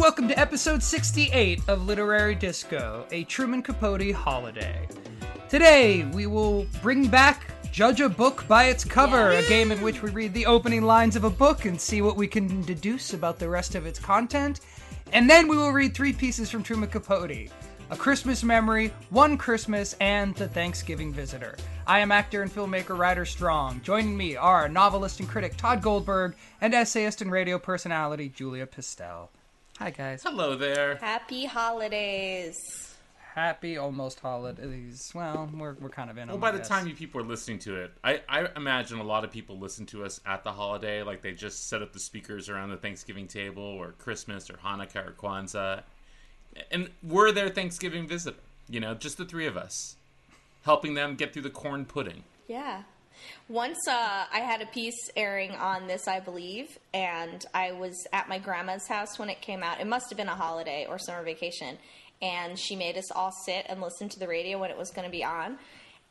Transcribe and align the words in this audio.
welcome 0.00 0.26
to 0.26 0.38
episode 0.38 0.82
68 0.82 1.60
of 1.68 1.86
Literary 1.86 2.34
Disco, 2.34 3.04
a 3.10 3.24
Truman 3.24 3.62
Capote 3.62 4.12
holiday. 4.12 4.88
Today, 5.50 6.06
we 6.14 6.26
will 6.26 6.64
bring 6.80 7.06
back 7.06 7.52
Judge 7.70 8.00
a 8.00 8.08
Book 8.08 8.48
by 8.48 8.64
its 8.64 8.82
Cover, 8.82 9.32
a 9.32 9.46
game 9.46 9.70
in 9.70 9.82
which 9.82 10.00
we 10.00 10.08
read 10.08 10.32
the 10.32 10.46
opening 10.46 10.84
lines 10.84 11.16
of 11.16 11.24
a 11.24 11.30
book 11.30 11.66
and 11.66 11.78
see 11.78 12.00
what 12.00 12.16
we 12.16 12.26
can 12.26 12.62
deduce 12.62 13.12
about 13.12 13.38
the 13.38 13.50
rest 13.50 13.74
of 13.74 13.84
its 13.84 13.98
content. 13.98 14.60
And 15.12 15.28
then 15.28 15.46
we 15.48 15.58
will 15.58 15.70
read 15.70 15.92
three 15.92 16.14
pieces 16.14 16.50
from 16.50 16.62
Truman 16.62 16.88
Capote 16.88 17.50
A 17.90 17.96
Christmas 17.96 18.42
Memory, 18.42 18.94
One 19.10 19.36
Christmas, 19.36 19.96
and 20.00 20.34
The 20.34 20.48
Thanksgiving 20.48 21.12
Visitor. 21.12 21.58
I 21.86 21.98
am 21.98 22.10
actor 22.10 22.40
and 22.40 22.50
filmmaker 22.50 22.96
Ryder 22.96 23.26
Strong. 23.26 23.82
Joining 23.82 24.16
me 24.16 24.34
are 24.34 24.66
novelist 24.66 25.20
and 25.20 25.28
critic 25.28 25.58
Todd 25.58 25.82
Goldberg 25.82 26.36
and 26.62 26.72
essayist 26.72 27.20
and 27.20 27.30
radio 27.30 27.58
personality 27.58 28.30
Julia 28.30 28.66
Pistel. 28.66 29.28
Hi, 29.80 29.88
guys. 29.88 30.22
Hello 30.22 30.56
there. 30.56 30.96
Happy 30.96 31.46
holidays. 31.46 32.94
Happy 33.34 33.78
almost 33.78 34.20
holidays. 34.20 35.10
Well, 35.14 35.48
we're, 35.54 35.72
we're 35.80 35.88
kind 35.88 36.10
of 36.10 36.18
in 36.18 36.28
Well, 36.28 36.36
them, 36.36 36.40
by 36.42 36.48
I 36.48 36.52
the 36.52 36.58
guess. 36.58 36.68
time 36.68 36.86
you 36.86 36.94
people 36.94 37.18
are 37.22 37.24
listening 37.24 37.60
to 37.60 37.76
it, 37.76 37.92
I, 38.04 38.20
I 38.28 38.48
imagine 38.56 38.98
a 38.98 39.02
lot 39.04 39.24
of 39.24 39.30
people 39.30 39.58
listen 39.58 39.86
to 39.86 40.04
us 40.04 40.20
at 40.26 40.44
the 40.44 40.52
holiday, 40.52 41.02
like 41.02 41.22
they 41.22 41.32
just 41.32 41.70
set 41.70 41.80
up 41.80 41.94
the 41.94 41.98
speakers 41.98 42.50
around 42.50 42.68
the 42.68 42.76
Thanksgiving 42.76 43.26
table, 43.26 43.62
or 43.62 43.92
Christmas, 43.92 44.50
or 44.50 44.54
Hanukkah, 44.54 45.08
or 45.08 45.12
Kwanzaa, 45.12 45.82
and 46.70 46.90
we're 47.02 47.32
their 47.32 47.48
Thanksgiving 47.48 48.06
visitor. 48.06 48.36
You 48.68 48.80
know, 48.80 48.92
just 48.92 49.16
the 49.16 49.24
three 49.24 49.46
of 49.46 49.56
us, 49.56 49.96
helping 50.66 50.92
them 50.92 51.14
get 51.14 51.32
through 51.32 51.42
the 51.42 51.48
corn 51.50 51.86
pudding. 51.86 52.24
Yeah. 52.48 52.82
Once 53.48 53.88
uh, 53.88 54.24
I 54.32 54.40
had 54.40 54.62
a 54.62 54.66
piece 54.66 55.10
airing 55.16 55.52
on 55.52 55.86
this, 55.86 56.06
I 56.06 56.20
believe, 56.20 56.78
and 56.94 57.44
I 57.52 57.72
was 57.72 58.06
at 58.12 58.28
my 58.28 58.38
grandma's 58.38 58.86
house 58.86 59.18
when 59.18 59.28
it 59.28 59.40
came 59.40 59.62
out. 59.62 59.80
It 59.80 59.86
must 59.86 60.10
have 60.10 60.16
been 60.16 60.28
a 60.28 60.36
holiday 60.36 60.86
or 60.88 60.98
summer 60.98 61.22
vacation. 61.22 61.78
And 62.22 62.58
she 62.58 62.76
made 62.76 62.98
us 62.98 63.10
all 63.10 63.32
sit 63.46 63.66
and 63.68 63.80
listen 63.80 64.08
to 64.10 64.18
the 64.18 64.28
radio 64.28 64.58
when 64.58 64.70
it 64.70 64.76
was 64.76 64.90
going 64.90 65.06
to 65.06 65.10
be 65.10 65.24
on. 65.24 65.58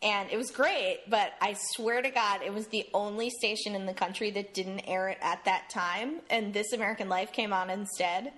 And 0.02 0.30
it 0.32 0.38
was 0.38 0.50
great, 0.50 1.02
but 1.10 1.34
I 1.42 1.56
swear 1.74 2.02
to 2.02 2.10
God, 2.10 2.42
it 2.44 2.54
was 2.54 2.68
the 2.68 2.86
only 2.94 3.30
station 3.30 3.76
in 3.76 3.86
the 3.86 3.94
country 3.94 4.32
that 4.32 4.54
didn't 4.54 4.82
air 4.82 5.10
it 5.10 5.18
at 5.22 5.46
that 5.46 5.70
time. 5.70 6.22
And 6.30 6.54
This 6.54 6.74
American 6.74 7.10
Life 7.10 7.32
came 7.32 7.54
on 7.54 7.70
instead. 7.70 8.32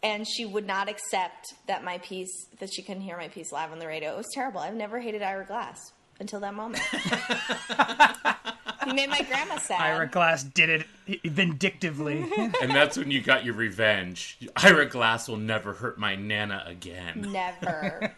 And 0.00 0.26
she 0.28 0.46
would 0.46 0.66
not 0.66 0.88
accept 0.88 1.54
that 1.66 1.82
my 1.82 1.98
piece, 1.98 2.46
that 2.60 2.72
she 2.72 2.82
couldn't 2.82 3.02
hear 3.02 3.16
my 3.16 3.28
piece 3.28 3.50
live 3.50 3.72
on 3.72 3.80
the 3.80 3.86
radio. 3.86 4.12
It 4.12 4.16
was 4.16 4.28
terrible. 4.32 4.60
I've 4.60 4.74
never 4.74 5.00
hated 5.00 5.22
Ira 5.22 5.44
Glass 5.44 5.92
until 6.20 6.40
that 6.40 6.54
moment. 6.54 6.82
he 8.88 8.92
made 8.94 9.10
my 9.10 9.22
grandma 9.22 9.58
sad. 9.58 9.80
Ira 9.80 10.06
Glass 10.08 10.42
did 10.42 10.86
it 11.06 11.22
vindictively. 11.24 12.26
And 12.60 12.72
that's 12.72 12.96
when 12.96 13.10
you 13.10 13.20
got 13.20 13.44
your 13.44 13.54
revenge. 13.54 14.38
Ira 14.56 14.86
Glass 14.86 15.28
will 15.28 15.36
never 15.36 15.74
hurt 15.74 15.98
my 15.98 16.16
Nana 16.16 16.64
again. 16.66 17.28
Never. 17.30 18.12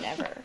Never. 0.00 0.36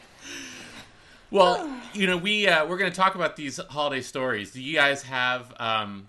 Well, 1.29 1.71
you 1.93 2.07
know, 2.07 2.17
we 2.17 2.47
uh, 2.47 2.65
we're 2.65 2.77
going 2.77 2.91
to 2.91 2.95
talk 2.95 3.15
about 3.15 3.35
these 3.35 3.57
holiday 3.57 4.01
stories. 4.01 4.51
Do 4.51 4.61
you 4.61 4.75
guys 4.75 5.03
have 5.03 5.53
um, 5.59 6.07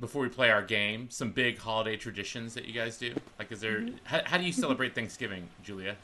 before 0.00 0.22
we 0.22 0.28
play 0.28 0.50
our 0.50 0.62
game 0.62 1.10
some 1.10 1.30
big 1.30 1.58
holiday 1.58 1.96
traditions 1.96 2.54
that 2.54 2.66
you 2.66 2.72
guys 2.72 2.96
do? 2.96 3.14
Like, 3.38 3.50
is 3.52 3.60
there 3.60 3.86
how, 4.04 4.20
how 4.24 4.38
do 4.38 4.44
you 4.44 4.52
celebrate 4.52 4.94
Thanksgiving, 4.94 5.48
Julia? 5.62 5.96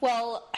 Well, 0.00 0.48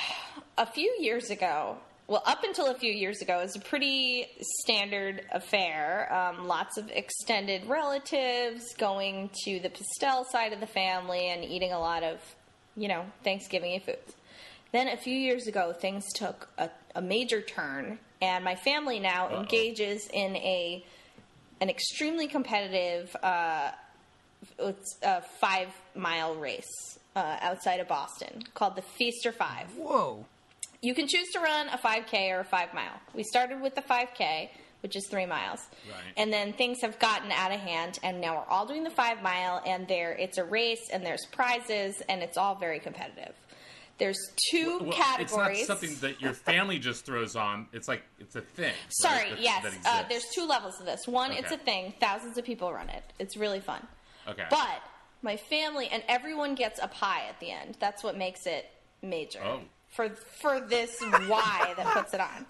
a 0.59 0.67
few 0.67 0.94
years 0.98 1.31
ago, 1.31 1.78
well, 2.08 2.22
up 2.24 2.44
until 2.44 2.66
a 2.66 2.74
few 2.74 2.92
years 2.92 3.20
ago, 3.20 3.40
it 3.40 3.44
was 3.44 3.56
a 3.56 3.60
pretty 3.60 4.28
standard 4.60 5.22
affair. 5.32 6.12
Um, 6.12 6.46
lots 6.46 6.78
of 6.78 6.88
extended 6.90 7.66
relatives 7.66 8.74
going 8.78 9.30
to 9.44 9.58
the 9.58 9.70
Pistel 9.70 10.24
side 10.30 10.52
of 10.52 10.60
the 10.60 10.68
family 10.68 11.26
and 11.28 11.44
eating 11.44 11.72
a 11.72 11.80
lot 11.80 12.04
of, 12.04 12.20
you 12.76 12.86
know, 12.86 13.04
Thanksgiving 13.24 13.80
foods. 13.80 14.14
Then 14.72 14.88
a 14.88 14.96
few 14.96 15.16
years 15.16 15.46
ago, 15.46 15.72
things 15.72 16.04
took 16.14 16.48
a, 16.58 16.70
a 16.94 17.03
major 17.03 17.41
turn, 17.41 17.98
and 18.22 18.44
my 18.44 18.54
family 18.54 19.00
now 19.00 19.36
engages 19.36 20.08
in 20.12 20.36
a 20.36 20.84
an 21.60 21.70
extremely 21.70 22.28
competitive 22.28 23.16
uh, 23.22 23.70
five 25.41 25.69
mile 25.94 26.34
race 26.34 26.98
uh, 27.14 27.38
outside 27.41 27.81
of 27.81 27.88
Boston 27.88 28.44
called 28.54 28.76
the 28.76 28.82
Feaster 28.82 29.32
Five. 29.32 29.75
Whoa. 29.76 30.26
You 30.86 30.94
can 30.94 31.08
choose 31.08 31.28
to 31.32 31.41
run 31.41 31.69
a 31.70 31.78
5K 31.78 32.30
or 32.30 32.41
a 32.41 32.44
5 32.44 32.72
mile. 32.72 33.00
We 33.12 33.24
started 33.24 33.60
with 33.60 33.74
the 33.74 33.82
5K, 33.82 34.50
which 34.82 34.94
is 34.94 35.08
three 35.08 35.26
miles. 35.26 35.58
Right. 35.91 36.12
And 36.16 36.32
then 36.32 36.52
things 36.52 36.80
have 36.82 37.00
gotten 37.00 37.32
out 37.32 37.50
of 37.52 37.58
hand, 37.58 37.98
and 38.04 38.20
now 38.20 38.36
we're 38.36 38.44
all 38.48 38.66
doing 38.66 38.84
the 38.84 38.91
5 38.91 39.20
mile, 39.20 39.60
and 39.66 39.88
there 39.88 40.12
it's 40.12 40.38
a 40.38 40.44
race, 40.44 40.88
and 40.92 41.04
there's 41.04 41.26
prizes, 41.32 42.00
and 42.08 42.22
it's 42.22 42.36
all 42.36 42.54
very 42.54 42.78
competitive. 42.78 43.34
There's 43.98 44.19
two 44.52 44.78
Well, 44.82 44.92
categories. 44.92 45.58
It's 45.62 45.69
not 45.69 45.80
something 45.80 45.96
that 46.02 46.20
your 46.20 46.34
family 46.34 46.78
just 46.78 47.04
throws 47.04 47.34
on. 47.34 47.66
It's 47.72 47.88
like 47.88 48.04
it's 48.20 48.36
a 48.36 48.42
thing. 48.42 48.66
right, 48.66 48.75
Sorry, 48.92 49.30
that- 49.30 49.41
yes. 49.41 49.76
uh, 49.84 50.04
there's 50.08 50.26
two 50.36 50.46
levels 50.46 50.78
of 50.78 50.86
this. 50.86 51.08
One, 51.08 51.32
it's 51.32 51.50
a 51.50 51.56
thing. 51.58 51.94
Thousands 51.98 52.38
of 52.38 52.44
people 52.44 52.72
run 52.72 52.91
it. 52.91 53.02
It's 53.19 53.36
really 53.36 53.58
fun. 53.60 53.84
Okay. 54.28 54.44
But 54.50 54.82
my 55.22 55.36
family 55.36 55.88
and 55.91 56.04
everyone 56.06 56.54
gets 56.54 56.78
a 56.80 56.86
pie 56.86 57.25
at 57.28 57.41
the 57.41 57.50
end. 57.50 57.76
That's 57.80 58.04
what 58.04 58.16
makes 58.16 58.46
it 58.46 58.70
major. 59.02 59.42
Oh. 59.42 59.62
For 59.96 60.10
for 60.10 60.60
this 60.60 60.98
Y 61.00 61.74
that 61.76 61.86
puts 61.94 62.14
it 62.14 62.20
on. 62.20 62.46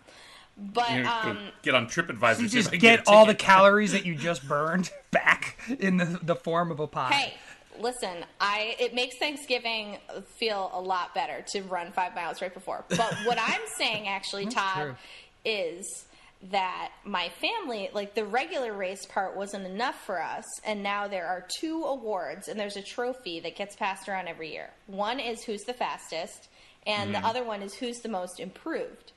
But 0.58 0.90
You're 0.90 1.04
gonna 1.04 1.30
um, 1.30 1.38
get 1.62 1.74
on 1.74 1.86
TripAdvisor. 1.86 2.40
You 2.40 2.48
just 2.48 2.68
I 2.68 2.70
can 2.72 2.80
get 2.80 3.06
all 3.06 3.26
the 3.26 3.34
calories 3.34 3.92
that 3.92 4.06
you 4.06 4.14
just 4.14 4.46
burned 4.48 4.90
back 5.10 5.58
in 5.78 5.98
the, 5.98 6.18
the 6.22 6.34
form 6.34 6.70
of 6.70 6.80
a 6.80 6.86
pie. 6.86 7.12
hey, 7.12 7.34
listen, 7.78 8.24
I 8.40 8.74
it 8.78 8.94
makes 8.94 9.16
Thanksgiving 9.18 9.98
feel 10.38 10.70
a 10.72 10.80
lot 10.80 11.14
better 11.14 11.44
to 11.52 11.62
run 11.62 11.92
five 11.92 12.14
miles 12.14 12.40
right 12.40 12.52
before. 12.52 12.84
But 12.88 13.14
what 13.24 13.38
I'm 13.40 13.60
saying 13.78 14.08
actually, 14.08 14.46
Todd, 14.46 14.82
true. 14.82 14.96
is 15.44 16.06
that 16.50 16.92
my 17.04 17.28
family, 17.28 17.90
like 17.92 18.14
the 18.14 18.24
regular 18.24 18.72
race 18.72 19.04
part, 19.06 19.36
wasn't 19.36 19.66
enough 19.66 19.96
for 20.06 20.22
us, 20.22 20.44
and 20.64 20.82
now 20.82 21.08
there 21.08 21.26
are 21.26 21.46
two 21.60 21.82
awards, 21.84 22.48
and 22.48 22.58
there's 22.58 22.76
a 22.76 22.82
trophy 22.82 23.40
that 23.40 23.56
gets 23.56 23.76
passed 23.76 24.08
around 24.08 24.28
every 24.28 24.52
year. 24.52 24.70
One 24.86 25.18
is 25.20 25.44
who's 25.44 25.64
the 25.64 25.74
fastest, 25.74 26.48
and 26.86 27.12
the 27.12 27.18
mm-hmm. 27.18 27.26
other 27.26 27.44
one 27.44 27.62
is 27.62 27.74
who's 27.74 28.00
the 28.00 28.08
most 28.08 28.40
improved. 28.40 29.12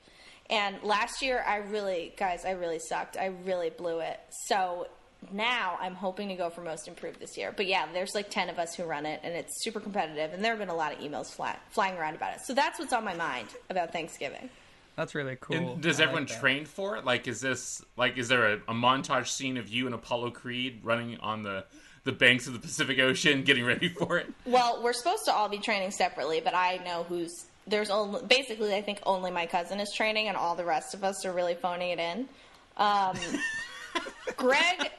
And 0.48 0.82
last 0.82 1.22
year, 1.22 1.44
I 1.46 1.56
really, 1.58 2.12
guys, 2.16 2.44
I 2.44 2.52
really 2.52 2.80
sucked. 2.80 3.16
I 3.16 3.26
really 3.44 3.70
blew 3.70 4.00
it. 4.00 4.18
So 4.46 4.88
now 5.32 5.78
I'm 5.80 5.94
hoping 5.94 6.28
to 6.28 6.34
go 6.34 6.50
for 6.50 6.62
most 6.62 6.88
improved 6.88 7.20
this 7.20 7.36
year. 7.36 7.52
But 7.56 7.66
yeah, 7.66 7.86
there's 7.92 8.14
like 8.14 8.30
10 8.30 8.48
of 8.48 8.58
us 8.58 8.74
who 8.74 8.84
run 8.84 9.06
it, 9.06 9.20
and 9.22 9.34
it's 9.34 9.62
super 9.62 9.78
competitive, 9.78 10.32
and 10.32 10.44
there 10.44 10.52
have 10.52 10.58
been 10.58 10.68
a 10.68 10.74
lot 10.74 10.92
of 10.92 10.98
emails 10.98 11.26
fly, 11.26 11.56
flying 11.70 11.96
around 11.96 12.16
about 12.16 12.34
it. 12.34 12.40
So 12.44 12.54
that's 12.54 12.78
what's 12.78 12.92
on 12.92 13.04
my 13.04 13.14
mind 13.14 13.48
about 13.68 13.92
Thanksgiving. 13.92 14.50
That's 14.96 15.14
really 15.14 15.36
cool. 15.40 15.56
And 15.56 15.80
does 15.80 16.00
I 16.00 16.04
everyone 16.04 16.26
that. 16.26 16.40
train 16.40 16.64
for 16.66 16.96
it? 16.96 17.04
Like, 17.04 17.28
is 17.28 17.40
this 17.40 17.82
like 17.96 18.18
is 18.18 18.28
there 18.28 18.54
a, 18.54 18.56
a 18.68 18.74
montage 18.74 19.28
scene 19.28 19.56
of 19.56 19.68
you 19.68 19.86
and 19.86 19.94
Apollo 19.94 20.32
Creed 20.32 20.80
running 20.82 21.18
on 21.20 21.42
the 21.42 21.64
the 22.04 22.12
banks 22.12 22.46
of 22.46 22.54
the 22.54 22.58
Pacific 22.58 22.98
Ocean, 22.98 23.42
getting 23.42 23.64
ready 23.64 23.88
for 23.88 24.18
it? 24.18 24.26
Well, 24.44 24.82
we're 24.82 24.92
supposed 24.92 25.24
to 25.26 25.32
all 25.32 25.48
be 25.48 25.58
training 25.58 25.92
separately, 25.92 26.40
but 26.40 26.54
I 26.54 26.80
know 26.84 27.04
who's 27.04 27.46
there's 27.66 27.90
only 27.90 28.22
basically 28.26 28.74
I 28.74 28.82
think 28.82 29.00
only 29.04 29.30
my 29.30 29.46
cousin 29.46 29.80
is 29.80 29.92
training, 29.92 30.28
and 30.28 30.36
all 30.36 30.54
the 30.54 30.64
rest 30.64 30.94
of 30.94 31.04
us 31.04 31.24
are 31.24 31.32
really 31.32 31.54
phoning 31.54 31.90
it 31.90 31.98
in. 31.98 32.28
Um, 32.76 33.16
Greg, 34.36 34.90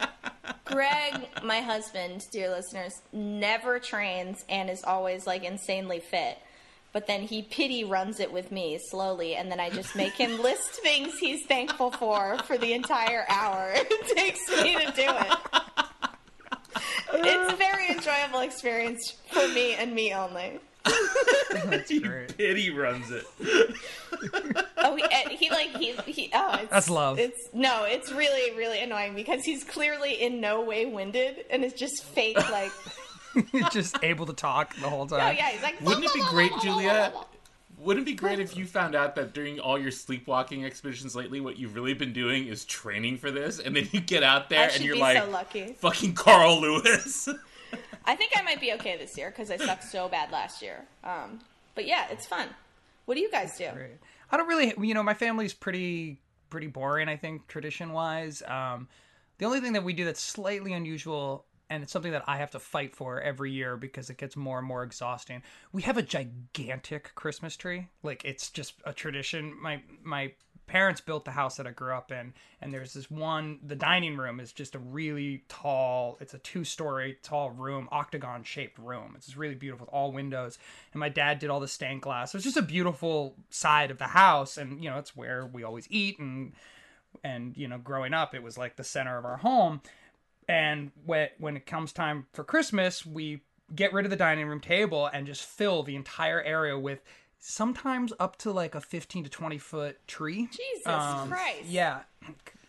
Greg, 0.65 1.27
my 1.43 1.61
husband, 1.61 2.25
dear 2.31 2.49
listeners, 2.49 2.93
never 3.11 3.79
trains 3.79 4.43
and 4.49 4.69
is 4.69 4.83
always 4.83 5.25
like 5.25 5.43
insanely 5.43 5.99
fit. 5.99 6.37
But 6.93 7.07
then 7.07 7.21
he 7.21 7.41
pity 7.41 7.85
runs 7.85 8.19
it 8.19 8.33
with 8.33 8.51
me 8.51 8.77
slowly, 8.89 9.35
and 9.35 9.49
then 9.49 9.59
I 9.59 9.69
just 9.69 9.95
make 9.95 10.13
him 10.13 10.41
list 10.41 10.81
things 10.81 11.17
he's 11.19 11.45
thankful 11.45 11.91
for 11.91 12.37
for 12.39 12.57
the 12.57 12.73
entire 12.73 13.25
hour 13.29 13.71
it 13.75 14.15
takes 14.15 14.47
me 14.63 14.75
to 14.85 14.91
do 14.91 15.07
it. 15.07 15.37
It's 17.13 17.53
a 17.53 17.55
very 17.55 17.89
enjoyable 17.89 18.39
experience 18.39 19.15
for 19.31 19.47
me 19.49 19.73
and 19.73 19.93
me 19.93 20.13
only. 20.13 20.59
That's 20.83 21.99
great. 21.99 22.37
Pity 22.37 22.69
runs 22.71 23.11
it. 23.11 23.25
Oh, 24.83 24.95
he, 24.95 25.35
he 25.35 25.49
like 25.49 25.75
he, 25.77 25.93
he 26.11 26.29
oh, 26.33 26.57
it's, 26.59 26.69
That's 26.69 26.89
love. 26.89 27.17
It's 27.17 27.49
no, 27.53 27.85
it's 27.85 28.11
really 28.11 28.55
really 28.57 28.81
annoying 28.81 29.15
because 29.15 29.43
he's 29.43 29.63
clearly 29.63 30.21
in 30.21 30.41
no 30.41 30.61
way 30.61 30.85
winded 30.85 31.45
and 31.49 31.63
it's 31.63 31.73
just 31.75 32.03
fake 32.03 32.37
like. 32.51 32.71
just 33.71 33.97
able 34.03 34.25
to 34.25 34.33
talk 34.33 34.75
the 34.77 34.89
whole 34.89 35.05
time. 35.07 35.21
Oh 35.21 35.29
yeah, 35.31 35.49
he's 35.49 35.61
like. 35.63 35.79
Wouldn't 35.81 36.05
it 36.05 36.13
be 36.13 36.23
great, 36.29 36.51
Julia? 36.61 37.13
Wouldn't 37.77 38.07
it 38.07 38.11
be 38.11 38.15
great 38.15 38.39
if 38.39 38.55
you 38.57 38.65
found 38.65 38.93
out 38.93 39.15
that 39.15 39.33
during 39.33 39.59
all 39.59 39.79
your 39.79 39.91
sleepwalking 39.91 40.65
expeditions 40.65 41.15
lately, 41.15 41.39
what 41.41 41.57
you've 41.57 41.73
really 41.73 41.93
been 41.93 42.13
doing 42.13 42.47
is 42.47 42.65
training 42.65 43.17
for 43.17 43.31
this, 43.31 43.59
and 43.59 43.75
then 43.75 43.87
you 43.91 44.01
get 44.01 44.21
out 44.23 44.43
I 44.43 44.47
there 44.49 44.69
and 44.73 44.83
you're 44.83 44.95
be 44.95 45.01
like 45.01 45.17
so 45.17 45.29
lucky. 45.29 45.73
fucking 45.79 46.13
Carl 46.13 46.61
Lewis. 46.61 47.29
I 48.05 48.15
think 48.15 48.31
I 48.35 48.41
might 48.41 48.59
be 48.59 48.73
okay 48.73 48.97
this 48.97 49.17
year 49.17 49.29
because 49.29 49.51
I 49.51 49.57
sucked 49.57 49.83
so 49.83 50.09
bad 50.09 50.31
last 50.31 50.61
year. 50.61 50.85
Um, 51.03 51.39
but 51.75 51.85
yeah, 51.85 52.07
it's 52.11 52.25
fun. 52.25 52.47
What 53.05 53.15
do 53.15 53.21
you 53.21 53.31
guys 53.31 53.57
do? 53.57 53.69
Great. 53.73 53.97
I 54.31 54.37
don't 54.37 54.47
really, 54.47 54.73
you 54.81 54.93
know, 54.93 55.03
my 55.03 55.13
family's 55.13 55.53
pretty 55.53 56.21
pretty 56.49 56.67
boring. 56.67 57.09
I 57.09 57.17
think 57.17 57.47
tradition 57.47 57.93
wise. 57.93 58.43
Um, 58.47 58.87
the 59.37 59.45
only 59.45 59.59
thing 59.59 59.73
that 59.73 59.83
we 59.83 59.93
do 59.93 60.05
that's 60.05 60.21
slightly 60.21 60.73
unusual, 60.73 61.45
and 61.69 61.81
it's 61.81 61.91
something 61.91 62.11
that 62.11 62.23
I 62.27 62.37
have 62.37 62.51
to 62.51 62.59
fight 62.59 62.95
for 62.95 63.19
every 63.21 63.51
year 63.51 63.77
because 63.77 64.09
it 64.09 64.17
gets 64.17 64.35
more 64.35 64.59
and 64.59 64.67
more 64.67 64.83
exhausting. 64.83 65.41
We 65.71 65.81
have 65.83 65.97
a 65.97 66.03
gigantic 66.03 67.15
Christmas 67.15 67.57
tree. 67.57 67.87
Like 68.03 68.23
it's 68.25 68.49
just 68.49 68.75
a 68.85 68.93
tradition. 68.93 69.59
My 69.59 69.81
my 70.03 70.33
parents 70.71 71.01
built 71.01 71.25
the 71.25 71.31
house 71.31 71.57
that 71.57 71.67
I 71.67 71.71
grew 71.71 71.93
up 71.93 72.13
in, 72.13 72.33
and 72.61 72.73
there's 72.73 72.93
this 72.93 73.11
one. 73.11 73.59
The 73.61 73.75
dining 73.75 74.15
room 74.15 74.39
is 74.39 74.53
just 74.53 74.73
a 74.73 74.79
really 74.79 75.43
tall. 75.49 76.17
It's 76.21 76.33
a 76.33 76.37
two-story 76.37 77.17
tall 77.21 77.49
room, 77.51 77.89
octagon-shaped 77.91 78.79
room. 78.79 79.15
It's 79.17 79.35
really 79.35 79.55
beautiful 79.55 79.87
with 79.87 79.93
all 79.93 80.13
windows. 80.13 80.57
And 80.93 81.01
my 81.01 81.09
dad 81.09 81.39
did 81.39 81.49
all 81.49 81.59
the 81.59 81.67
stained 81.67 82.01
glass. 82.01 82.31
So 82.31 82.37
it's 82.37 82.45
just 82.45 82.55
a 82.55 82.61
beautiful 82.61 83.35
side 83.49 83.91
of 83.91 83.97
the 83.97 84.05
house, 84.05 84.55
and 84.55 84.81
you 84.81 84.89
know, 84.89 84.97
it's 84.97 85.13
where 85.13 85.45
we 85.45 85.65
always 85.65 85.87
eat 85.89 86.19
and 86.19 86.53
and 87.21 87.57
you 87.57 87.67
know, 87.67 87.77
growing 87.77 88.13
up, 88.13 88.33
it 88.33 88.41
was 88.41 88.57
like 88.57 88.77
the 88.77 88.85
center 88.85 89.17
of 89.17 89.25
our 89.25 89.37
home. 89.37 89.81
And 90.47 90.91
when 91.05 91.27
when 91.37 91.57
it 91.57 91.65
comes 91.65 91.91
time 91.91 92.27
for 92.31 92.45
Christmas, 92.45 93.05
we 93.05 93.41
get 93.75 93.91
rid 93.91 94.05
of 94.05 94.09
the 94.09 94.17
dining 94.17 94.47
room 94.47 94.61
table 94.61 95.09
and 95.11 95.27
just 95.27 95.43
fill 95.43 95.83
the 95.83 95.97
entire 95.97 96.41
area 96.41 96.79
with 96.79 97.01
sometimes 97.41 98.13
up 98.19 98.37
to 98.37 98.51
like 98.51 98.75
a 98.75 98.81
15 98.81 99.25
to 99.25 99.29
20 99.29 99.57
foot 99.57 100.07
tree. 100.07 100.47
Jesus 100.51 100.85
Um, 100.87 101.27
Christ. 101.29 101.65
Yeah. 101.65 102.01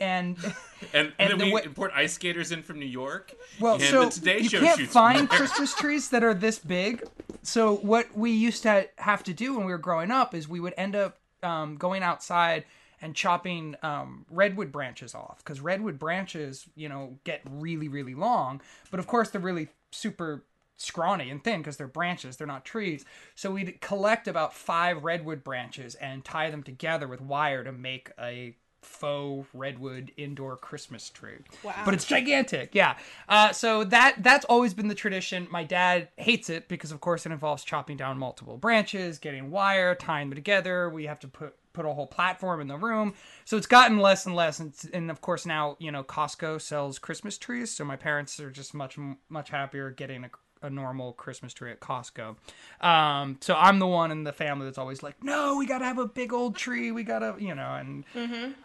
And 0.01 0.37
And, 0.95 1.13
And 1.19 1.31
then 1.31 1.39
the 1.39 1.45
we 1.45 1.53
way- 1.53 1.63
import 1.65 1.93
ice 1.95 2.15
skaters 2.15 2.51
in 2.51 2.63
from 2.63 2.79
New 2.81 2.87
York. 2.87 3.35
well, 3.61 3.75
and 3.75 3.83
so 3.85 4.07
the 4.07 4.11
Today 4.11 4.39
you 4.41 4.49
Show 4.49 4.61
can't 4.61 4.89
find. 4.89 5.29
Christmas 5.29 5.75
trees 5.75 6.09
that 6.11 6.25
are 6.25 6.35
this 6.35 6.59
big. 6.59 7.05
So 7.43 7.77
what 7.77 8.17
we 8.17 8.31
used 8.31 8.63
to 8.65 8.89
have 8.99 9.23
to 9.25 9.35
do 9.35 9.55
when 9.57 9.67
we 9.67 9.73
were 9.73 9.79
growing 9.79 10.11
up 10.11 10.35
is 10.35 10.49
we 10.49 10.59
would 10.61 10.75
end 10.77 10.97
up 10.97 11.19
um, 11.43 11.77
going 11.77 12.03
outside 12.03 12.65
and 13.03 13.15
chopping 13.17 13.75
um, 13.83 14.25
redwood 14.31 14.71
branches 14.73 15.15
off 15.15 15.39
because 15.39 15.61
redwood 15.61 15.99
branches, 15.99 16.67
you 16.77 16.89
know, 16.89 17.19
get 17.25 17.43
really 17.51 17.89
really 17.89 18.15
long. 18.15 18.61
But 18.91 19.01
of 19.01 19.07
course, 19.07 19.31
they're 19.31 19.41
really 19.41 19.69
super 19.91 20.45
scrawny 20.83 21.31
and 21.31 21.43
thin 21.43 21.61
because 21.61 21.77
they're 21.77 21.87
branches 21.87 22.37
they're 22.37 22.47
not 22.47 22.65
trees. 22.65 23.05
So 23.35 23.51
we'd 23.53 23.81
collect 23.81 24.29
about 24.29 24.55
five 24.55 25.05
redwood 25.05 25.45
branches 25.45 25.95
and 25.97 26.25
tie 26.25 26.51
them 26.51 26.63
together 26.63 27.07
with 27.09 27.21
wire 27.21 27.65
to 27.65 27.73
make 27.73 28.11
a 28.19 28.57
faux 28.83 29.49
redwood 29.55 30.13
indoor 30.17 30.57
christmas 30.57 31.09
tree. 31.09 31.39
Wow. 31.63 31.75
but 31.85 31.95
it's 31.95 32.05
gigantic 32.05 32.75
yeah. 32.75 32.97
Uh, 33.29 33.53
so 33.53 33.85
that 33.85 34.17
that's 34.19 34.45
always 34.47 34.75
been 34.75 34.89
the 34.89 34.95
tradition. 34.95 35.47
My 35.51 35.65
dad 35.65 36.09
hates 36.17 36.51
it 36.51 36.69
because 36.69 36.91
of 36.91 37.01
course 37.01 37.25
it 37.25 37.33
involves 37.33 37.65
chopping 37.65 37.97
down 37.97 38.19
multiple 38.19 38.57
branches 38.57 39.19
getting 39.19 39.51
wire 39.51 39.95
tying 39.95 40.29
them 40.29 40.37
together. 40.37 40.91
We 40.91 41.07
have 41.07 41.21
to 41.21 41.29
put 41.29 41.55
put 41.73 41.87
a 41.87 41.93
whole 41.93 42.07
platform 42.07 42.61
in 42.61 42.69
the 42.69 42.77
room. 42.77 43.15
So 43.45 43.57
it's 43.57 43.67
gotten 43.67 43.99
less 43.99 44.27
and 44.27 44.35
less. 44.35 44.61
And, 44.61 44.75
and 44.93 45.11
of 45.11 45.21
course 45.21 45.47
now 45.47 45.77
you 45.79 45.93
know 45.93 46.03
costco 46.03 46.61
sells 46.61 46.99
christmas 46.99 47.39
trees. 47.39 47.71
So 47.71 47.85
my 47.85 47.97
parents 47.97 48.41
are 48.41 48.51
just 48.51 48.75
much 48.75 48.99
much 49.29 49.51
happier 49.51 49.91
getting 49.91 50.25
a 50.25 50.31
a 50.63 50.71
normal 50.71 51.13
Christmas 51.13 51.53
tree 51.53 51.71
at 51.71 51.81
Costco. 51.81 52.37
Um, 52.81 53.39
so 53.41 53.55
I'm 53.55 53.79
the 53.79 53.87
one 53.87 54.11
in 54.11 54.25
the 54.25 54.33
family 54.33 54.67
that's 54.67 54.79
always 54.79 55.03
like, 55.03 55.23
no, 55.23 55.57
we 55.57 55.67
gotta 55.67 55.85
have 55.85 55.99
a 55.99 56.07
big 56.07 56.33
old 56.33 56.57
tree. 56.57 56.93
We 56.93 57.03
gotta, 57.03 57.35
you 57.39 57.55
know, 57.55 57.75
and 57.75 58.05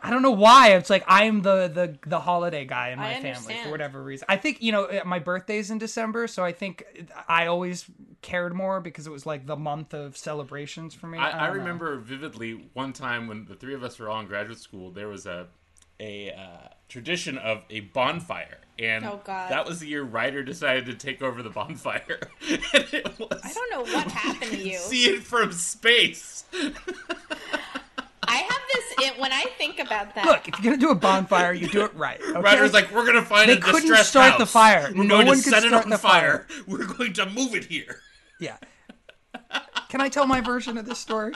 I 0.03 0.09
don't 0.09 0.21
know 0.21 0.31
why. 0.31 0.73
It's 0.73 0.89
like 0.89 1.03
I'm 1.07 1.41
the 1.41 1.67
the 1.67 1.97
the 2.07 2.19
holiday 2.19 2.65
guy 2.65 2.89
in 2.89 2.99
my 2.99 3.21
family 3.21 3.55
for 3.63 3.71
whatever 3.71 4.03
reason. 4.03 4.25
I 4.29 4.37
think 4.37 4.61
you 4.61 4.71
know 4.71 4.85
uh, 4.85 5.01
my 5.05 5.19
birthday's 5.19 5.71
in 5.71 5.77
December, 5.77 6.27
so 6.27 6.43
I 6.43 6.51
think 6.51 6.83
I 7.27 7.47
always 7.47 7.85
cared 8.21 8.53
more 8.53 8.81
because 8.81 9.07
it 9.07 9.11
was 9.11 9.25
like 9.25 9.45
the 9.45 9.55
month 9.55 9.93
of 9.93 10.17
celebrations 10.17 10.93
for 10.93 11.07
me. 11.07 11.17
I, 11.17 11.27
I 11.27 11.47
don't 11.47 11.57
know. 11.57 11.63
remember 11.63 11.97
vividly 11.97 12.69
one 12.73 12.93
time 12.93 13.27
when 13.27 13.45
the 13.45 13.55
three 13.55 13.73
of 13.73 13.83
us 13.83 13.99
were 13.99 14.09
all 14.09 14.19
in 14.19 14.27
graduate 14.27 14.59
school. 14.59 14.91
There 14.91 15.07
was 15.07 15.25
a 15.25 15.47
a 15.99 16.31
uh, 16.31 16.67
tradition 16.89 17.37
of 17.37 17.63
a 17.69 17.81
bonfire, 17.81 18.59
and 18.79 19.05
Oh, 19.05 19.19
God. 19.23 19.49
that 19.51 19.65
was 19.65 19.79
the 19.79 19.87
year 19.87 20.03
Ryder 20.03 20.43
decided 20.43 20.85
to 20.87 20.93
take 20.93 21.21
over 21.21 21.41
the 21.43 21.49
bonfire. 21.49 22.19
and 22.49 22.61
it 22.73 23.19
was, 23.19 23.39
I 23.43 23.53
don't 23.53 23.69
know 23.71 23.81
what 23.93 24.07
happened 24.11 24.51
to 24.51 24.57
you. 24.57 24.77
see 24.77 25.05
it 25.05 25.23
from 25.23 25.51
space. 25.51 26.45
I 28.29 28.35
have 28.37 28.61
this 28.73 29.07
it, 29.07 29.19
when 29.19 29.31
I 29.31 29.45
think 29.57 29.79
about 29.79 30.13
that. 30.15 30.25
Look, 30.25 30.47
if 30.49 30.59
you're 30.61 30.73
gonna 30.73 30.81
do 30.81 30.89
a 30.91 30.95
bonfire, 30.95 31.53
you 31.53 31.67
do 31.67 31.83
it 31.85 31.93
right. 31.95 32.19
Okay? 32.27 32.39
Ryder's 32.41 32.73
like, 32.73 32.91
we're 32.93 33.05
gonna 33.05 33.21
find 33.23 33.49
They 33.49 33.53
a 33.57 33.61
couldn't 33.61 33.81
distressed 33.81 34.09
start 34.09 34.37
the 34.37 34.45
fire. 34.45 34.91
We're 34.95 35.03
No 35.03 35.15
going 35.15 35.27
one 35.27 35.37
to 35.37 35.43
could 35.43 35.53
set 35.53 35.63
it 35.63 35.69
start 35.69 35.83
on 35.85 35.89
the 35.89 35.97
fire. 35.97 36.45
fire. 36.49 36.63
We're 36.67 36.85
going 36.85 37.13
to 37.13 37.25
move 37.29 37.55
it 37.55 37.65
here. 37.65 38.01
Yeah. 38.39 38.57
Can 39.89 40.01
I 40.01 40.09
tell 40.09 40.27
my 40.27 40.41
version 40.41 40.77
of 40.77 40.85
this 40.85 40.99
story? 40.99 41.33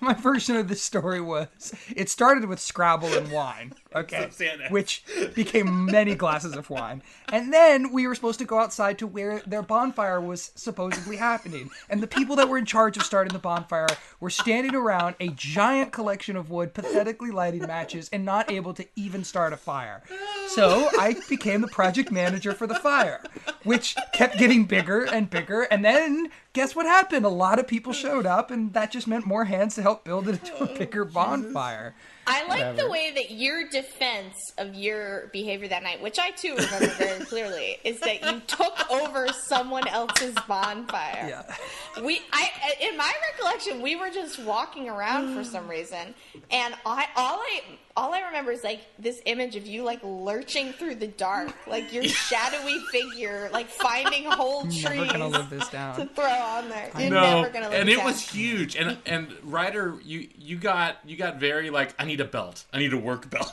My 0.00 0.14
version 0.14 0.56
of 0.56 0.66
this 0.68 0.82
story 0.82 1.20
was 1.20 1.72
it 1.94 2.08
started 2.08 2.46
with 2.46 2.58
Scrabble 2.58 3.12
and 3.14 3.30
wine, 3.30 3.72
okay, 3.96 4.28
Some 4.30 4.46
which 4.70 5.04
became 5.34 5.86
many 5.86 6.14
glasses 6.14 6.56
of 6.56 6.70
wine, 6.70 7.02
and 7.32 7.52
then 7.52 7.92
we 7.92 8.06
were 8.06 8.14
supposed 8.14 8.38
to 8.40 8.44
go 8.44 8.58
outside 8.58 8.98
to 8.98 9.06
where 9.06 9.40
their 9.46 9.62
bonfire 9.62 10.20
was 10.20 10.52
supposedly 10.54 11.16
happening, 11.16 11.70
and 11.88 12.02
the 12.02 12.06
people 12.06 12.36
that 12.36 12.48
were 12.48 12.58
in 12.58 12.66
charge 12.66 12.96
of 12.96 13.02
starting 13.02 13.32
the 13.32 13.38
bonfire 13.38 13.88
were 14.20 14.30
standing 14.30 14.74
around 14.74 15.16
a 15.20 15.28
giant 15.28 15.92
collection 15.92 16.36
of 16.36 16.50
wood, 16.50 16.74
pathetically 16.74 17.30
lighting 17.30 17.66
matches, 17.66 18.08
and 18.12 18.24
not 18.24 18.50
able 18.50 18.74
to 18.74 18.86
even 18.96 19.24
start 19.24 19.52
a 19.52 19.56
fire. 19.56 20.02
So 20.48 20.88
I 20.98 21.16
became 21.28 21.60
the 21.60 21.68
project 21.68 22.10
manager 22.10 22.52
for 22.52 22.66
the 22.66 22.74
fire, 22.74 23.22
which 23.64 23.96
kept 24.12 24.38
getting 24.38 24.64
bigger 24.64 25.04
and 25.04 25.30
bigger. 25.30 25.62
And 25.62 25.84
then 25.84 26.28
guess 26.52 26.76
what 26.76 26.86
happened? 26.86 27.24
A 27.24 27.30
lot 27.30 27.58
of 27.58 27.66
people 27.66 27.92
showed 27.92 28.26
up, 28.26 28.50
and 28.50 28.72
that 28.74 28.90
just 28.90 29.06
meant 29.06 29.26
more 29.26 29.44
hands 29.44 29.74
to 29.76 29.82
help 29.82 30.04
build 30.04 30.28
it 30.28 30.40
into 30.40 30.62
a 30.64 30.78
bigger 30.78 31.04
bonfire. 31.04 31.94
I 32.26 32.46
like 32.46 32.76
the 32.76 32.88
way 32.88 33.12
that 33.14 33.32
your 33.32 33.68
defense 33.82 34.52
of 34.58 34.74
your 34.74 35.28
behavior 35.32 35.68
that 35.68 35.82
night, 35.82 36.00
which 36.02 36.18
I 36.18 36.30
too 36.30 36.54
remember 36.54 36.86
very 36.88 37.24
clearly, 37.26 37.78
is 37.84 38.00
that 38.00 38.24
you 38.24 38.40
took 38.46 38.90
over 38.90 39.28
someone 39.28 39.86
else's 39.88 40.34
bonfire. 40.46 41.26
Yeah. 41.28 42.02
We, 42.02 42.20
I, 42.32 42.48
in 42.80 42.96
my 42.96 43.12
recollection, 43.32 43.82
we 43.82 43.96
were 43.96 44.10
just 44.10 44.38
walking 44.40 44.88
around 44.88 45.34
for 45.34 45.44
some 45.44 45.68
reason, 45.68 46.14
and 46.50 46.74
I, 46.86 47.06
all 47.16 47.38
I, 47.38 47.62
all 47.96 48.14
I 48.14 48.20
remember 48.20 48.52
is 48.52 48.64
like 48.64 48.80
this 48.98 49.20
image 49.26 49.56
of 49.56 49.66
you 49.66 49.82
like 49.82 50.00
lurching 50.02 50.72
through 50.72 50.96
the 50.96 51.08
dark, 51.08 51.54
like 51.66 51.92
your 51.92 52.04
shadowy 52.08 52.78
figure, 52.90 53.50
like 53.52 53.68
finding 53.68 54.24
whole 54.24 54.62
trees 54.62 54.84
Never 54.84 55.06
gonna 55.06 55.28
live 55.28 55.50
this 55.50 55.68
to 55.68 56.08
throw 56.14 56.24
on 56.24 56.68
there. 56.68 56.90
You're 56.98 57.10
no, 57.10 57.42
never 57.42 57.52
gonna 57.52 57.68
live 57.68 57.80
and 57.80 57.88
it 57.88 57.92
it 57.92 57.96
down. 57.96 58.06
was 58.06 58.28
huge. 58.28 58.76
And 58.76 58.98
and 59.06 59.28
Ryder, 59.42 59.98
you 60.04 60.28
you 60.38 60.56
got 60.56 60.98
you 61.04 61.16
got 61.16 61.38
very 61.38 61.70
like 61.70 61.94
I 61.98 62.04
need 62.04 62.20
a 62.20 62.24
belt. 62.24 62.64
I 62.72 62.78
need 62.78 62.92
a 62.92 62.98
work 62.98 63.28
belt. 63.30 63.52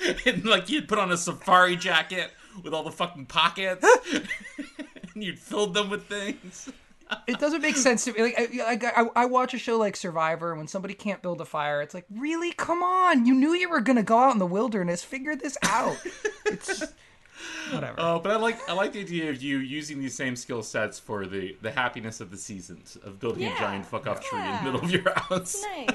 and 0.26 0.44
like 0.44 0.68
you'd 0.68 0.88
put 0.88 0.98
on 0.98 1.10
a 1.10 1.16
safari 1.16 1.76
jacket 1.76 2.30
with 2.62 2.72
all 2.72 2.84
the 2.84 2.92
fucking 2.92 3.26
pockets, 3.26 3.84
and 5.14 5.24
you'd 5.24 5.38
filled 5.38 5.74
them 5.74 5.90
with 5.90 6.06
things. 6.06 6.70
It 7.26 7.38
doesn't 7.38 7.62
make 7.62 7.76
sense 7.76 8.04
to 8.04 8.12
me. 8.12 8.22
Like, 8.22 8.84
I, 8.84 9.02
I, 9.02 9.08
I 9.16 9.24
watch 9.26 9.54
a 9.54 9.58
show 9.58 9.78
like 9.78 9.96
Survivor, 9.96 10.50
and 10.50 10.58
when 10.58 10.68
somebody 10.68 10.94
can't 10.94 11.22
build 11.22 11.40
a 11.40 11.44
fire, 11.44 11.82
it's 11.82 11.94
like, 11.94 12.06
really? 12.10 12.52
Come 12.52 12.82
on! 12.82 13.26
You 13.26 13.34
knew 13.34 13.52
you 13.52 13.68
were 13.68 13.80
gonna 13.80 14.02
go 14.02 14.18
out 14.18 14.32
in 14.32 14.38
the 14.38 14.46
wilderness. 14.46 15.02
Figure 15.02 15.36
this 15.36 15.56
out. 15.62 15.96
It's 16.46 16.84
whatever. 17.70 17.94
Oh, 17.98 18.18
but 18.20 18.32
I 18.32 18.36
like 18.36 18.68
I 18.68 18.72
like 18.72 18.92
the 18.92 19.00
idea 19.00 19.30
of 19.30 19.42
you 19.42 19.58
using 19.58 19.98
these 19.98 20.14
same 20.14 20.36
skill 20.36 20.62
sets 20.62 20.98
for 20.98 21.26
the 21.26 21.56
the 21.62 21.70
happiness 21.70 22.20
of 22.20 22.30
the 22.30 22.38
seasons 22.38 22.96
of 23.04 23.20
building 23.20 23.44
a 23.44 23.58
giant 23.58 23.86
fuck 23.86 24.06
off 24.06 24.22
tree 24.22 24.40
in 24.40 24.56
the 24.56 24.62
middle 24.62 24.80
of 24.80 24.90
your 24.90 25.12
house. 25.14 25.62
nice. 25.62 25.90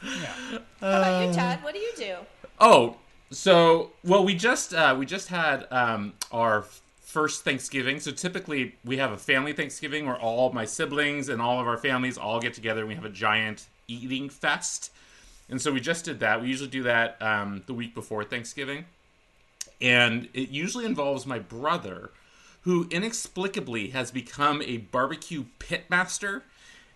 How 0.80 0.98
about 0.98 1.26
you, 1.26 1.34
Todd? 1.34 1.62
What 1.62 1.74
do 1.74 1.80
you 1.80 1.92
do? 1.96 2.16
Oh, 2.60 2.96
so 3.30 3.92
well, 4.04 4.24
we 4.24 4.34
just 4.34 4.74
uh, 4.74 4.94
we 4.98 5.06
just 5.06 5.28
had 5.28 5.66
um, 5.70 6.12
our 6.30 6.64
first 7.14 7.44
Thanksgiving. 7.44 8.00
So 8.00 8.10
typically 8.10 8.74
we 8.84 8.96
have 8.96 9.12
a 9.12 9.16
family 9.16 9.52
Thanksgiving 9.52 10.04
where 10.04 10.18
all 10.18 10.52
my 10.52 10.64
siblings 10.64 11.28
and 11.28 11.40
all 11.40 11.60
of 11.60 11.68
our 11.68 11.78
families 11.78 12.18
all 12.18 12.40
get 12.40 12.54
together 12.54 12.80
and 12.80 12.88
we 12.88 12.96
have 12.96 13.04
a 13.04 13.08
giant 13.28 13.68
eating 13.86 14.28
fest. 14.28 14.90
And 15.48 15.62
so 15.62 15.72
we 15.72 15.80
just 15.80 16.04
did 16.04 16.18
that. 16.20 16.42
We 16.42 16.48
usually 16.48 16.70
do 16.70 16.82
that 16.82 17.22
um, 17.22 17.62
the 17.66 17.74
week 17.74 17.94
before 17.94 18.24
Thanksgiving, 18.24 18.86
and 19.80 20.28
it 20.32 20.48
usually 20.48 20.86
involves 20.86 21.26
my 21.26 21.38
brother, 21.38 22.10
who 22.62 22.88
inexplicably 22.90 23.90
has 23.90 24.10
become 24.10 24.62
a 24.62 24.78
barbecue 24.78 25.44
pitmaster. 25.58 26.42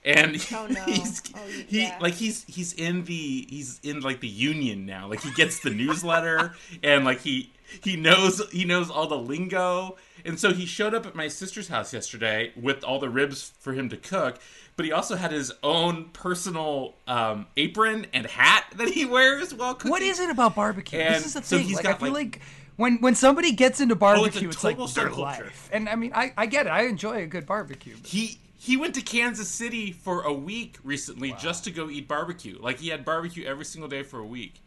And 0.05 0.37
Oh, 0.53 0.67
no. 0.69 0.83
he's 0.87 1.23
Oh, 1.35 1.39
he 1.67 1.83
yeah. 1.83 1.99
like 2.01 2.15
he's 2.15 2.45
he's 2.45 2.73
in 2.73 3.05
the 3.05 3.47
he's 3.51 3.81
in 3.83 4.01
like 4.01 4.21
the 4.21 4.29
union 4.29 4.87
now. 4.87 5.09
Like 5.09 5.21
he 5.23 5.31
gets 5.33 5.61
the 5.61 5.71
newsletter 5.71 6.55
and 6.83 7.05
like 7.05 7.21
he 7.21 7.51
he 7.83 7.97
knows 7.97 8.41
he 8.51 8.65
knows 8.65 8.91
all 8.91 9.07
the 9.09 9.19
lingo. 9.19 9.97
And 10.25 10.39
so 10.39 10.53
he 10.53 10.67
showed 10.67 10.95
up 10.95 11.05
at 11.07 11.15
my 11.15 11.29
sister's 11.29 11.69
house 11.69 11.93
yesterday 11.93 12.53
with 12.57 12.83
all 12.85 12.99
the 12.99 13.09
ribs 13.11 13.53
for 13.61 13.73
him 13.73 13.89
to 13.91 13.97
cook, 13.97 14.39
but 14.77 14.85
he 14.87 14.93
also 14.93 15.17
had 15.17 15.31
his 15.33 15.53
own 15.63 16.07
personal 16.13 16.95
um, 17.07 17.47
apron 17.57 18.07
and 18.13 18.27
hat 18.27 18.65
that 18.77 18.89
he 18.89 19.05
wears 19.05 19.53
while 19.55 19.75
cooking. 19.75 19.91
What 19.91 20.03
is 20.03 20.19
it 20.21 20.31
about 20.31 20.55
barbecue? 20.55 20.99
And 20.99 21.15
this 21.17 21.27
is 21.27 21.35
the 21.35 21.43
so 21.43 21.57
thing. 21.59 21.67
he's 21.67 21.77
like, 21.77 21.85
got, 21.85 21.97
I 21.97 21.99
feel 21.99 22.13
like- 22.13 22.37
like, 22.37 22.41
when 22.77 22.99
when 22.99 23.15
somebody 23.17 23.53
gets 23.53 23.81
into 23.81 23.97
barbecue, 23.97 24.47
a 24.49 24.51
it's 24.51 24.63
like 24.65 24.77
total 24.77 24.87
their 24.89 25.11
life. 25.11 25.69
And 25.73 25.89
I 25.89 25.97
mean, 25.97 26.13
I, 26.15 26.33
I 26.37 26.47
get 26.47 26.67
it. 26.67 26.71
I 26.71 26.83
enjoy 26.87 27.23
a 27.23 27.27
good 27.27 27.45
barbecue. 27.45 27.97
but- 28.01 28.07
He 28.09 28.39
he 28.69 28.77
went 28.77 28.95
to 28.95 29.01
Kansas 29.03 29.49
City 29.49 29.91
for 29.93 30.23
a 30.23 30.33
week 30.33 30.77
recently 30.85 31.35
just 31.41 31.65
to 31.65 31.71
go 31.71 31.89
eat 31.91 32.07
barbecue. 32.07 32.59
Like 32.61 32.79
he 32.79 32.89
had 32.89 33.05
barbecue 33.05 33.45
every 33.45 33.65
single 33.65 33.89
day 33.89 34.03
for 34.03 34.19
a 34.21 34.27
week. 34.27 34.63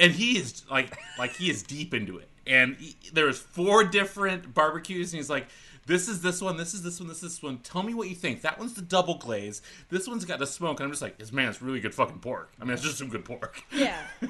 And 0.00 0.12
he 0.12 0.38
is 0.38 0.62
like 0.70 0.96
like 1.18 1.32
he 1.34 1.50
is 1.50 1.62
deep 1.62 1.92
into 1.92 2.18
it. 2.18 2.28
and 2.46 2.76
he, 2.76 2.96
there 3.12 3.26
was 3.26 3.38
four 3.38 3.84
different 3.84 4.54
barbecues, 4.54 5.12
and 5.12 5.18
he's 5.18 5.30
like. 5.30 5.46
This 5.84 6.06
is 6.06 6.22
this 6.22 6.40
one. 6.40 6.56
This 6.56 6.74
is 6.74 6.82
this 6.84 7.00
one. 7.00 7.08
This 7.08 7.24
is 7.24 7.32
this 7.34 7.42
one. 7.42 7.58
Tell 7.58 7.82
me 7.82 7.92
what 7.92 8.08
you 8.08 8.14
think. 8.14 8.42
That 8.42 8.56
one's 8.56 8.74
the 8.74 8.82
double 8.82 9.18
glaze. 9.18 9.62
This 9.90 10.06
one's 10.06 10.24
got 10.24 10.38
the 10.38 10.46
smoke. 10.46 10.78
And 10.78 10.84
I'm 10.84 10.92
just 10.92 11.02
like, 11.02 11.18
this 11.18 11.32
man, 11.32 11.48
it's 11.48 11.60
really 11.60 11.80
good 11.80 11.92
fucking 11.92 12.20
pork. 12.20 12.52
I 12.60 12.64
mean, 12.64 12.74
it's 12.74 12.82
just 12.84 12.98
some 12.98 13.08
good 13.08 13.24
pork. 13.24 13.60
Yeah. 13.74 14.00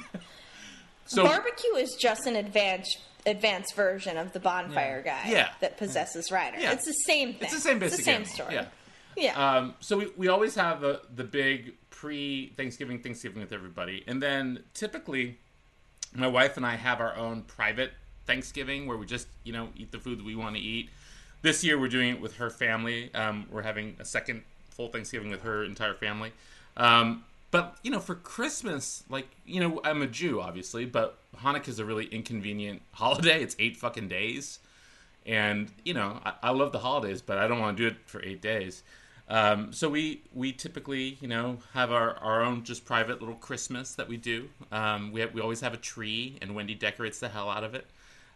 So 1.05 1.25
Barbecue 1.25 1.75
is 1.75 1.95
just 2.01 2.27
an 2.27 2.37
advanced 2.37 2.99
advanced 3.27 3.75
version 3.75 4.17
of 4.17 4.33
the 4.33 4.41
bonfire 4.41 5.03
guy 5.03 5.25
Yeah. 5.29 5.51
that 5.61 5.77
possesses 5.79 6.31
Ryder. 6.31 6.59
Yeah. 6.61 6.73
It's 6.73 6.85
the 6.85 6.93
same 6.93 7.35
thing. 7.35 7.43
It's 7.45 7.55
the 7.55 7.61
same 7.61 7.79
basic 7.79 7.99
It's 8.01 8.07
the 8.07 8.13
same 8.13 8.25
story. 8.25 8.55
yeah. 8.55 8.67
Yeah. 9.17 9.57
Um, 9.57 9.75
so 9.81 9.99
we, 9.99 10.07
we 10.17 10.29
always 10.29 10.55
have 10.55 10.81
the, 10.81 11.03
the 11.15 11.25
big 11.25 11.75
pre 11.91 12.53
Thanksgiving 12.57 13.01
Thanksgiving 13.01 13.41
with 13.43 13.53
everybody, 13.53 14.03
and 14.07 14.23
then 14.23 14.65
typically 14.75 15.39
my 16.15 16.27
wife 16.27 16.57
and 16.57 16.65
I 16.65 16.77
have 16.77 17.01
our 17.01 17.15
own 17.17 17.43
private 17.43 17.93
Thanksgiving 18.27 18.87
where 18.87 18.97
we 18.97 19.05
just 19.07 19.29
you 19.45 19.53
know 19.53 19.69
eat 19.77 19.93
the 19.93 19.99
food 19.99 20.19
that 20.19 20.25
we 20.25 20.35
want 20.35 20.57
to 20.57 20.63
eat. 20.63 20.89
This 21.43 21.63
year 21.63 21.79
we're 21.79 21.89
doing 21.89 22.09
it 22.11 22.21
with 22.23 22.37
her 22.37 22.49
family. 22.51 23.13
Um, 23.15 23.47
we're 23.51 23.63
having 23.63 23.97
a 24.01 24.05
second 24.05 24.43
full 24.71 24.89
Thanksgiving 24.89 25.31
with 25.31 25.43
her 25.43 25.63
entire 25.65 25.95
family. 25.95 26.33
Um, 26.79 27.25
but 27.53 27.77
you 27.85 27.91
know, 27.93 28.01
for 28.01 28.17
Christmas, 28.17 29.05
like 29.09 29.29
you 29.47 29.61
know, 29.61 29.81
I'm 29.85 30.03
a 30.03 30.09
Jew, 30.09 30.41
obviously, 30.41 30.87
but 30.87 31.19
Hanukkah 31.37 31.69
is 31.69 31.79
a 31.79 31.85
really 31.85 32.07
inconvenient 32.07 32.83
holiday. 32.93 33.41
It's 33.43 33.55
eight 33.61 33.77
fucking 33.77 34.09
days. 34.09 34.59
And 35.25 35.71
you 35.85 35.95
know 35.95 36.19
I, 36.25 36.33
I 36.43 36.51
love 36.51 36.73
the 36.73 36.81
holidays 36.81 37.23
but 37.23 37.39
i 37.39 37.47
don't 37.47 37.61
want 37.61 37.77
to 37.77 37.83
do 37.85 37.87
it 37.87 37.97
for 38.07 38.21
eight 38.25 38.43
days. 38.43 38.83
Um, 39.29 39.73
so 39.73 39.89
we 39.89 40.23
we 40.35 40.53
typically 40.53 41.17
you 41.21 41.29
know 41.29 41.59
have 41.75 41.93
our, 41.93 42.17
our 42.17 42.43
own 42.43 42.65
just 42.65 42.85
private 42.85 43.21
little 43.21 43.37
christmas 43.37 43.95
that 43.95 44.09
we 44.09 44.17
do. 44.17 44.49
Um, 44.73 45.13
we, 45.13 45.21
have, 45.21 45.33
we 45.33 45.41
always 45.41 45.61
have 45.61 45.75
a 45.75 45.79
tree 45.79 46.39
and 46.43 46.57
wendy 46.57 46.75
decorates 46.75 47.21
the 47.21 47.29
hell 47.29 47.49
out 47.49 47.63
of 47.63 47.77
it. 47.77 47.87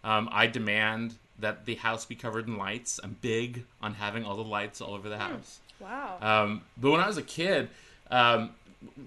Um, 0.04 0.28
i 0.30 0.46
demand 0.46 1.16
that 1.40 1.64
the 1.64 1.74
house 1.74 2.04
be 2.04 2.14
covered 2.14 2.46
in 2.46 2.56
lights. 2.56 3.00
I'm 3.02 3.16
big 3.20 3.64
on 3.82 3.94
having 3.94 4.24
all 4.24 4.36
the 4.36 4.44
lights 4.44 4.80
all 4.80 4.94
over 4.94 5.08
the 5.08 5.18
house. 5.18 5.58
Wow. 5.80 6.18
um, 6.22 6.62
but 6.78 6.92
when 6.92 7.00
I 7.00 7.06
was 7.08 7.18
a 7.18 7.22
kid, 7.22 7.68
um, 8.10 8.50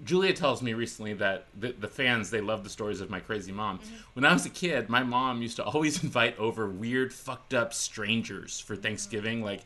Julia 0.04 0.32
tells 0.32 0.62
me 0.62 0.74
recently 0.74 1.14
that 1.14 1.46
the, 1.58 1.72
the 1.72 1.88
fans 1.88 2.30
they 2.30 2.40
love 2.40 2.64
the 2.64 2.70
stories 2.70 3.00
of 3.00 3.10
my 3.10 3.20
crazy 3.20 3.52
mom. 3.52 3.78
Mm-hmm. 3.78 3.94
When 4.14 4.24
I 4.24 4.32
was 4.32 4.46
a 4.46 4.50
kid, 4.50 4.88
my 4.88 5.02
mom 5.02 5.42
used 5.42 5.56
to 5.56 5.64
always 5.64 6.02
invite 6.04 6.38
over 6.38 6.68
weird, 6.68 7.12
fucked 7.12 7.54
up 7.54 7.72
strangers 7.72 8.60
for 8.60 8.74
mm-hmm. 8.74 8.82
Thanksgiving, 8.82 9.42
like 9.42 9.62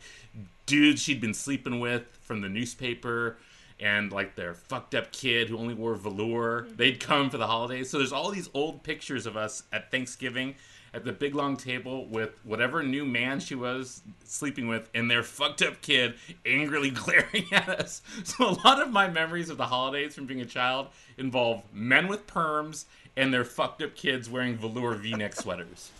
dudes 0.65 1.01
she'd 1.01 1.21
been 1.21 1.33
sleeping 1.33 1.79
with 1.79 2.03
from 2.21 2.41
the 2.41 2.49
newspaper. 2.49 3.37
And 3.77 4.09
like 4.09 4.37
their 4.37 4.53
fucked 4.53 4.95
up 4.95 5.11
kid 5.11 5.49
who 5.49 5.57
only 5.57 5.73
wore 5.73 5.95
velour, 5.95 6.61
mm-hmm. 6.61 6.77
they'd 6.77 6.97
come 6.97 7.29
for 7.29 7.37
the 7.37 7.47
holidays. 7.47 7.89
So 7.89 7.97
there's 7.97 8.13
all 8.13 8.31
these 8.31 8.49
old 8.53 8.83
pictures 8.83 9.25
of 9.25 9.35
us 9.35 9.63
at 9.73 9.91
Thanksgiving 9.91 10.55
at 10.95 11.03
the 11.03 11.11
big 11.11 11.35
long 11.35 11.57
table 11.57 12.07
with 12.07 12.31
whatever 12.43 12.81
new 12.81 13.05
man 13.05 13.39
she 13.39 13.53
was 13.53 14.01
sleeping 14.23 14.67
with 14.67 14.89
and 14.95 15.11
their 15.11 15.21
fucked 15.21 15.61
up 15.61 15.81
kid 15.81 16.15
angrily 16.45 16.89
glaring 16.91 17.45
at 17.51 17.67
us. 17.69 18.01
So 18.23 18.49
a 18.49 18.55
lot 18.65 18.81
of 18.81 18.89
my 18.91 19.07
memories 19.09 19.49
of 19.49 19.57
the 19.57 19.65
holidays 19.67 20.15
from 20.15 20.25
being 20.25 20.41
a 20.41 20.45
child 20.45 20.87
involve 21.17 21.61
men 21.73 22.07
with 22.07 22.25
perms 22.25 22.85
and 23.17 23.33
their 23.33 23.43
fucked 23.43 23.81
up 23.83 23.95
kids 23.95 24.29
wearing 24.29 24.55
velour 24.57 24.95
V-neck 24.95 25.35
sweaters. 25.39 25.91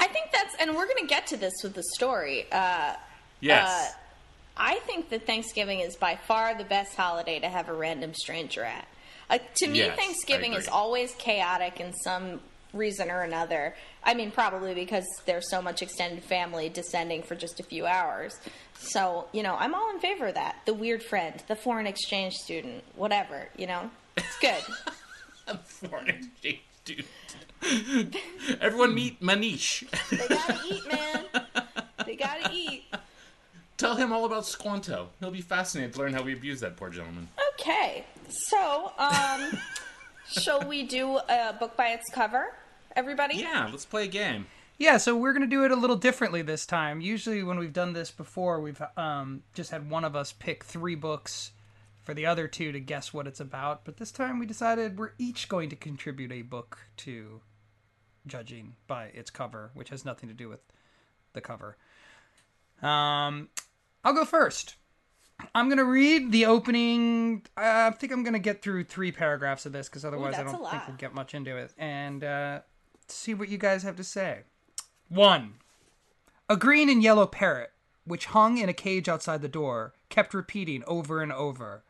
I 0.00 0.06
think 0.06 0.30
that's, 0.32 0.54
and 0.60 0.74
we're 0.74 0.86
going 0.86 1.02
to 1.02 1.06
get 1.06 1.26
to 1.28 1.36
this 1.36 1.52
with 1.62 1.74
the 1.74 1.84
story. 1.94 2.46
Uh, 2.50 2.94
Yes. 3.40 3.68
Uh, 3.68 3.98
I 4.56 4.74
think 4.86 5.10
that 5.10 5.26
Thanksgiving 5.26 5.80
is 5.80 5.96
by 5.96 6.16
far 6.16 6.56
the 6.56 6.64
best 6.64 6.94
holiday 6.94 7.40
to 7.40 7.48
have 7.48 7.68
a 7.68 7.74
random 7.74 8.14
stranger 8.14 8.62
at. 8.64 8.86
Uh, 9.28 9.38
to 9.56 9.66
me, 9.66 9.78
Yes, 9.78 9.98
Thanksgiving 9.98 10.54
is 10.54 10.68
always 10.68 11.12
chaotic 11.16 11.80
in 11.80 11.92
some 11.92 12.40
reason 12.74 13.10
or 13.10 13.22
another. 13.22 13.74
I 14.02 14.14
mean, 14.14 14.30
probably 14.30 14.74
because 14.74 15.04
there's 15.26 15.48
so 15.50 15.62
much 15.62 15.80
extended 15.82 16.24
family 16.24 16.68
descending 16.68 17.22
for 17.22 17.34
just 17.34 17.60
a 17.60 17.62
few 17.62 17.86
hours. 17.86 18.38
So, 18.78 19.28
you 19.32 19.42
know, 19.42 19.56
I'm 19.58 19.74
all 19.74 19.90
in 19.90 20.00
favor 20.00 20.26
of 20.26 20.34
that. 20.34 20.56
The 20.66 20.74
weird 20.74 21.02
friend, 21.02 21.42
the 21.48 21.56
foreign 21.56 21.86
exchange 21.86 22.34
student, 22.34 22.84
whatever, 22.96 23.48
you 23.56 23.66
know? 23.66 23.90
It's 24.16 24.38
good. 24.38 24.62
a 25.46 25.58
Foreign 25.58 26.08
exchange 26.08 26.60
dude. 26.84 27.04
Everyone 28.60 28.94
meet 28.94 29.20
Manish. 29.20 29.88
they 30.10 30.28
gotta 30.28 30.58
eat, 30.68 30.92
man. 30.92 31.44
They 32.04 32.16
gotta 32.16 32.50
eat. 32.52 32.84
Tell 33.76 33.96
him 33.96 34.12
all 34.12 34.24
about 34.24 34.46
Squanto. 34.46 35.08
He'll 35.20 35.30
be 35.30 35.40
fascinated 35.40 35.94
to 35.94 36.00
learn 36.00 36.12
how 36.12 36.22
we 36.22 36.32
abuse 36.32 36.60
that 36.60 36.76
poor 36.76 36.90
gentleman. 36.90 37.28
Okay, 37.54 38.04
so 38.28 38.92
um, 38.98 39.50
shall 40.40 40.66
we 40.68 40.84
do 40.84 41.18
a 41.28 41.54
book 41.58 41.76
by 41.76 41.88
its 41.88 42.04
cover, 42.12 42.54
everybody? 42.96 43.36
Yeah, 43.36 43.68
let's 43.70 43.84
play 43.84 44.04
a 44.04 44.08
game. 44.08 44.46
Yeah, 44.76 44.96
so 44.96 45.16
we're 45.16 45.32
gonna 45.32 45.46
do 45.46 45.64
it 45.64 45.70
a 45.70 45.76
little 45.76 45.96
differently 45.96 46.42
this 46.42 46.66
time. 46.66 47.00
Usually, 47.00 47.42
when 47.42 47.58
we've 47.58 47.72
done 47.72 47.92
this 47.92 48.10
before, 48.10 48.60
we've 48.60 48.82
um, 48.96 49.42
just 49.54 49.70
had 49.70 49.88
one 49.88 50.04
of 50.04 50.16
us 50.16 50.32
pick 50.32 50.64
three 50.64 50.96
books 50.96 51.52
for 52.02 52.12
the 52.12 52.26
other 52.26 52.48
two 52.48 52.72
to 52.72 52.80
guess 52.80 53.14
what 53.14 53.26
it's 53.26 53.40
about. 53.40 53.84
But 53.84 53.96
this 53.96 54.10
time, 54.10 54.38
we 54.38 54.46
decided 54.46 54.98
we're 54.98 55.12
each 55.18 55.48
going 55.48 55.70
to 55.70 55.76
contribute 55.76 56.32
a 56.32 56.42
book 56.42 56.78
to 56.98 57.40
judging 58.26 58.74
by 58.86 59.06
its 59.06 59.30
cover, 59.30 59.70
which 59.74 59.90
has 59.90 60.04
nothing 60.04 60.28
to 60.28 60.34
do 60.34 60.48
with 60.48 60.60
the 61.34 61.40
cover. 61.40 61.76
Um, 62.82 63.48
I'll 64.04 64.14
go 64.14 64.24
first. 64.24 64.76
I'm 65.54 65.68
gonna 65.68 65.84
read 65.84 66.30
the 66.30 66.46
opening. 66.46 67.42
I 67.56 67.90
think 67.90 68.12
I'm 68.12 68.22
gonna 68.22 68.38
get 68.38 68.62
through 68.62 68.84
three 68.84 69.12
paragraphs 69.12 69.66
of 69.66 69.72
this 69.72 69.88
because 69.88 70.04
otherwise 70.04 70.34
I 70.34 70.44
don't 70.44 70.70
think 70.70 70.86
we'll 70.86 70.96
get 70.96 71.14
much 71.14 71.34
into 71.34 71.56
it. 71.56 71.72
And 71.76 72.22
uh, 72.22 72.60
see 73.08 73.34
what 73.34 73.48
you 73.48 73.58
guys 73.58 73.82
have 73.82 73.96
to 73.96 74.04
say. 74.04 74.42
One. 75.08 75.54
A 76.48 76.56
green 76.56 76.88
and 76.88 77.02
yellow 77.02 77.26
parrot, 77.26 77.72
which 78.04 78.26
hung 78.26 78.58
in 78.58 78.68
a 78.68 78.74
cage 78.74 79.08
outside 79.08 79.42
the 79.42 79.48
door, 79.48 79.94
kept 80.08 80.34
repeating 80.34 80.84
over 80.86 81.22
and 81.22 81.32
over, 81.32 81.82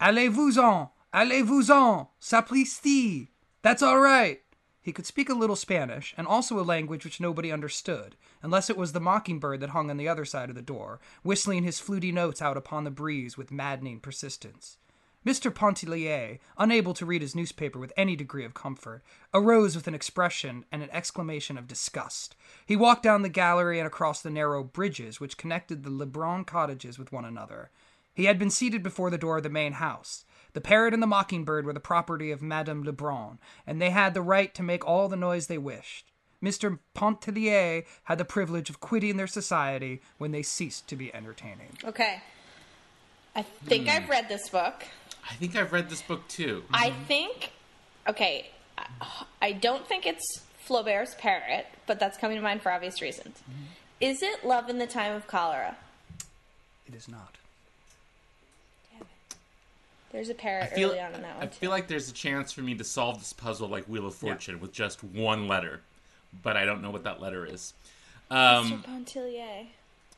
Allez-vous-en! 0.00 0.90
Allez-vous-en! 1.12 2.06
Sapristi! 2.20 3.28
That's 3.62 3.82
all 3.82 3.98
right! 3.98 4.40
He 4.80 4.92
could 4.92 5.06
speak 5.06 5.28
a 5.28 5.34
little 5.34 5.56
Spanish, 5.56 6.14
and 6.16 6.26
also 6.26 6.58
a 6.58 6.62
language 6.62 7.04
which 7.04 7.20
nobody 7.20 7.50
understood, 7.50 8.16
unless 8.42 8.70
it 8.70 8.76
was 8.76 8.92
the 8.92 9.00
mockingbird 9.00 9.60
that 9.60 9.70
hung 9.70 9.90
on 9.90 9.96
the 9.96 10.08
other 10.08 10.24
side 10.24 10.48
of 10.48 10.54
the 10.54 10.62
door, 10.62 11.00
whistling 11.22 11.64
his 11.64 11.80
fluty 11.80 12.12
notes 12.12 12.40
out 12.40 12.56
upon 12.56 12.84
the 12.84 12.90
breeze 12.90 13.36
with 13.36 13.50
maddening 13.50 14.00
persistence. 14.00 14.78
Mr. 15.26 15.52
Pontellier, 15.54 16.38
unable 16.56 16.94
to 16.94 17.04
read 17.04 17.22
his 17.22 17.34
newspaper 17.34 17.78
with 17.78 17.92
any 17.96 18.16
degree 18.16 18.44
of 18.44 18.54
comfort, 18.54 19.02
arose 19.34 19.74
with 19.74 19.86
an 19.88 19.94
expression 19.94 20.64
and 20.70 20.82
an 20.82 20.88
exclamation 20.92 21.58
of 21.58 21.66
disgust. 21.66 22.36
He 22.64 22.76
walked 22.76 23.02
down 23.02 23.22
the 23.22 23.28
gallery 23.28 23.78
and 23.78 23.86
across 23.86 24.22
the 24.22 24.30
narrow 24.30 24.62
bridges 24.62 25.20
which 25.20 25.36
connected 25.36 25.82
the 25.82 25.90
Lebrun 25.90 26.44
cottages 26.46 26.98
with 26.98 27.12
one 27.12 27.24
another. 27.24 27.70
He 28.14 28.24
had 28.24 28.38
been 28.38 28.50
seated 28.50 28.82
before 28.82 29.10
the 29.10 29.18
door 29.18 29.36
of 29.38 29.42
the 29.42 29.50
main 29.50 29.74
house. 29.74 30.24
The 30.54 30.60
parrot 30.60 30.94
and 30.94 31.02
the 31.02 31.06
mockingbird 31.06 31.66
were 31.66 31.72
the 31.72 31.80
property 31.80 32.30
of 32.30 32.40
Madame 32.40 32.82
Lebrun, 32.84 33.38
and 33.66 33.82
they 33.82 33.90
had 33.90 34.14
the 34.14 34.22
right 34.22 34.54
to 34.54 34.62
make 34.62 34.86
all 34.86 35.08
the 35.08 35.16
noise 35.16 35.46
they 35.46 35.58
wished. 35.58 36.10
Mr. 36.42 36.78
Pontellier 36.94 37.84
had 38.04 38.18
the 38.18 38.24
privilege 38.24 38.70
of 38.70 38.80
quitting 38.80 39.16
their 39.16 39.26
society 39.26 40.00
when 40.18 40.30
they 40.30 40.42
ceased 40.42 40.86
to 40.88 40.96
be 40.96 41.14
entertaining. 41.14 41.76
Okay. 41.84 42.22
I 43.36 43.42
think 43.42 43.84
Hmm. 43.84 43.90
I've 43.90 44.08
read 44.08 44.28
this 44.28 44.48
book. 44.48 44.84
I 45.30 45.34
think 45.34 45.56
I've 45.56 45.72
read 45.72 45.90
this 45.90 46.02
book 46.02 46.26
too. 46.28 46.64
I 46.72 46.90
think, 46.90 47.52
okay, 48.08 48.48
I- 48.76 48.86
I 49.42 49.52
don't 49.52 49.86
think 49.86 50.06
it's 50.06 50.40
Flaubert's 50.66 51.14
Parrot, 51.18 51.66
but 51.86 51.98
that's 52.00 52.18
coming 52.18 52.36
to 52.36 52.42
mind 52.42 52.62
for 52.62 52.72
obvious 52.72 53.00
reasons. 53.00 53.36
Mm-hmm. 53.50 53.62
Is 54.00 54.22
it 54.22 54.44
Love 54.44 54.68
in 54.68 54.78
the 54.78 54.86
Time 54.86 55.14
of 55.14 55.26
Cholera? 55.26 55.76
It 56.86 56.94
is 56.94 57.08
not. 57.08 57.34
There's 60.10 60.30
a 60.30 60.34
parrot 60.34 60.70
feel, 60.72 60.88
early 60.90 61.00
on 61.00 61.14
in 61.14 61.20
that 61.22 61.34
one. 61.34 61.42
I 61.42 61.46
one. 61.46 61.48
feel 61.50 61.70
like 61.70 61.86
there's 61.86 62.08
a 62.08 62.14
chance 62.14 62.50
for 62.50 62.62
me 62.62 62.74
to 62.76 62.84
solve 62.84 63.18
this 63.18 63.34
puzzle 63.34 63.68
like 63.68 63.84
Wheel 63.84 64.06
of 64.06 64.14
Fortune 64.14 64.58
with 64.58 64.72
just 64.72 65.04
one 65.04 65.46
letter, 65.48 65.82
but 66.42 66.56
I 66.56 66.64
don't 66.64 66.80
know 66.80 66.90
what 66.90 67.04
that 67.04 67.20
letter 67.20 67.44
is. 67.44 67.74
Um, 68.30 68.82
Mr. 68.82 68.84
Pontellier. 68.84 69.66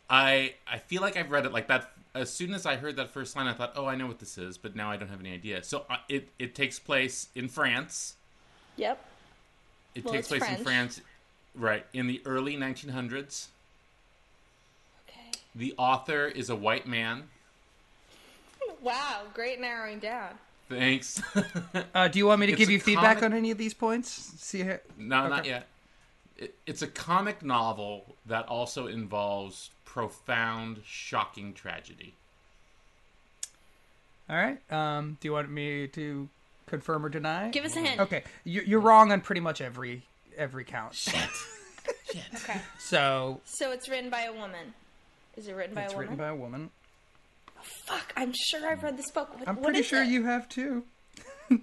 I 0.08 0.54
I 0.70 0.78
feel 0.78 1.02
like 1.02 1.16
I've 1.16 1.30
read 1.32 1.44
it 1.44 1.52
like 1.52 1.66
that. 1.68 1.90
As 2.14 2.30
soon 2.32 2.54
as 2.54 2.66
I 2.66 2.76
heard 2.76 2.96
that 2.96 3.10
first 3.10 3.36
line, 3.36 3.46
I 3.46 3.52
thought, 3.52 3.72
"Oh, 3.76 3.86
I 3.86 3.94
know 3.94 4.06
what 4.06 4.18
this 4.18 4.36
is," 4.36 4.58
but 4.58 4.74
now 4.74 4.90
I 4.90 4.96
don't 4.96 5.08
have 5.08 5.20
any 5.20 5.32
idea. 5.32 5.62
So 5.62 5.84
uh, 5.88 5.96
it 6.08 6.28
it 6.38 6.54
takes 6.54 6.78
place 6.78 7.28
in 7.34 7.48
France. 7.48 8.16
Yep. 8.76 9.04
It 9.94 10.04
Well, 10.04 10.14
takes 10.14 10.30
it's 10.32 10.38
place 10.44 10.58
in 10.58 10.64
France, 10.64 11.00
right 11.54 11.84
in 11.92 12.06
the 12.06 12.20
early 12.24 12.56
1900s. 12.56 13.48
Okay. 15.08 15.30
The 15.54 15.74
author 15.76 16.26
is 16.26 16.50
a 16.50 16.56
white 16.56 16.86
man. 16.86 17.24
Wow, 18.82 19.22
great 19.34 19.60
narrowing 19.60 19.98
down. 19.98 20.38
Thanks. 20.68 21.20
Uh, 21.94 22.08
do 22.08 22.18
you 22.18 22.26
want 22.26 22.40
me 22.40 22.46
to 22.46 22.52
It's 22.52 22.58
give 22.58 22.68
a 22.68 22.72
you 22.72 22.80
feedback 22.80 23.18
comic- 23.18 23.24
on 23.24 23.32
any 23.34 23.50
of 23.50 23.58
these 23.58 23.74
points? 23.74 24.08
See 24.10 24.62
here. 24.62 24.80
No, 24.96 25.28
not 25.28 25.44
yet. 25.44 25.66
It, 26.40 26.54
it's 26.66 26.82
a 26.82 26.86
comic 26.88 27.42
novel 27.44 28.16
that 28.26 28.46
also 28.48 28.86
involves 28.88 29.70
profound, 29.84 30.80
shocking 30.84 31.52
tragedy. 31.54 32.14
All 34.28 34.36
right. 34.36 34.58
Um, 34.72 35.18
do 35.20 35.28
you 35.28 35.32
want 35.32 35.50
me 35.50 35.86
to 35.88 36.28
confirm 36.66 37.04
or 37.04 37.08
deny? 37.08 37.50
Give 37.50 37.64
us 37.64 37.76
a 37.76 37.80
hint. 37.80 38.00
Okay, 38.00 38.22
you- 38.44 38.62
you're 38.66 38.80
wrong 38.80 39.12
on 39.12 39.20
pretty 39.20 39.40
much 39.40 39.60
every 39.60 40.02
every 40.36 40.64
count. 40.64 40.94
Shit. 40.94 41.14
Shit. 42.12 42.22
Okay. 42.36 42.60
So 42.78 43.40
So 43.44 43.72
it's 43.72 43.88
written 43.88 44.10
by 44.10 44.22
a 44.22 44.32
woman. 44.32 44.74
Is 45.36 45.46
it 45.48 45.52
written 45.54 45.74
by 45.74 45.82
it's 45.82 45.92
a 45.92 45.96
woman? 45.96 46.10
written 46.10 46.24
by 46.24 46.28
a 46.28 46.34
woman. 46.36 46.70
Fuck, 47.86 48.12
I'm 48.16 48.32
sure 48.32 48.66
I've 48.66 48.82
read 48.82 48.96
this 48.96 49.10
book. 49.10 49.38
What, 49.38 49.48
I'm 49.48 49.56
pretty 49.58 49.80
is 49.80 49.86
sure 49.86 50.02
it? 50.02 50.08
you 50.08 50.24
have 50.24 50.48
too. 50.48 50.84
All 51.50 51.58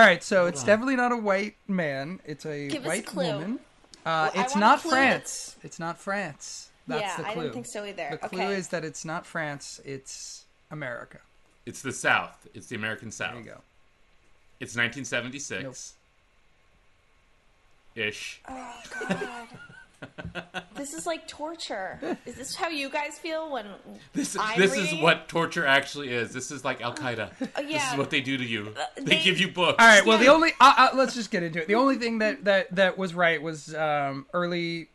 right, 0.00 0.22
so 0.22 0.46
it's 0.46 0.62
definitely 0.62 0.96
not 0.96 1.10
a 1.12 1.16
white 1.16 1.56
man. 1.66 2.20
It's 2.24 2.46
a 2.46 2.68
Give 2.68 2.82
us 2.82 2.86
a 2.86 2.88
white 2.88 3.06
clue. 3.06 3.32
woman. 3.32 3.58
Uh, 4.06 4.30
I 4.34 4.42
it's 4.42 4.54
not 4.56 4.80
clue 4.80 4.90
France. 4.90 5.56
It's 5.62 5.78
not 5.78 5.98
France. 5.98 6.70
That's 6.86 7.00
Yeah, 7.02 7.16
the 7.16 7.26
I 7.28 7.32
clue. 7.32 7.42
didn't 7.44 7.54
think 7.54 7.66
so 7.66 7.84
either. 7.84 8.08
The 8.20 8.28
clue 8.28 8.42
Okay. 8.42 8.54
is 8.56 8.68
that 8.68 8.84
it's 8.84 9.04
not 9.04 9.24
France. 9.26 9.80
It's 9.84 10.44
America. 10.70 11.18
It's 11.64 11.80
the 11.80 11.92
South. 11.92 12.46
It's 12.52 12.66
the 12.66 12.76
American 12.76 13.10
South. 13.10 13.32
There 13.32 13.40
you 13.42 13.46
go. 13.48 13.60
It's 14.60 14.76
1976. 14.76 15.94
Ish. 17.94 18.40
Oh 18.48 18.82
god. 19.08 19.48
This 20.76 20.94
is 20.94 21.06
like 21.06 21.26
torture. 21.28 21.98
Is 22.26 22.34
this 22.36 22.54
how 22.54 22.68
you 22.68 22.88
guys 22.90 23.18
feel 23.18 23.50
when 23.52 23.66
This, 24.12 24.36
I'm 24.38 24.58
this 24.58 24.76
is 24.76 25.00
what 25.00 25.28
torture 25.28 25.66
actually 25.66 26.10
is. 26.10 26.32
This 26.32 26.50
is 26.50 26.64
like 26.64 26.80
Al 26.80 26.94
Qaeda. 26.94 27.30
This 27.38 27.48
Uh, 27.56 27.62
yeah. 27.66 27.92
is 27.92 27.98
what 27.98 28.10
they 28.10 28.20
do 28.20 28.36
to 28.36 28.44
you. 28.44 28.74
they, 28.96 29.02
they- 29.04 29.22
give 29.22 29.38
you 29.38 29.48
books. 29.48 29.76
All 29.82 29.86
right. 29.86 30.04
Well, 30.04 30.18
the 30.18 30.28
only 30.28 30.52
uh, 30.60 30.74
uh, 30.76 30.88
let's 30.94 31.14
just 31.14 31.30
get 31.30 31.42
into 31.42 31.60
it. 31.62 31.68
The 31.68 31.74
only 31.76 31.96
thing 31.96 32.18
that 32.18 32.44
that 32.44 32.74
that 32.74 32.98
was 32.98 33.14
right 33.14 33.40
was 33.42 33.74
um, 33.74 34.26
early 34.32 34.88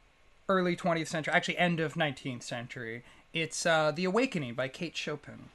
early 0.47 0.75
20th 0.75 1.07
century, 1.07 1.33
actually 1.33 1.57
end 1.57 1.79
of 1.79 1.93
19th 1.93 2.41
century. 2.43 3.03
It's 3.33 3.65
uh, 3.67 3.91
The 3.91 4.05
Awakening 4.05 4.55
by 4.55 4.67
Kate 4.67 4.97
Chopin. 4.97 5.49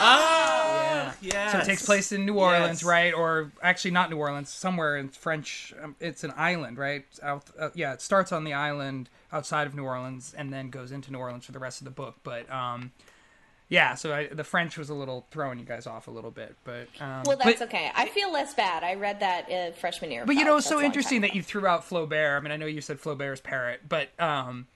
Oh, 0.00 1.14
yeah. 1.20 1.52
So 1.52 1.58
it 1.58 1.64
takes 1.64 1.84
place 1.84 2.12
in 2.12 2.24
New 2.26 2.34
Orleans, 2.38 2.82
Yes. 2.82 2.84
right? 2.84 3.14
Or 3.14 3.50
actually, 3.62 3.90
not 3.92 4.10
New 4.10 4.16
Orleans, 4.18 4.48
somewhere 4.50 4.96
in 4.96 5.08
French. 5.08 5.72
Um, 5.82 5.96
it's 6.00 6.24
an 6.24 6.32
island, 6.36 6.78
right? 6.78 7.04
Out, 7.22 7.44
uh, 7.58 7.70
yeah, 7.74 7.92
it 7.94 8.00
starts 8.00 8.32
on 8.32 8.44
the 8.44 8.52
island 8.52 9.08
outside 9.32 9.66
of 9.66 9.74
New 9.74 9.84
Orleans 9.84 10.34
and 10.36 10.52
then 10.52 10.70
goes 10.70 10.92
into 10.92 11.12
New 11.12 11.18
Orleans 11.18 11.44
for 11.44 11.52
the 11.52 11.58
rest 11.58 11.80
of 11.80 11.84
the 11.84 11.90
book. 11.90 12.16
But 12.22 12.50
um, 12.50 12.92
yeah, 13.68 13.94
so 13.94 14.14
I, 14.14 14.26
the 14.28 14.44
French 14.44 14.78
was 14.78 14.88
a 14.88 14.94
little 14.94 15.26
throwing 15.30 15.58
you 15.58 15.64
guys 15.64 15.86
off 15.86 16.08
a 16.08 16.10
little 16.10 16.30
bit, 16.30 16.56
but 16.64 16.88
um, 17.00 17.22
Well, 17.26 17.36
that's 17.36 17.58
but, 17.58 17.68
okay. 17.68 17.90
I 17.94 18.06
feel 18.08 18.32
less 18.32 18.54
bad. 18.54 18.82
I 18.82 18.94
read 18.94 19.20
that 19.20 19.50
uh, 19.50 19.72
freshman 19.72 20.10
year. 20.10 20.22
of 20.22 20.26
But 20.26 20.36
you 20.36 20.44
know, 20.44 20.56
it's 20.56 20.66
so 20.66 20.80
interesting 20.80 21.20
that 21.22 21.34
you 21.34 21.42
threw 21.42 21.66
out 21.66 21.86
Flaubert. 21.88 22.36
I 22.36 22.40
mean, 22.40 22.52
I 22.52 22.56
know 22.56 22.66
you 22.66 22.80
said 22.80 22.98
Flaubert's 22.98 23.40
parrot, 23.40 23.82
but 23.88 24.08
um, 24.20 24.66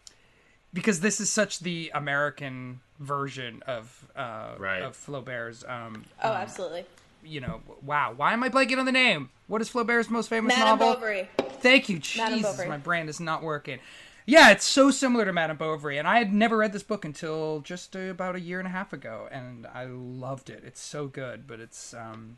because 0.72 1.00
this 1.00 1.20
is 1.20 1.30
such 1.30 1.60
the 1.60 1.90
American 1.94 2.80
version 2.98 3.62
of 3.66 4.06
uh, 4.16 4.54
Right. 4.58 4.82
of 4.82 4.96
Flaubert's. 4.96 5.64
Um, 5.66 5.94
ago. 5.96 6.04
Oh, 6.24 6.32
absolutely. 6.32 6.84
you 7.24 7.40
know, 7.40 7.60
wow. 7.82 8.12
Why 8.16 8.32
am 8.32 8.42
I 8.42 8.48
blanking 8.48 8.78
on 8.78 8.86
the 8.86 8.92
name? 8.92 9.30
What 9.48 9.60
is 9.60 9.68
Flaubert's 9.70 10.08
most 10.10 10.28
famous 10.28 10.54
Madame 10.54 10.78
novel? 10.78 10.94
Bovary. 10.94 11.28
Thank 11.60 11.88
you, 11.88 11.98
Jesus. 11.98 12.42
Bovary. 12.42 12.68
My 12.68 12.78
brain 12.78 13.08
is 13.08 13.20
not 13.20 13.42
working. 13.42 13.78
Yeah, 14.24 14.50
it's 14.50 14.64
so 14.64 14.92
similar 14.92 15.24
to 15.24 15.32
Madame 15.32 15.56
Bovary, 15.56 15.98
and 15.98 16.06
I 16.06 16.18
had 16.18 16.32
never 16.32 16.56
read 16.58 16.72
this 16.72 16.84
book 16.84 17.04
until 17.04 17.58
just 17.60 17.96
uh, 17.96 18.00
about 18.02 18.36
a 18.36 18.40
year 18.40 18.60
and 18.60 18.68
a 18.68 18.70
half 18.70 18.92
ago, 18.92 19.28
and 19.32 19.66
I 19.66 19.84
loved 19.86 20.48
it. 20.48 20.62
It's 20.64 20.80
so 20.80 21.08
good, 21.08 21.46
but 21.48 21.58
it's 21.58 21.92
um, 21.92 22.36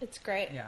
It's 0.00 0.18
great. 0.18 0.48
yeah. 0.52 0.66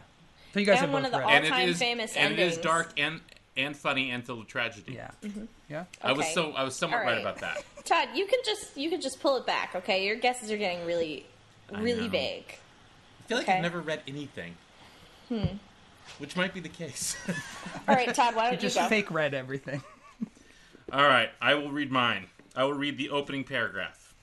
So 0.55 0.61
you 0.61 0.67
guys 0.67 0.75
And 0.81 0.87
have 0.87 0.93
one 0.93 1.03
both 1.03 1.13
of 1.13 1.13
the 1.13 1.19
read. 1.19 1.25
all- 1.27 1.33
it. 1.33 1.37
and 1.37 1.45
all-time 1.47 1.69
it 1.69 1.71
is 1.73 1.79
famous 1.79 2.17
and 2.17 2.33
it 2.35 2.39
is 2.39 2.57
dark 2.59 2.93
and 2.97 3.21
and 3.57 3.77
funny 3.77 4.11
and 4.11 4.25
filled 4.25 4.41
with 4.41 4.49
tragedy. 4.49 4.93
Yeah, 4.95 5.11
Mm-hmm. 5.23 5.45
yeah. 5.69 5.85
I 6.03 6.13
was 6.13 6.27
so 6.33 6.53
I 6.53 6.63
was 6.63 6.75
somewhat 6.75 6.99
All 7.01 7.05
right. 7.05 7.13
right. 7.15 7.21
about 7.21 7.39
that. 7.39 7.65
Todd, 7.85 8.09
you 8.15 8.27
can 8.27 8.41
just 8.45 8.77
you 8.77 8.91
can 8.91 9.01
just 9.01 9.21
pull 9.21 9.37
it 9.37 9.47
back, 9.47 9.75
okay? 9.75 10.05
Your 10.05 10.17
guesses 10.17 10.51
are 10.51 10.57
getting 10.57 10.85
really, 10.87 11.27
really 11.73 12.03
know. 12.03 12.09
vague. 12.11 12.45
I 13.25 13.29
feel 13.29 13.39
like 13.39 13.49
Okay. 13.49 13.57
I've 13.57 13.63
never 13.63 13.81
read 13.81 14.03
anything. 14.07 14.55
Hmm. 15.29 15.45
Which 16.19 16.37
might 16.37 16.55
be 16.55 16.61
the 16.61 16.69
case. 16.69 17.17
All 17.89 17.95
right, 17.97 18.15
Todd, 18.15 18.37
why 18.37 18.45
don't 18.51 18.53
you, 18.55 18.59
just 18.59 18.77
go? 18.77 18.87
fake 18.89 19.11
read 19.11 19.35
everything. 19.35 19.83
All 20.93 21.03
right, 21.07 21.31
I 21.43 21.55
will 21.55 21.73
read 21.73 21.91
mine. 21.91 22.27
I 22.55 22.63
will 22.65 22.75
read 22.75 22.97
the 22.97 23.11
opening 23.11 23.43
paragraph. 23.43 24.15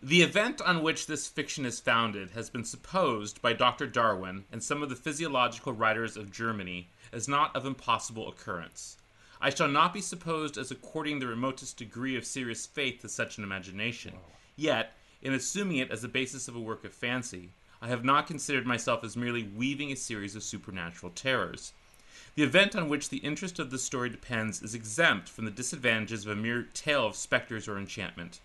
The 0.00 0.22
event 0.22 0.60
on 0.60 0.82
which 0.84 1.06
this 1.08 1.26
fiction 1.26 1.64
is 1.66 1.80
founded 1.80 2.30
has 2.30 2.48
been 2.48 2.64
supposed 2.64 3.42
by 3.42 3.54
Dr. 3.54 3.88
Darwin 3.88 4.44
and 4.52 4.62
some 4.62 4.82
of 4.84 4.88
the 4.88 4.94
physiological 4.94 5.72
writers 5.72 6.16
of 6.16 6.30
Germany 6.30 6.88
as 7.12 7.28
not 7.28 7.54
of 7.54 7.66
impossible 7.66 8.28
occurrence. 8.28 8.96
I 9.40 9.50
shall 9.50 9.68
not 9.68 9.92
be 9.92 10.00
supposed 10.00 10.56
as 10.56 10.70
according 10.70 11.18
the 11.18 11.26
remotest 11.26 11.76
degree 11.76 12.16
of 12.16 12.24
serious 12.24 12.66
faith 12.66 13.02
to 13.02 13.08
such 13.08 13.38
an 13.38 13.44
imagination. 13.44 14.14
Yet, 14.56 14.94
in 15.20 15.32
assuming 15.32 15.78
it 15.78 15.90
as 15.90 16.02
the 16.02 16.08
basis 16.08 16.48
of 16.48 16.56
a 16.56 16.60
work 16.60 16.84
of 16.84 16.92
fancy, 16.92 17.50
I 17.82 17.88
have 17.88 18.04
not 18.04 18.26
considered 18.26 18.66
myself 18.66 19.04
as 19.04 19.16
merely 19.16 19.42
weaving 19.42 19.92
a 19.92 19.96
series 19.96 20.34
of 20.34 20.42
supernatural 20.42 21.12
terrors. 21.12 21.72
The 22.34 22.42
event 22.42 22.74
on 22.74 22.88
which 22.88 23.08
the 23.08 23.18
interest 23.18 23.58
of 23.58 23.70
the 23.70 23.78
story 23.78 24.08
depends 24.08 24.62
is 24.62 24.74
exempt 24.74 25.28
from 25.28 25.44
the 25.44 25.50
disadvantages 25.50 26.24
of 26.24 26.32
a 26.32 26.40
mere 26.40 26.62
tale 26.62 27.06
of 27.06 27.16
specters 27.16 27.68
or 27.68 27.78
enchantment. 27.78 28.40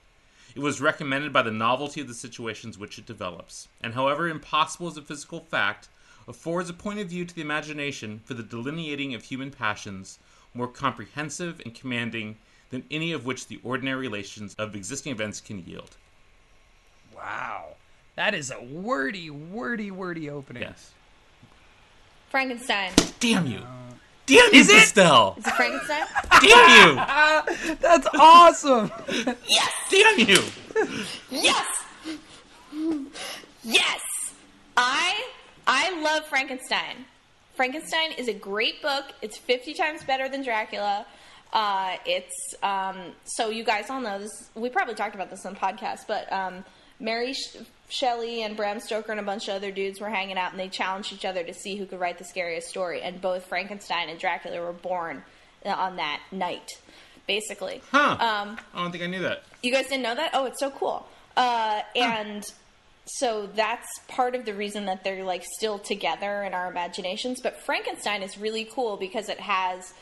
It 0.53 0.59
was 0.59 0.81
recommended 0.81 1.31
by 1.31 1.43
the 1.43 1.51
novelty 1.51 2.01
of 2.01 2.09
the 2.09 2.13
situations 2.13 2.77
which 2.77 2.97
it 2.97 3.05
develops, 3.05 3.69
and 3.79 3.93
however 3.93 4.27
impossible 4.27 4.87
as 4.87 4.97
a 4.97 5.01
physical 5.01 5.39
fact, 5.39 5.87
affords 6.31 6.69
a 6.69 6.73
point 6.73 6.97
of 6.97 7.07
view 7.07 7.25
to 7.25 7.35
the 7.35 7.41
imagination 7.41 8.21
for 8.23 8.33
the 8.33 8.41
delineating 8.41 9.13
of 9.13 9.23
human 9.23 9.51
passions 9.51 10.17
more 10.53 10.67
comprehensive 10.67 11.61
and 11.63 11.75
commanding 11.75 12.37
than 12.69 12.83
any 12.89 13.11
of 13.11 13.25
which 13.25 13.47
the 13.47 13.59
ordinary 13.63 13.99
relations 13.99 14.55
of 14.55 14.75
existing 14.75 15.11
events 15.11 15.41
can 15.41 15.63
yield. 15.65 15.97
Wow, 17.13 17.75
that 18.15 18.33
is 18.33 18.49
a 18.49 18.61
wordy, 18.63 19.29
wordy, 19.29 19.91
wordy 19.91 20.29
opening. 20.29 20.63
Yes. 20.63 20.91
Frankenstein. 22.29 22.91
Damn 23.19 23.45
you! 23.45 23.59
Uh, 23.59 23.93
Damn 24.25 24.53
you, 24.53 24.61
Estelle! 24.61 25.35
Is 25.37 25.45
it 25.45 25.53
Frankenstein? 25.53 26.05
Damn 26.41 26.87
you! 26.87 27.75
That's 27.81 28.07
awesome. 28.17 28.89
Yes. 29.47 29.71
Damn 29.89 30.19
you! 30.19 30.41
yes. 31.29 31.67
Yes. 33.63 34.01
I 34.77 35.30
I 35.67 36.01
love 36.01 36.25
Frankenstein. 36.25 37.05
Frankenstein 37.55 38.13
is 38.13 38.27
a 38.27 38.33
great 38.33 38.81
book. 38.81 39.05
It's 39.21 39.37
50 39.37 39.73
times 39.73 40.03
better 40.03 40.27
than 40.29 40.43
Dracula. 40.43 41.05
Uh, 41.53 41.97
it's 42.05 42.55
um, 42.63 42.97
so 43.25 43.49
you 43.49 43.63
guys 43.63 43.89
all 43.89 43.99
know 44.01 44.19
this. 44.19 44.49
We 44.55 44.69
probably 44.69 44.95
talked 44.95 45.15
about 45.15 45.29
this 45.29 45.45
on 45.45 45.53
the 45.53 45.59
podcast, 45.59 46.07
but 46.07 46.31
um, 46.31 46.63
Mary 46.99 47.33
Sh- 47.33 47.57
Shelley 47.89 48.43
and 48.43 48.55
Bram 48.55 48.79
Stoker 48.79 49.11
and 49.11 49.19
a 49.19 49.23
bunch 49.23 49.49
of 49.49 49.55
other 49.55 49.69
dudes 49.69 49.99
were 49.99 50.09
hanging 50.09 50.37
out, 50.37 50.51
and 50.51 50.59
they 50.59 50.69
challenged 50.69 51.11
each 51.11 51.25
other 51.25 51.43
to 51.43 51.53
see 51.53 51.75
who 51.75 51.85
could 51.85 51.99
write 51.99 52.17
the 52.17 52.23
scariest 52.23 52.69
story. 52.69 53.01
And 53.01 53.19
both 53.19 53.45
Frankenstein 53.47 54.07
and 54.07 54.17
Dracula 54.17 54.61
were 54.61 54.71
born 54.71 55.23
uh, 55.65 55.69
on 55.71 55.97
that 55.97 56.21
night, 56.31 56.69
basically. 57.27 57.81
Huh. 57.91 58.15
Um, 58.19 58.57
I 58.73 58.81
don't 58.81 58.91
think 58.93 59.03
I 59.03 59.07
knew 59.07 59.21
that. 59.23 59.43
you 59.61 59.73
guys 59.73 59.87
didn't 59.87 60.03
know 60.03 60.15
that? 60.15 60.31
Oh, 60.33 60.45
it's 60.45 60.59
so 60.59 60.69
cool. 60.71 61.05
Uh, 61.35 61.81
and 61.97 62.45
so 63.17 63.47
that's 63.55 63.87
part 64.07 64.35
of 64.35 64.45
the 64.45 64.53
reason 64.53 64.85
that 64.85 65.03
they're 65.03 65.23
like 65.23 65.43
still 65.57 65.79
together 65.79 66.43
in 66.43 66.53
our 66.53 66.69
imaginations. 66.69 67.41
But 67.41 67.61
Frankenstein 67.61 68.21
is 68.23 68.37
really 68.37 68.65
cool 68.65 68.97
because 68.97 69.29
it 69.29 69.39
has 69.39 69.93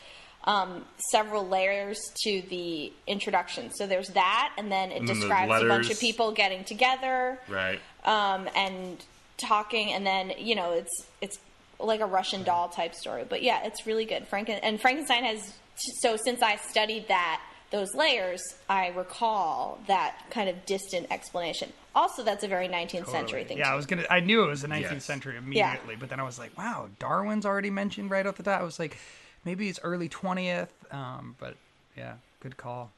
um, 0.44 0.84
several 1.10 1.46
layers 1.46 1.98
to 2.24 2.42
the 2.48 2.92
introduction. 3.06 3.70
So 3.74 3.86
there's 3.86 4.08
that, 4.10 4.54
and 4.56 4.70
then 4.72 4.90
it 4.90 5.00
And 5.00 5.08
then 5.08 5.16
the 5.16 5.20
describes 5.26 5.62
a 5.62 5.66
bunch 5.68 5.90
of 5.90 6.00
people 6.00 6.32
getting 6.32 6.64
together 6.64 7.38
Right. 7.48 7.80
um, 8.04 8.48
and 8.56 9.04
talking, 9.36 9.92
and 9.92 10.06
then 10.06 10.32
you 10.38 10.54
know 10.54 10.72
it's 10.72 11.06
it's 11.20 11.38
like 11.78 12.00
a 12.00 12.06
Russian 12.06 12.42
doll 12.42 12.68
type 12.68 12.94
story. 12.94 13.24
But 13.28 13.42
yeah, 13.42 13.64
it's 13.64 13.86
really 13.86 14.04
good. 14.04 14.28
Franken 14.30 14.60
and 14.62 14.80
Frankenstein 14.80 15.24
has 15.24 15.52
so 15.76 16.16
since 16.16 16.42
I 16.42 16.56
studied 16.56 17.08
that 17.08 17.40
those 17.70 17.94
layers, 17.94 18.42
I 18.68 18.88
recall 18.88 19.78
that 19.86 20.16
kind 20.30 20.48
of 20.48 20.66
distant 20.66 21.06
explanation. 21.10 21.72
Also, 21.94 22.22
that's 22.24 22.44
a 22.44 22.48
very 22.48 22.68
19th 22.68 23.08
century 23.08 23.44
thing. 23.44 23.58
Yeah, 23.58 23.64
too. 23.64 23.70
I 23.70 23.76
was 23.76 23.86
gonna. 23.86 24.06
I 24.10 24.20
knew 24.20 24.42
it 24.44 24.48
was 24.48 24.62
the 24.62 24.68
19th 24.68 24.80
Yes. 24.92 25.04
century 25.04 25.36
immediately, 25.36 25.96
but 25.96 26.08
then 26.08 26.20
I 26.20 26.22
was 26.24 26.38
like, 26.38 26.56
wow, 26.58 26.88
Darwin's 26.98 27.46
already 27.46 27.70
mentioned 27.70 28.10
right 28.10 28.26
off 28.26 28.36
the 28.36 28.42
top. 28.42 28.60
I 28.60 28.64
was 28.64 28.78
like, 28.78 28.96
maybe 29.44 29.68
it's 29.68 29.80
early 29.82 30.08
20th. 30.08 30.68
Um, 30.92 31.36
but 31.38 31.56
yeah, 31.96 32.14
good 32.40 32.56
call. 32.56 32.90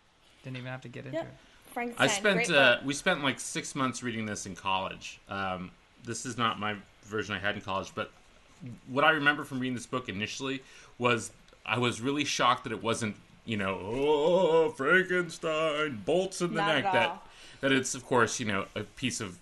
Didn't 0.44 0.56
even 0.56 0.70
have 0.70 0.82
to 0.82 0.88
get 0.88 1.04
into 1.06 1.18
Yeah. 1.18 1.24
it. 1.24 1.28
Frankenstein. 1.72 2.08
I 2.08 2.12
spent 2.12 2.34
great 2.36 2.50
uh, 2.50 2.76
book. 2.76 2.84
we 2.84 2.94
spent 2.94 3.22
like 3.22 3.40
six 3.40 3.74
months 3.74 4.02
reading 4.02 4.26
this 4.26 4.44
in 4.44 4.54
college. 4.54 5.20
Um, 5.28 5.70
this 6.04 6.26
is 6.26 6.36
not 6.36 6.58
my 6.60 6.76
version 7.04 7.34
I 7.34 7.38
had 7.38 7.54
in 7.54 7.62
college, 7.62 7.92
but 7.94 8.10
what 8.88 9.04
I 9.04 9.10
remember 9.10 9.44
from 9.44 9.58
reading 9.60 9.74
this 9.74 9.86
book 9.86 10.08
initially 10.10 10.62
was 10.98 11.30
I 11.64 11.78
was 11.78 12.00
really 12.02 12.24
shocked 12.24 12.64
that 12.64 12.72
it 12.72 12.82
wasn't 12.82 13.16
you 13.44 13.56
know 13.56 13.78
oh 13.82 14.70
Frankenstein 14.70 16.00
bolts 16.04 16.40
in 16.40 16.54
the 16.54 16.60
Not 16.60 16.74
neck 16.76 16.84
at 16.86 16.92
that 16.92 17.08
all. 17.08 17.22
that 17.60 17.72
it's 17.72 17.94
of 17.94 18.04
course 18.06 18.38
you 18.40 18.46
know 18.46 18.66
a 18.76 18.82
piece 18.82 19.20
of 19.20 19.38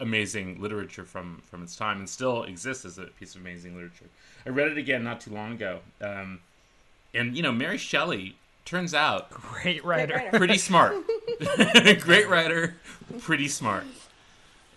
amazing 0.00 0.60
literature 0.60 1.04
from 1.04 1.42
from 1.44 1.62
its 1.62 1.76
time 1.76 1.98
and 1.98 2.08
still 2.08 2.42
exists 2.44 2.84
as 2.84 2.98
a 2.98 3.04
piece 3.04 3.34
of 3.34 3.40
amazing 3.40 3.74
literature. 3.74 4.06
I 4.46 4.50
read 4.50 4.68
it 4.72 4.78
again 4.78 5.04
not 5.04 5.20
too 5.20 5.30
long 5.32 5.52
ago, 5.52 5.80
um, 6.00 6.40
and 7.14 7.36
you 7.36 7.42
know 7.42 7.52
Mary 7.52 7.78
Shelley 7.78 8.36
turns 8.64 8.94
out 8.94 9.30
Great 9.30 9.84
writer. 9.84 10.14
writer. 10.16 10.38
pretty 10.38 10.58
smart. 10.58 10.94
Great 12.00 12.28
writer, 12.28 12.76
pretty 13.20 13.48
smart. 13.48 13.84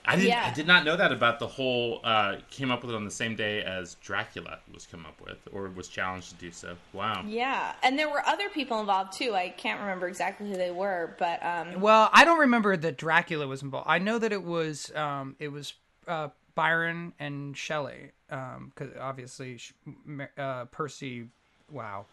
I 0.07 0.15
didn't. 0.15 0.27
Yeah. 0.29 0.47
I 0.51 0.53
did 0.53 0.67
not 0.67 0.85
know 0.85 0.95
that 0.95 1.11
about 1.11 1.39
the 1.39 1.47
whole. 1.47 1.99
Uh, 2.03 2.37
came 2.49 2.71
up 2.71 2.81
with 2.83 2.91
it 2.91 2.95
on 2.95 3.05
the 3.05 3.11
same 3.11 3.35
day 3.35 3.61
as 3.63 3.95
Dracula 3.95 4.59
was 4.73 4.85
come 4.85 5.05
up 5.05 5.19
with, 5.21 5.37
or 5.51 5.69
was 5.69 5.87
challenged 5.87 6.29
to 6.29 6.35
do 6.35 6.51
so. 6.51 6.75
Wow. 6.93 7.23
Yeah, 7.27 7.73
and 7.83 7.97
there 7.97 8.09
were 8.09 8.25
other 8.27 8.49
people 8.49 8.79
involved 8.79 9.13
too. 9.13 9.33
I 9.33 9.49
can't 9.49 9.79
remember 9.79 10.07
exactly 10.07 10.49
who 10.49 10.55
they 10.55 10.71
were, 10.71 11.15
but 11.19 11.43
um, 11.45 11.81
Well, 11.81 12.09
I 12.13 12.23
don't 12.25 12.39
remember 12.39 12.75
that 12.77 12.97
Dracula 12.97 13.47
was 13.47 13.61
involved. 13.63 13.87
I 13.89 13.99
know 13.99 14.17
that 14.19 14.31
it 14.31 14.43
was 14.43 14.91
um, 14.95 15.35
it 15.39 15.49
was 15.49 15.73
uh, 16.07 16.29
Byron 16.55 17.13
and 17.19 17.55
Shelley, 17.57 18.11
because 18.29 18.89
obviously 18.99 19.59
uh, 20.37 20.65
Percy. 20.65 21.27
Wow, 21.71 22.05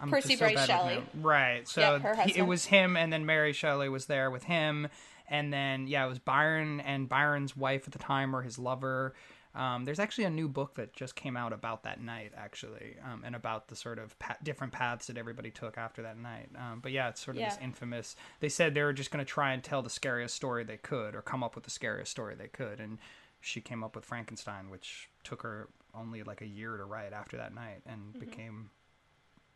I'm 0.00 0.08
Percy 0.08 0.36
just 0.36 0.38
so 0.38 0.46
Bysshe 0.46 0.54
bad 0.54 0.60
with 0.60 0.66
Shelley. 0.68 1.02
Right. 1.20 1.66
So 1.68 1.80
Yep, 1.80 2.02
her 2.02 2.16
he- 2.22 2.38
it 2.38 2.46
was 2.46 2.66
him, 2.66 2.96
and 2.96 3.12
then 3.12 3.26
Mary 3.26 3.52
Shelley 3.52 3.88
was 3.88 4.06
there 4.06 4.30
with 4.30 4.44
him, 4.44 4.86
and 5.30 5.52
then 5.52 5.86
yeah, 5.86 6.04
it 6.04 6.08
was 6.08 6.18
Byron 6.18 6.80
and 6.80 7.08
Byron's 7.08 7.56
wife 7.56 7.84
at 7.86 7.92
the 7.92 7.98
time, 7.98 8.36
or 8.36 8.42
his 8.42 8.58
lover. 8.58 9.14
Um, 9.52 9.84
there's 9.84 9.98
actually 9.98 10.24
a 10.24 10.30
new 10.30 10.48
book 10.48 10.74
that 10.74 10.92
just 10.92 11.16
came 11.16 11.36
out 11.36 11.52
about 11.52 11.82
that 11.82 12.00
night, 12.00 12.32
actually, 12.36 12.94
um, 13.04 13.22
and 13.24 13.34
about 13.34 13.66
the 13.66 13.74
sort 13.74 13.98
of 13.98 14.16
pa- 14.20 14.36
different 14.44 14.72
paths 14.72 15.08
that 15.08 15.18
everybody 15.18 15.50
took 15.50 15.76
after 15.76 16.02
that 16.02 16.16
night. 16.16 16.50
Um, 16.56 16.78
but 16.80 16.92
yeah, 16.92 17.08
it's 17.08 17.24
sort 17.24 17.36
of 17.36 17.40
this 17.48 17.58
infamous. 17.60 18.14
They 18.38 18.48
said 18.48 18.74
they 18.74 18.82
were 18.82 18.92
just 18.92 19.10
going 19.10 19.24
to 19.24 19.28
try 19.28 19.52
and 19.52 19.62
tell 19.62 19.82
the 19.82 19.90
scariest 19.90 20.36
story 20.36 20.62
they 20.62 20.76
could, 20.76 21.16
or 21.16 21.22
come 21.22 21.42
up 21.42 21.56
with 21.56 21.64
the 21.64 21.70
scariest 21.70 22.12
story 22.12 22.36
they 22.36 22.46
could, 22.46 22.78
and 22.78 22.98
she 23.40 23.60
came 23.60 23.82
up 23.82 23.96
with 23.96 24.04
Frankenstein, 24.04 24.70
which 24.70 25.08
took 25.24 25.42
her 25.42 25.68
only 25.94 26.22
like 26.22 26.42
a 26.42 26.46
year 26.46 26.76
to 26.76 26.84
write 26.84 27.12
after 27.12 27.36
that 27.38 27.52
night, 27.52 27.82
and 27.86 28.12
became 28.20 28.70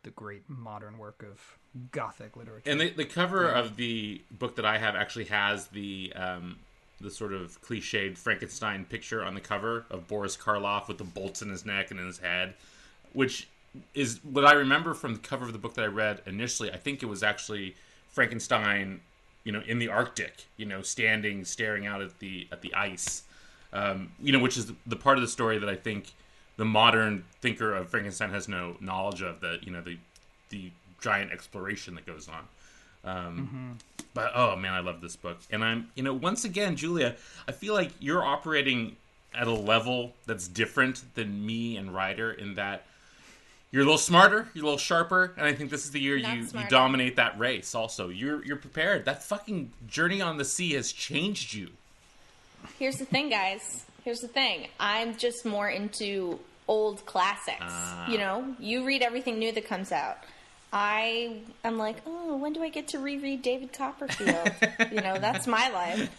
the 0.04 0.10
great 0.10 0.48
modern 0.48 0.98
work 0.98 1.24
of 1.28 1.58
Gothic 1.90 2.36
literature. 2.36 2.70
And 2.70 2.80
the, 2.80 2.90
the 2.90 3.04
cover 3.04 3.48
of 3.48 3.76
the 3.76 4.22
book 4.30 4.56
that 4.56 4.64
I 4.64 4.78
have 4.78 4.94
actually 4.94 5.24
has 5.24 5.66
the 5.68 6.12
um, 6.14 6.56
the 7.00 7.10
sort 7.10 7.32
of 7.32 7.60
cliched 7.62 8.16
Frankenstein 8.16 8.84
picture 8.84 9.24
on 9.24 9.34
the 9.34 9.40
cover 9.40 9.84
of 9.90 10.06
Boris 10.06 10.36
Karloff 10.36 10.86
with 10.86 10.98
the 10.98 11.04
bolts 11.04 11.42
in 11.42 11.48
his 11.48 11.66
neck 11.66 11.90
and 11.90 11.98
in 11.98 12.06
his 12.06 12.18
head, 12.18 12.54
which 13.12 13.48
is 13.92 14.20
what 14.22 14.44
I 14.44 14.52
remember 14.52 14.94
from 14.94 15.14
the 15.14 15.18
cover 15.18 15.46
of 15.46 15.52
the 15.52 15.58
book 15.58 15.74
that 15.74 15.84
I 15.84 15.88
read 15.88 16.22
initially. 16.26 16.70
I 16.70 16.76
think 16.76 17.02
it 17.02 17.06
was 17.06 17.22
actually 17.22 17.74
Frankenstein, 18.08 19.00
you 19.42 19.50
know, 19.50 19.62
in 19.66 19.80
the 19.80 19.88
Arctic, 19.88 20.44
you 20.56 20.66
know, 20.66 20.82
standing 20.82 21.44
staring 21.44 21.86
out 21.86 22.00
at 22.00 22.20
the 22.20 22.46
at 22.52 22.62
the 22.62 22.72
ice, 22.74 23.24
um, 23.72 24.12
you 24.22 24.32
know, 24.32 24.38
which 24.38 24.56
is 24.56 24.66
the, 24.66 24.76
the 24.86 24.96
part 24.96 25.18
of 25.18 25.22
the 25.22 25.28
story 25.28 25.58
that 25.58 25.68
I 25.68 25.74
think 25.74 26.12
the 26.56 26.64
modern 26.64 27.24
thinker 27.40 27.74
of 27.74 27.88
Frankenstein 27.88 28.30
has 28.30 28.48
no 28.48 28.76
knowledge 28.80 29.22
of. 29.22 29.40
That 29.40 29.64
you 29.64 29.72
know 29.72 29.80
the 29.82 29.98
the 30.50 30.70
giant 31.00 31.32
exploration 31.32 31.94
that 31.96 32.06
goes 32.06 32.28
on. 32.28 32.48
Um, 33.04 33.78
But 34.14 34.30
oh 34.34 34.56
man, 34.56 34.72
I 34.72 34.80
love 34.80 35.00
this 35.00 35.16
book, 35.16 35.38
and 35.50 35.64
I'm 35.64 35.90
you 35.94 36.02
know 36.02 36.14
once 36.14 36.44
again, 36.44 36.76
Julia, 36.76 37.16
I 37.48 37.52
feel 37.52 37.74
like 37.74 37.90
you're 38.00 38.24
operating 38.24 38.96
at 39.34 39.46
a 39.48 39.52
level 39.52 40.14
that's 40.26 40.46
different 40.46 41.02
than 41.14 41.44
me 41.44 41.76
and 41.76 41.92
Ryder 41.92 42.30
in 42.32 42.54
that 42.54 42.86
you're 43.72 43.82
a 43.82 43.84
little 43.84 43.98
smarter, 43.98 44.48
you're 44.54 44.62
a 44.62 44.66
little 44.66 44.78
sharper, 44.78 45.34
and 45.36 45.44
I 45.44 45.52
think 45.52 45.68
this 45.70 45.84
is 45.84 45.90
the 45.90 45.98
year 46.00 46.16
Not 46.20 46.36
you, 46.36 46.42
you 46.44 46.68
dominate 46.68 47.16
that 47.16 47.36
race. 47.36 47.74
Also, 47.74 48.08
you're 48.08 48.44
you're 48.44 48.56
prepared. 48.56 49.04
That 49.04 49.24
fucking 49.24 49.72
journey 49.88 50.20
on 50.20 50.38
the 50.38 50.44
sea 50.44 50.74
has 50.74 50.92
changed 50.92 51.54
you. 51.54 51.70
here's 52.78 52.98
the 52.98 53.04
thing, 53.04 53.30
guys. 53.30 53.84
Here's 54.04 54.20
the 54.20 54.28
thing. 54.28 54.68
I'm 54.78 55.16
just 55.16 55.44
more 55.44 55.68
into 55.68 56.38
old 56.68 57.04
classics. 57.06 57.58
Ah. 57.62 58.08
You 58.08 58.18
know, 58.18 58.54
you 58.58 58.84
read 58.84 59.02
everything 59.02 59.38
new 59.38 59.52
that 59.52 59.66
comes 59.66 59.92
out. 59.92 60.18
I 60.72 61.36
am 61.62 61.78
like, 61.78 61.96
oh, 62.04 62.36
when 62.36 62.52
do 62.52 62.62
I 62.62 62.68
get 62.68 62.88
to 62.88 62.98
reread 62.98 63.42
David 63.42 63.72
Copperfield? 63.72 64.50
you 64.92 65.00
know, 65.00 65.18
that's 65.18 65.46
my 65.46 65.70
life. 65.70 66.10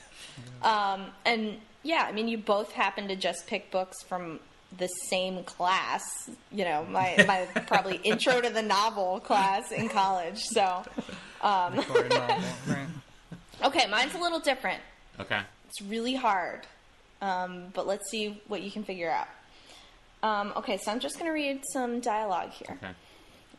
Um, 0.63 1.07
and 1.25 1.57
yeah, 1.83 2.05
I 2.07 2.11
mean, 2.11 2.27
you 2.27 2.37
both 2.37 2.71
happen 2.71 3.07
to 3.09 3.15
just 3.15 3.47
pick 3.47 3.69
books 3.69 4.01
from 4.07 4.39
the 4.77 4.87
same 5.09 5.43
class. 5.43 6.29
You 6.51 6.65
know, 6.65 6.85
my 6.89 7.23
my 7.27 7.45
probably 7.67 7.97
intro 7.97 8.41
to 8.41 8.49
the 8.49 8.61
novel 8.61 9.19
class 9.19 9.71
in 9.71 9.89
college. 9.89 10.41
So, 10.41 10.83
Victorian 11.71 12.09
novel, 12.09 12.43
right? 12.67 12.87
okay, 13.65 13.87
mine's 13.87 14.15
a 14.15 14.19
little 14.19 14.39
different. 14.39 14.81
Okay. 15.19 15.41
It's 15.67 15.81
really 15.81 16.15
hard, 16.15 16.61
um, 17.21 17.65
but 17.73 17.87
let's 17.87 18.09
see 18.09 18.41
what 18.47 18.61
you 18.61 18.71
can 18.71 18.83
figure 18.83 19.09
out. 19.11 19.27
Um, 20.23 20.53
okay, 20.57 20.77
so 20.77 20.91
I'm 20.91 20.99
just 20.99 21.15
going 21.19 21.27
to 21.27 21.33
read 21.33 21.61
some 21.71 21.99
dialogue 21.99 22.51
here. 22.51 22.77
Okay. 22.81 22.91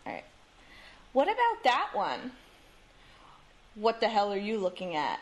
All 0.06 0.12
right. 0.12 0.24
What 1.12 1.28
about 1.28 1.64
that 1.64 1.90
one? 1.92 2.32
What 3.74 4.00
the 4.00 4.08
hell 4.08 4.32
are 4.32 4.38
you 4.38 4.58
looking 4.58 4.96
at? 4.96 5.20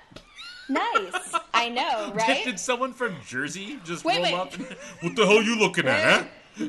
Nice. 0.68 1.34
I 1.54 1.68
know, 1.68 2.12
right? 2.14 2.44
Did 2.44 2.58
someone 2.58 2.92
from 2.92 3.16
Jersey 3.26 3.78
just 3.84 4.04
Wait, 4.04 4.14
roll 4.14 4.22
wait. 4.24 4.34
up? 4.34 4.54
And, 4.54 4.64
what 5.00 5.16
the 5.16 5.26
hell 5.26 5.38
are 5.38 5.42
you 5.42 5.58
looking 5.58 5.86
at? 5.86 6.26
Huh? 6.56 6.68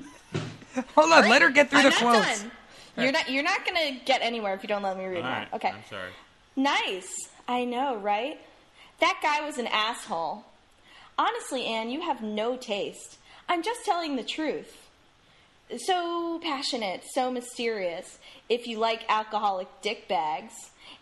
Hold 0.96 1.12
on, 1.14 1.30
let 1.30 1.42
her 1.42 1.50
get 1.52 1.70
through 1.70 1.80
I'm 1.80 1.86
the 1.86 1.90
not 1.92 2.00
quotes. 2.00 2.42
done. 2.42 2.52
You're 2.98 3.12
not. 3.12 3.30
You're 3.30 3.44
not 3.44 3.66
going 3.66 3.94
to 4.00 4.06
get 4.06 4.22
anywhere 4.22 4.54
if 4.54 4.64
you 4.64 4.68
don't 4.70 4.82
let 4.82 4.98
me 4.98 5.06
read 5.06 5.18
All 5.18 5.24
mine. 5.24 5.32
right. 5.32 5.54
Okay. 5.54 5.70
I'm 5.70 5.84
sorry. 5.90 6.12
Nice. 6.56 7.14
I 7.48 7.66
know, 7.66 7.98
right? 7.98 8.40
That 9.00 9.20
guy 9.22 9.46
was 9.46 9.58
an 9.58 9.68
asshole. 9.68 10.46
Honestly, 11.18 11.66
Anne, 11.66 11.90
you 11.90 12.02
have 12.02 12.22
no 12.22 12.58
taste. 12.58 13.18
I'm 13.48 13.64
just 13.64 13.86
telling 13.86 14.16
the 14.16 14.24
truth. 14.24 14.90
So 15.78 16.40
passionate, 16.44 17.04
so 17.14 17.32
mysterious. 17.32 18.20
If 18.50 18.68
you 18.68 18.80
like 18.80 19.06
alcoholic 19.10 19.68
dick 19.82 20.08
bags. 20.08 20.54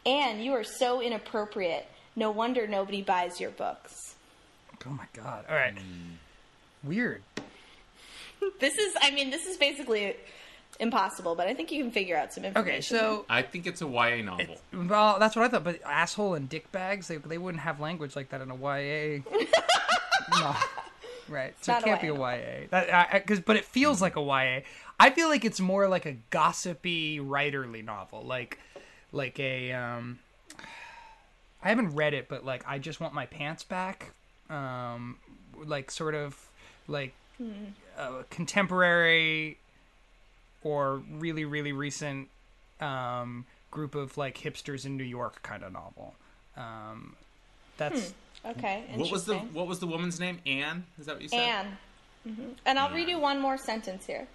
And 0.05 0.43
you 0.43 0.53
are 0.53 0.63
so 0.63 1.01
inappropriate. 1.01 1.85
No 2.15 2.29
wonder 2.31 2.67
nobody 2.67 3.01
buys 3.01 3.39
your 3.39 3.51
books. 3.51 4.15
Oh 4.85 4.89
my 4.89 5.05
god! 5.13 5.45
All 5.49 5.55
right, 5.55 5.73
hmm. 5.77 6.87
weird. 6.87 7.21
This 8.59 8.77
is, 8.77 8.93
I 9.01 9.11
mean, 9.11 9.29
this 9.29 9.45
is 9.45 9.55
basically 9.55 10.17
impossible, 10.79 11.35
but 11.35 11.47
I 11.47 11.53
think 11.53 11.71
you 11.71 11.83
can 11.83 11.91
figure 11.91 12.17
out 12.17 12.33
some 12.33 12.45
information. 12.45 12.97
Okay, 12.97 13.05
so 13.05 13.25
I 13.29 13.41
think 13.41 13.67
it's 13.67 13.81
a 13.81 13.87
YA 13.87 14.21
novel. 14.23 14.57
well, 14.73 15.19
that's 15.19 15.35
what 15.35 15.45
I 15.45 15.47
thought. 15.47 15.63
But 15.63 15.81
asshole 15.85 16.35
and 16.35 16.49
dick 16.49 16.71
bags, 16.71 17.07
they 17.07 17.17
they 17.17 17.37
wouldn't 17.37 17.61
have 17.63 17.79
language 17.79 18.15
like 18.15 18.29
that 18.29 18.41
in 18.41 18.51
a 18.51 18.55
YA. 18.55 19.21
no, 20.39 20.55
right? 21.29 21.53
So 21.61 21.77
it 21.77 21.83
can't 21.83 22.01
be 22.01 22.07
a 22.07 22.15
YA. 22.15 22.35
YA. 22.35 22.67
That 22.69 23.11
because, 23.13 23.39
but 23.39 23.55
it 23.55 23.65
feels 23.65 24.01
like 24.01 24.15
a 24.15 24.21
YA. 24.21 24.61
I 24.99 25.09
feel 25.09 25.27
like 25.27 25.45
it's 25.45 25.59
more 25.59 25.87
like 25.87 26.05
a 26.05 26.13
gossipy, 26.29 27.19
writerly 27.19 27.83
novel, 27.83 28.23
like 28.23 28.59
like 29.11 29.39
a. 29.39 29.71
um 29.73 30.19
I 31.65 31.69
haven't 31.69 31.95
read 31.95 32.13
it, 32.13 32.27
but 32.27 32.45
like 32.45 32.63
I 32.67 32.77
just 32.77 32.99
want 32.99 33.13
my 33.13 33.25
pants 33.25 33.63
back. 33.63 34.11
Um, 34.49 35.17
like 35.63 35.89
sort 35.89 36.13
of 36.13 36.37
like 36.87 37.13
a 37.97 38.23
contemporary 38.29 39.57
or 40.63 41.01
really 41.11 41.45
really 41.45 41.71
recent 41.71 42.29
um, 42.81 43.45
group 43.71 43.95
of 43.95 44.17
like 44.17 44.37
hipsters 44.37 44.85
in 44.85 44.97
New 44.97 45.03
York 45.03 45.41
kind 45.43 45.63
of 45.63 45.71
novel. 45.73 46.15
Um, 46.57 47.15
that's 47.77 48.13
okay, 48.45 48.83
What 48.95 49.11
was 49.11 49.25
the. 49.25 49.35
What 49.37 49.67
was 49.67 49.79
the 49.79 49.87
woman's 49.87 50.19
name? 50.19 50.39
Anne. 50.45 50.85
Is 50.99 51.05
that 51.07 51.15
what 51.15 51.21
you 51.23 51.29
said? 51.29 51.39
Anne. 51.39 51.77
hmm 52.23 52.49
And 52.65 52.77
I'll 52.77 52.93
read 52.93 53.09
you 53.09 53.19
one 53.19 53.39
more 53.39 53.57
sentence 53.57 54.05
here. 54.05 54.27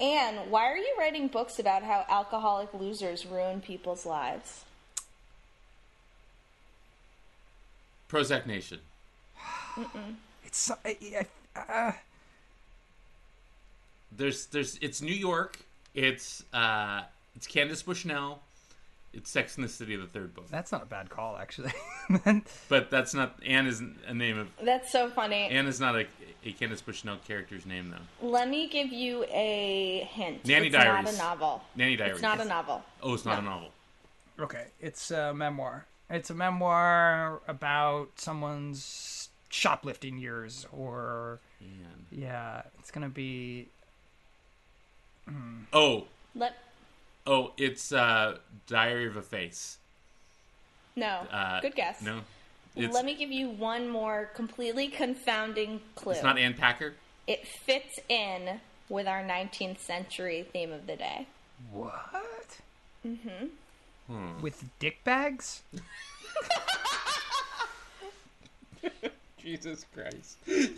Anne, 0.00 0.50
why 0.50 0.66
are 0.66 0.76
you 0.76 0.94
writing 0.98 1.28
books 1.28 1.58
about 1.60 1.84
how 1.84 2.04
alcoholic 2.08 2.74
losers 2.74 3.24
ruin 3.24 3.60
people's 3.60 4.04
lives? 4.04 4.64
Prozac 8.10 8.46
Nation. 8.46 8.80
it's 10.44 10.58
so- 10.58 10.74
I, 10.84 11.26
I, 11.56 11.60
uh, 11.60 11.92
There's 14.16 14.46
There's 14.46 14.76
it's 14.80 15.00
New 15.02 15.14
York. 15.14 15.58
It's 15.94 16.44
uh 16.52 17.02
it's 17.36 17.46
Candace 17.46 17.82
Bushnell. 17.82 18.42
It's 19.12 19.28
Sex 19.28 19.56
in 19.56 19.62
the 19.64 19.68
City, 19.68 19.96
the 19.96 20.06
third 20.06 20.34
book. 20.34 20.46
that's 20.50 20.70
not 20.70 20.82
a 20.84 20.86
bad 20.86 21.10
call 21.10 21.36
actually. 21.36 21.72
But 22.68 22.90
that's 22.90 23.12
not 23.14 23.36
Anne 23.44 23.66
is 23.66 23.82
a 24.06 24.14
name 24.14 24.38
of 24.38 24.48
That's 24.64 24.90
so 24.92 25.10
funny. 25.10 25.48
Anne 25.48 25.66
is 25.66 25.80
not 25.80 25.96
a, 25.96 26.06
a 26.44 26.52
Candace 26.52 26.80
Bushnell 26.80 27.18
character's 27.26 27.66
name 27.66 27.90
though. 27.90 28.28
Let 28.28 28.48
me 28.48 28.68
give 28.68 28.92
you 28.92 29.24
a 29.28 30.08
hint. 30.10 30.44
Nanny 30.46 30.66
it's 30.68 30.76
Diaries. 30.76 31.04
not 31.04 31.14
a 31.14 31.18
novel. 31.18 31.62
Nanny 31.76 31.96
Diaries. 31.96 32.14
It's 32.14 32.22
not 32.22 32.40
a 32.40 32.44
novel. 32.44 32.82
Oh, 33.02 33.14
it's 33.14 33.24
not 33.24 33.38
a 33.38 33.42
novel. 33.42 33.70
okay, 34.38 34.66
it's 34.80 35.10
a 35.10 35.32
memoir. 35.34 35.86
It's 36.08 36.30
a 36.30 36.34
memoir 36.34 37.40
about 37.46 38.10
someone's 38.16 39.28
shoplifting 39.50 40.18
years, 40.18 40.66
or 40.72 41.40
Anne. 41.60 42.06
yeah, 42.10 42.62
it's 42.78 42.90
gonna 42.90 43.08
be 43.08 43.68
Oh, 45.72 46.04
Let 46.34 46.54
oh, 47.26 47.52
it's 47.56 47.92
uh 47.92 48.38
Diary 48.66 49.06
of 49.06 49.16
a 49.16 49.22
Face. 49.22 49.78
no. 50.96 51.26
Uh, 51.30 51.60
Good 51.60 51.74
guess. 51.76 52.02
No, 52.02 52.20
it's 52.76 52.94
Let 52.94 53.04
me 53.04 53.14
give 53.14 53.30
you 53.30 53.50
one 53.50 53.88
more 53.88 54.30
completely 54.34 54.88
confounding 54.88 55.80
clue. 55.94 56.14
it's 56.14 56.22
not 56.22 56.38
Ann 56.38 56.54
Packer. 56.54 56.94
it 57.26 57.46
fits 57.46 57.98
in 58.08 58.60
with 58.88 59.06
our 59.06 59.22
19th 59.22 59.78
century 59.78 60.44
theme 60.52 60.72
of 60.72 60.86
the 60.86 60.96
day. 60.96 61.26
what? 61.72 62.58
Mm-hmm. 63.06 64.40
With 64.42 64.64
dick 64.80 65.04
bags? 65.04 65.62
Jesus 69.38 69.86
Christ. 69.94 70.38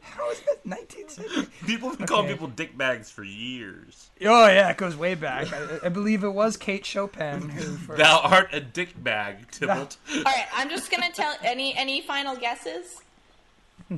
How 0.00 0.30
is 0.30 0.40
that 0.40 0.64
19th 0.66 1.10
century? 1.10 1.46
People 1.66 1.90
have 1.90 1.98
been 1.98 2.06
calling 2.06 2.28
people 2.28 2.48
dick 2.48 2.76
bags 2.76 3.10
for 3.10 3.22
years. 3.22 4.10
Oh 4.22 4.46
yeah, 4.46 4.70
it 4.70 4.76
goes 4.76 4.96
way 4.96 5.14
back. 5.14 5.52
I, 5.52 5.86
I 5.86 5.88
believe 5.88 6.24
it 6.24 6.32
was 6.32 6.56
Kate 6.56 6.84
Chopin 6.84 7.48
who 7.48 7.76
first. 7.76 7.98
Thou 7.98 8.20
art 8.20 8.48
a 8.52 8.60
dick 8.60 9.02
bag, 9.02 9.50
Tybalt. 9.50 9.96
All 10.14 10.22
right, 10.22 10.46
I'm 10.54 10.70
just 10.70 10.90
gonna 10.90 11.10
tell 11.12 11.34
any 11.42 11.76
any 11.76 12.00
final 12.02 12.36
guesses. 12.36 13.02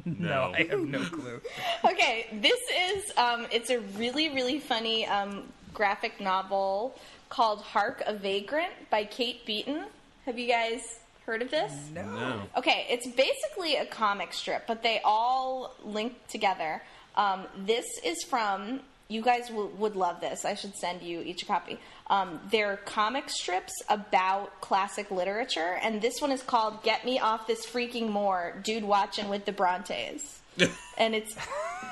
no, 0.05 0.53
I 0.55 0.65
have 0.65 0.81
no 0.81 1.05
clue. 1.05 1.41
Okay, 1.85 2.27
this 2.41 2.61
is 2.89 3.13
um, 3.17 3.47
it's 3.51 3.71
a 3.71 3.81
really 3.97 4.31
really 4.31 4.59
funny 4.59 5.07
um, 5.07 5.45
graphic 5.73 6.21
novel 6.21 6.97
called 7.29 7.61
Hark 7.61 8.03
a 8.07 8.15
Vagrant 8.15 8.73
by 8.91 9.05
Kate 9.05 9.45
Beaton. 9.47 9.85
Have 10.27 10.39
you 10.39 10.49
guys 10.49 11.01
heard 11.27 11.43
of 11.43 11.51
this? 11.51 11.73
No. 11.95 12.43
Okay, 12.57 12.87
it's 12.91 13.07
basically 13.07 13.77
a 13.77 13.87
comic 13.87 14.33
strip, 14.33 14.67
but 14.67 14.83
they 14.83 15.01
all 15.05 15.75
link 15.85 16.15
together. 16.29 16.83
Um, 17.17 17.45
this 17.59 17.85
is 18.05 18.23
from. 18.25 18.81
You 19.07 19.21
guys 19.21 19.49
w- 19.49 19.71
would 19.77 19.97
love 19.97 20.23
this. 20.23 20.47
I 20.47 20.55
should 20.55 20.75
send 20.77 21.03
you 21.03 21.21
each 21.21 21.43
a 21.43 21.47
copy. 21.47 21.79
Um, 22.09 22.41
they're 22.51 22.79
comic 22.79 23.29
strips 23.29 23.75
about 23.91 24.63
classic 24.63 25.11
literature, 25.11 25.79
and 25.83 26.01
this 26.01 26.15
one 26.21 26.33
is 26.33 26.43
called 26.43 26.83
"Get 26.83 27.05
Me 27.05 27.19
Off 27.19 27.47
This 27.47 27.67
Freaking 27.67 28.09
Moor." 28.11 28.59
Dude 28.65 28.83
watching 28.83 29.29
with 29.29 29.45
the 29.45 29.53
Brontes, 29.53 30.41
and 30.99 31.15
it's 31.15 31.37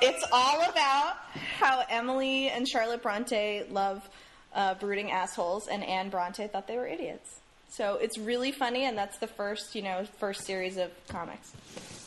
it's 0.01 0.25
all 0.31 0.61
about 0.63 1.17
how 1.59 1.83
Emily 1.87 2.49
and 2.49 2.67
Charlotte 2.67 3.03
Bronte 3.03 3.63
love 3.69 4.07
uh, 4.55 4.73
brooding 4.75 5.11
assholes, 5.11 5.67
and 5.67 5.83
Anne 5.83 6.09
Bronte 6.09 6.47
thought 6.47 6.67
they 6.67 6.77
were 6.77 6.87
idiots. 6.87 7.39
So 7.77 7.95
it's 7.95 8.17
really 8.17 8.51
funny, 8.51 8.85
and 8.85 8.97
that's 8.97 9.17
the 9.17 9.27
first, 9.27 9.73
you 9.75 9.81
know, 9.81 10.05
first 10.19 10.45
series 10.45 10.77
of 10.77 10.91
comics. 11.07 11.51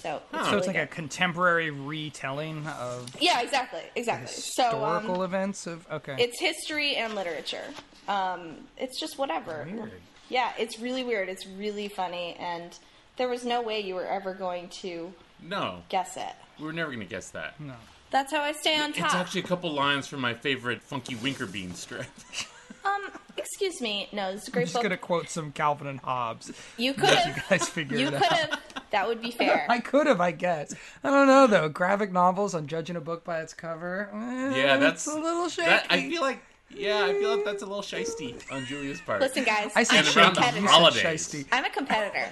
So 0.01 0.21
it's 0.33 0.45
So 0.45 0.45
really 0.47 0.59
it's 0.59 0.67
like 0.69 0.77
a 0.77 0.87
contemporary 0.87 1.71
retelling 1.71 2.65
of 2.69 3.11
yeah, 3.21 3.41
exactly, 3.41 3.81
exactly. 3.97 4.29
So 4.29 4.63
historical 4.63 5.17
um, 5.17 5.23
events 5.25 5.67
of 5.67 5.87
okay. 5.91 6.15
it's 6.19 6.39
history 6.39 6.95
and 6.97 7.15
literature. 7.15 7.65
Um, 8.07 8.59
it's 8.77 9.01
just 9.01 9.19
whatever. 9.19 9.67
Weird. 9.71 9.93
Yeah, 10.29 10.53
it's 10.59 10.79
really 10.79 11.03
weird. 11.03 11.29
It's 11.29 11.47
really 11.47 11.89
funny, 11.89 12.37
and 12.39 12.77
there 13.17 13.29
was 13.29 13.45
no 13.45 13.63
way 13.63 13.81
you 13.81 13.95
were 13.97 14.07
ever 14.07 14.35
going 14.35 14.69
to 14.83 15.13
No. 15.43 15.83
guess 15.89 16.17
it. 16.17 16.35
We 16.61 16.67
were 16.67 16.73
never 16.73 16.91
going 16.91 17.01
to 17.05 17.11
guess 17.11 17.31
that. 17.31 17.59
no. 17.61 17.75
That's 18.13 18.33
how 18.33 18.41
I 18.41 18.53
stay 18.53 18.79
on 18.79 18.93
top. 18.93 19.07
It's 19.07 19.15
actually 19.15 19.41
a 19.41 19.47
couple 19.49 19.73
lines 19.73 20.07
from 20.07 20.21
my 20.21 20.33
favorite 20.35 20.81
Funky 20.81 21.17
Winkerbean 21.17 21.75
strip. 21.75 22.07
um, 22.87 23.11
excuse 23.37 23.81
me. 23.81 24.09
No, 24.13 24.33
this 24.33 24.43
is 24.43 24.49
a 24.55 24.57
I'm 24.59 24.63
just 24.63 24.75
book. 24.75 24.83
gonna 24.83 24.97
quote 24.97 25.29
some 25.29 25.53
Calvin 25.53 25.87
and 25.87 26.01
Hobbes. 26.01 26.53
You 26.77 26.95
could 26.95 27.05
Let 27.05 27.27
you 27.27 27.33
have. 27.33 27.49
guys 27.49 27.69
figure 27.69 27.99
You 27.99 28.07
it 28.09 28.15
could 28.15 28.23
have. 28.33 28.61
That 28.91 29.09
would 29.09 29.21
be 29.21 29.31
fair. 29.31 29.67
I 29.71 29.81
could 29.81 30.07
have, 30.07 30.21
I 30.21 30.31
guess. 30.31 30.75
I 31.05 31.11
don't 31.11 31.27
know 31.27 31.47
though. 31.47 31.69
Graphic 31.69 32.13
novels 32.13 32.55
on 32.55 32.67
judging 32.67 32.97
a 32.97 33.01
book 33.01 33.25
by 33.25 33.41
its 33.41 33.53
cover. 33.55 34.09
eh, 34.13 34.57
Yeah, 34.57 34.77
that's 34.77 35.07
a 35.07 35.15
little 35.19 35.49
shaky. 35.49 35.69
That, 35.69 35.87
I 35.91 36.09
feel 36.09 36.23
like, 36.23 36.41
yeah, 36.71 37.05
I 37.05 37.13
feel 37.15 37.35
like 37.37 37.45
that's 37.45 37.63
a 37.63 37.67
little 37.67 37.83
shisty 37.83 38.35
on 38.53 38.65
Julia's 38.67 39.01
part. 39.01 39.21
Listen, 39.21 39.45
guys. 39.45 39.71
I 39.77 39.83
said 39.83 40.07
I'm 40.07 40.07
a 40.07 40.21
around 40.21 40.35
the 40.37 40.41
competitor. 40.41 40.67
said 40.67 40.71
holidays. 40.75 41.03
shisty. 41.29 41.47
I'm 41.53 41.65
a 41.65 41.71
competitor. 41.71 42.27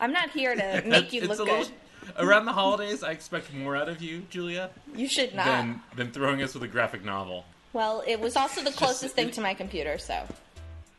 I'm 0.00 0.12
not 0.12 0.30
here 0.30 0.54
to 0.54 0.82
make 0.86 1.12
you 1.12 1.20
it's 1.22 1.28
look 1.28 1.38
a 1.40 1.42
little- 1.42 1.64
good. 1.64 1.72
Around 2.18 2.46
the 2.46 2.52
holidays, 2.52 3.04
I 3.04 3.10
expect 3.12 3.52
more 3.54 3.76
out 3.76 3.88
of 3.88 4.02
you, 4.02 4.22
Julia, 4.30 4.70
You 4.96 5.06
should 5.06 5.34
not. 5.34 5.44
than 5.46 5.82
than 5.94 6.10
throwing 6.10 6.42
us 6.42 6.54
with 6.54 6.62
a 6.62 6.68
graphic 6.68 7.04
novel. 7.04 7.44
Well, 7.72 8.02
it 8.06 8.18
was 8.20 8.36
also 8.36 8.62
the 8.62 8.72
closest 8.72 9.14
thing 9.14 9.30
to 9.32 9.40
my 9.40 9.54
computer, 9.54 9.98
so 9.98 10.24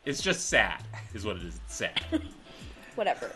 It's 0.04 0.22
just 0.22 0.48
sad, 0.48 0.82
is 1.14 1.24
what 1.24 1.36
it 1.36 1.42
is. 1.42 1.60
It's 1.66 1.76
sad. 1.76 2.02
whatever. 2.94 3.30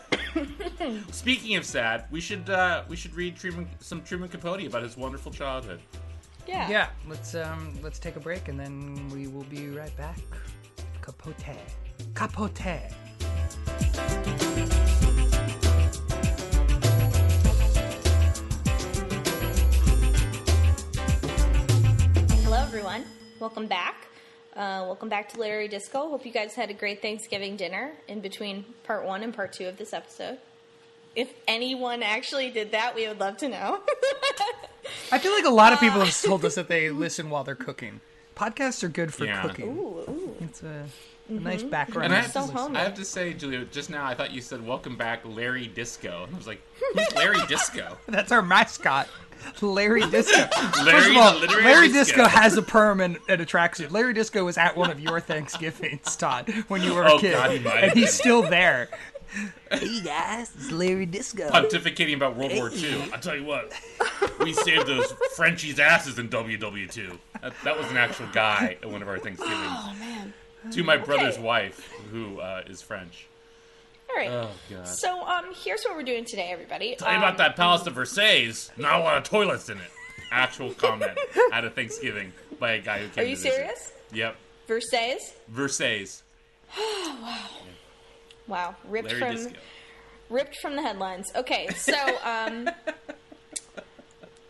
Speaking 1.11 1.55
of 1.55 1.65
sad, 1.65 2.05
we 2.11 2.21
should 2.21 2.49
uh, 2.49 2.83
we 2.87 2.95
should 2.95 3.15
read 3.15 3.35
Truman, 3.35 3.67
some 3.79 4.01
Truman 4.03 4.29
Capote 4.29 4.65
about 4.65 4.83
his 4.83 4.97
wonderful 4.97 5.31
childhood. 5.31 5.79
Yeah. 6.47 6.69
Yeah, 6.69 6.89
let's 7.07 7.35
um 7.35 7.77
let's 7.83 7.99
take 7.99 8.15
a 8.15 8.19
break 8.19 8.47
and 8.47 8.59
then 8.59 9.09
we 9.09 9.27
will 9.27 9.43
be 9.45 9.69
right 9.69 9.95
back. 9.97 10.19
Capote. 11.01 11.57
Capote. 12.13 12.91
Hello, 22.43 22.57
everyone. 22.57 23.03
Welcome 23.39 23.67
back. 23.67 24.07
Uh, 24.55 24.81
welcome 24.85 25.09
back 25.09 25.29
to 25.29 25.39
Literary 25.39 25.67
Disco. 25.67 26.09
Hope 26.09 26.25
you 26.25 26.31
guys 26.31 26.55
had 26.55 26.69
a 26.69 26.73
great 26.73 27.01
Thanksgiving 27.01 27.55
dinner 27.55 27.91
in 28.07 28.19
between 28.21 28.65
part 28.83 29.05
one 29.05 29.21
and 29.23 29.33
part 29.33 29.53
two 29.53 29.65
of 29.67 29.77
this 29.77 29.93
episode. 29.93 30.39
If 31.15 31.33
anyone 31.47 32.01
actually 32.03 32.49
did 32.49 32.71
that, 32.71 32.95
we 32.95 33.07
would 33.07 33.19
love 33.19 33.37
to 33.37 33.49
know. 33.49 33.81
I 35.11 35.19
feel 35.19 35.33
like 35.33 35.45
a 35.45 35.49
lot 35.49 35.73
of 35.73 35.79
people 35.79 35.99
have 35.99 36.21
told 36.21 36.45
us 36.45 36.55
that 36.55 36.67
they 36.67 36.89
listen 36.91 37.29
while 37.29 37.43
they're 37.43 37.55
cooking. 37.55 38.01
Podcasts 38.35 38.83
are 38.83 38.87
good 38.89 39.13
for 39.13 39.25
Yeah. 39.25 39.41
cooking. 39.41 39.67
ooh, 39.77 39.99
ooh. 40.09 40.35
It's 40.41 40.61
a, 40.63 40.85
a 41.29 41.33
nice 41.33 41.63
background. 41.63 42.05
And 42.13 42.15
I 42.15 42.27
So 42.27 42.41
have, 42.47 42.71
to. 42.71 42.79
I 42.79 42.83
have 42.83 42.93
to 42.95 43.05
say, 43.05 43.33
Julia, 43.33 43.65
just 43.65 43.89
now 43.89 44.05
I 44.05 44.13
thought 44.15 44.31
you 44.31 44.41
said 44.41 44.65
"Welcome 44.65 44.95
back, 44.95 45.21
Larry 45.25 45.67
Disco," 45.67 46.23
and 46.25 46.35
I 46.35 46.37
was 46.37 46.45
like, 46.47 46.61
"Who's 46.93 47.15
Larry 47.15 47.39
Disco?" 47.47 47.97
That's 48.07 48.31
our 48.31 48.43
mascot, 48.43 49.07
Larry 49.61 50.01
Disco. 50.09 50.47
First 50.55 50.83
Larry 50.85 51.11
of 51.11 51.17
all, 51.17 51.39
the 51.39 51.47
Larry 51.47 51.87
Disco. 51.87 52.23
Disco 52.23 52.27
has 52.27 52.57
a 52.57 52.61
perm 52.61 53.01
and, 53.01 53.17
and 53.27 53.41
a 53.41 53.45
tracksuit. 53.45 53.91
Larry 53.91 54.13
Disco 54.13 54.45
was 54.45 54.57
at 54.57 54.75
one 54.77 54.89
of 54.91 54.99
your 54.99 55.19
Thanksgivings, 55.19 56.15
Todd, 56.15 56.49
when 56.67 56.81
you 56.83 56.93
were 56.93 57.03
a 57.03 57.13
Oh, 57.13 57.19
kid, 57.19 57.33
God, 57.33 57.51
he 57.51 57.59
might 57.59 57.75
and 57.75 57.83
have 57.85 57.93
he's 57.93 58.05
been. 58.05 58.11
still 58.13 58.41
there. 58.43 58.89
hey 59.71 60.01
guys, 60.01 60.51
it's 60.55 60.71
Larry 60.71 61.05
Disco. 61.05 61.49
pontificating 61.49 62.15
about 62.15 62.35
World 62.37 62.53
War 62.55 62.71
II. 62.71 63.09
I 63.13 63.17
tell 63.17 63.35
you 63.35 63.43
what, 63.43 63.73
we 64.39 64.53
saved 64.53 64.87
those 64.87 65.13
Frenchies' 65.35 65.79
asses 65.79 66.17
in 66.17 66.29
WW2. 66.29 67.17
That, 67.41 67.53
that 67.63 67.77
was 67.77 67.89
an 67.91 67.97
actual 67.97 68.27
guy 68.33 68.77
at 68.81 68.89
one 68.89 69.01
of 69.01 69.07
our 69.09 69.19
Thanksgivings. 69.19 69.59
Oh, 69.61 69.95
man. 69.99 70.33
To 70.71 70.83
my 70.83 70.97
brother's 70.97 71.37
wife, 71.37 71.91
who 72.11 72.39
uh, 72.39 72.63
is 72.67 72.81
French. 72.81 73.26
All 74.09 74.15
right. 74.15 74.29
Oh 74.31 74.49
god. 74.69 74.87
So, 74.87 75.21
um, 75.27 75.45
here's 75.63 75.83
what 75.83 75.95
we're 75.95 76.03
doing 76.03 76.25
today, 76.25 76.49
everybody. 76.51 76.95
Tell 76.95 77.09
you 77.09 77.17
Um, 77.17 77.23
about 77.23 77.37
that 77.37 77.55
Palace 77.55 77.85
of 77.87 77.93
Versailles. 77.93 78.69
Not 78.77 78.99
a 78.99 79.03
lot 79.03 79.17
of 79.17 79.23
toilets 79.23 79.69
in 79.69 79.77
it. 79.77 79.89
Actual 80.31 80.71
comment 80.73 81.17
at 81.53 81.63
a 81.65 81.69
Thanksgiving 81.69 82.33
by 82.59 82.73
a 82.73 82.81
guy 82.81 82.99
who 82.99 83.07
came. 83.09 83.23
Are 83.25 83.27
you 83.27 83.35
serious? 83.35 83.93
Yep. 84.13 84.35
Versailles? 84.67 85.33
Versailles. 85.49 86.23
Wow. 86.77 87.49
Wow. 88.47 88.75
Ripped 88.87 89.07
Larry 89.09 89.19
from 89.19 89.31
Disco. 89.35 89.51
ripped 90.29 90.55
from 90.61 90.75
the 90.77 90.81
headlines. 90.81 91.29
Okay, 91.35 91.67
so 91.75 91.93
um, 92.23 92.69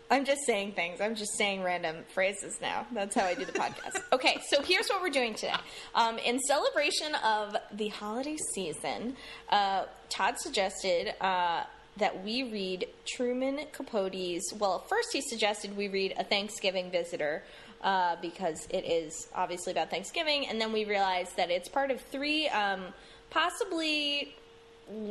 I'm 0.09 0.25
just 0.25 0.45
saying 0.45 0.73
things. 0.73 1.01
I'm 1.01 1.15
just 1.15 1.37
saying 1.37 1.63
random 1.63 1.97
phrases 2.13 2.59
now. 2.61 2.87
That's 2.93 3.15
how 3.15 3.25
I 3.25 3.33
do 3.33 3.45
the 3.45 3.51
podcast. 3.51 4.01
Okay, 4.13 4.39
so 4.49 4.61
here's 4.61 4.87
what 4.87 5.01
we're 5.01 5.09
doing 5.09 5.33
today. 5.33 5.53
Um, 5.93 6.17
in 6.19 6.39
celebration 6.39 7.13
of 7.15 7.57
the 7.73 7.89
holiday 7.89 8.37
season, 8.53 9.15
uh, 9.49 9.85
Todd 10.09 10.37
suggested. 10.39 11.13
Uh, 11.21 11.63
that 11.97 12.23
we 12.23 12.43
read 12.43 12.87
Truman 13.07 13.59
Capote's. 13.71 14.53
Well, 14.53 14.85
first 14.87 15.07
he 15.13 15.21
suggested 15.21 15.75
we 15.75 15.87
read 15.87 16.13
A 16.19 16.23
Thanksgiving 16.23 16.91
Visitor 16.91 17.41
uh, 17.81 18.17
because 18.21 18.67
it 18.69 18.85
is 18.85 19.27
obviously 19.33 19.71
about 19.71 19.89
Thanksgiving, 19.89 20.47
and 20.47 20.61
then 20.61 20.71
we 20.71 20.85
realized 20.85 21.35
that 21.37 21.49
it's 21.49 21.67
part 21.67 21.89
of 21.89 21.99
three, 21.99 22.49
um, 22.49 22.93
possibly 23.31 24.35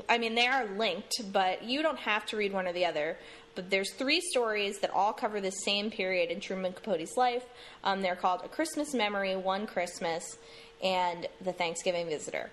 I 0.08 0.18
mean, 0.18 0.34
they 0.34 0.46
are 0.46 0.64
linked, 0.64 1.20
but 1.32 1.62
you 1.62 1.82
don't 1.82 1.98
have 1.98 2.24
to 2.26 2.36
read 2.36 2.52
one 2.52 2.66
or 2.66 2.72
the 2.72 2.86
other. 2.86 3.16
But 3.56 3.70
there's 3.70 3.92
three 3.94 4.20
stories 4.20 4.78
that 4.78 4.90
all 4.90 5.12
cover 5.12 5.40
the 5.40 5.50
same 5.50 5.90
period 5.90 6.30
in 6.30 6.38
Truman 6.38 6.72
Capote's 6.72 7.16
life. 7.16 7.42
Um, 7.82 8.02
they're 8.02 8.14
called 8.14 8.42
A 8.44 8.48
Christmas 8.48 8.94
Memory, 8.94 9.34
One 9.34 9.66
Christmas, 9.66 10.38
and 10.84 11.26
The 11.40 11.52
Thanksgiving 11.52 12.06
Visitor. 12.06 12.50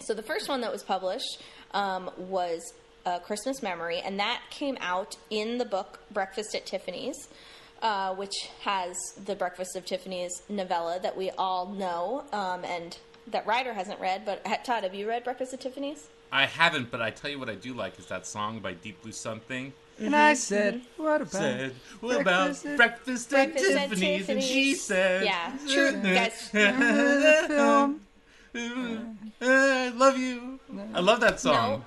So 0.00 0.12
the 0.12 0.22
first 0.22 0.48
one 0.48 0.60
that 0.60 0.72
was 0.72 0.82
published 0.82 1.42
um, 1.72 2.10
was 2.18 2.60
A 3.06 3.20
Christmas 3.20 3.62
Memory, 3.62 4.00
and 4.00 4.20
that 4.20 4.42
came 4.50 4.76
out 4.80 5.16
in 5.30 5.56
the 5.56 5.64
book 5.64 6.00
Breakfast 6.12 6.54
at 6.54 6.66
Tiffany's. 6.66 7.28
Uh, 7.82 8.14
which 8.14 8.48
has 8.62 8.96
the 9.26 9.36
Breakfast 9.36 9.76
of 9.76 9.84
Tiffany's 9.84 10.42
novella 10.48 10.98
that 11.02 11.14
we 11.14 11.30
all 11.32 11.66
know, 11.66 12.24
um, 12.32 12.64
and 12.64 12.96
that 13.26 13.46
Ryder 13.46 13.74
hasn't 13.74 14.00
read. 14.00 14.24
But 14.24 14.42
Todd, 14.64 14.82
have 14.84 14.94
you 14.94 15.06
read 15.06 15.24
Breakfast 15.24 15.52
at 15.52 15.60
Tiffany's? 15.60 16.08
I 16.32 16.46
haven't, 16.46 16.90
but 16.90 17.02
I 17.02 17.10
tell 17.10 17.30
you 17.30 17.38
what 17.38 17.50
I 17.50 17.54
do 17.54 17.74
like 17.74 17.98
is 17.98 18.06
that 18.06 18.26
song 18.26 18.60
by 18.60 18.72
Deep 18.72 19.02
Blue 19.02 19.12
Something. 19.12 19.74
And 19.98 20.14
I 20.14 20.32
mm-hmm. 20.32 20.36
said, 20.36 20.74
mm-hmm. 20.74 21.02
what 21.02 21.20
about? 21.22 21.30
Said, 21.32 21.74
what 22.00 22.20
about 22.20 22.44
Breakfast 22.46 22.66
at- 22.66 22.76
breakfast 22.76 23.32
at 23.32 23.52
Breakfast 23.52 23.70
at 23.70 23.88
Tiffany's? 23.90 24.28
And 24.28 24.42
she 24.42 24.74
said, 24.74 25.24
Yeah, 25.24 25.52
true, 25.66 25.92
guys. 26.02 26.50
the 26.50 27.44
film? 27.48 28.00
I 29.40 29.88
love 29.94 30.18
you. 30.18 30.60
I 30.94 31.00
love 31.00 31.20
that 31.20 31.40
song. 31.40 31.84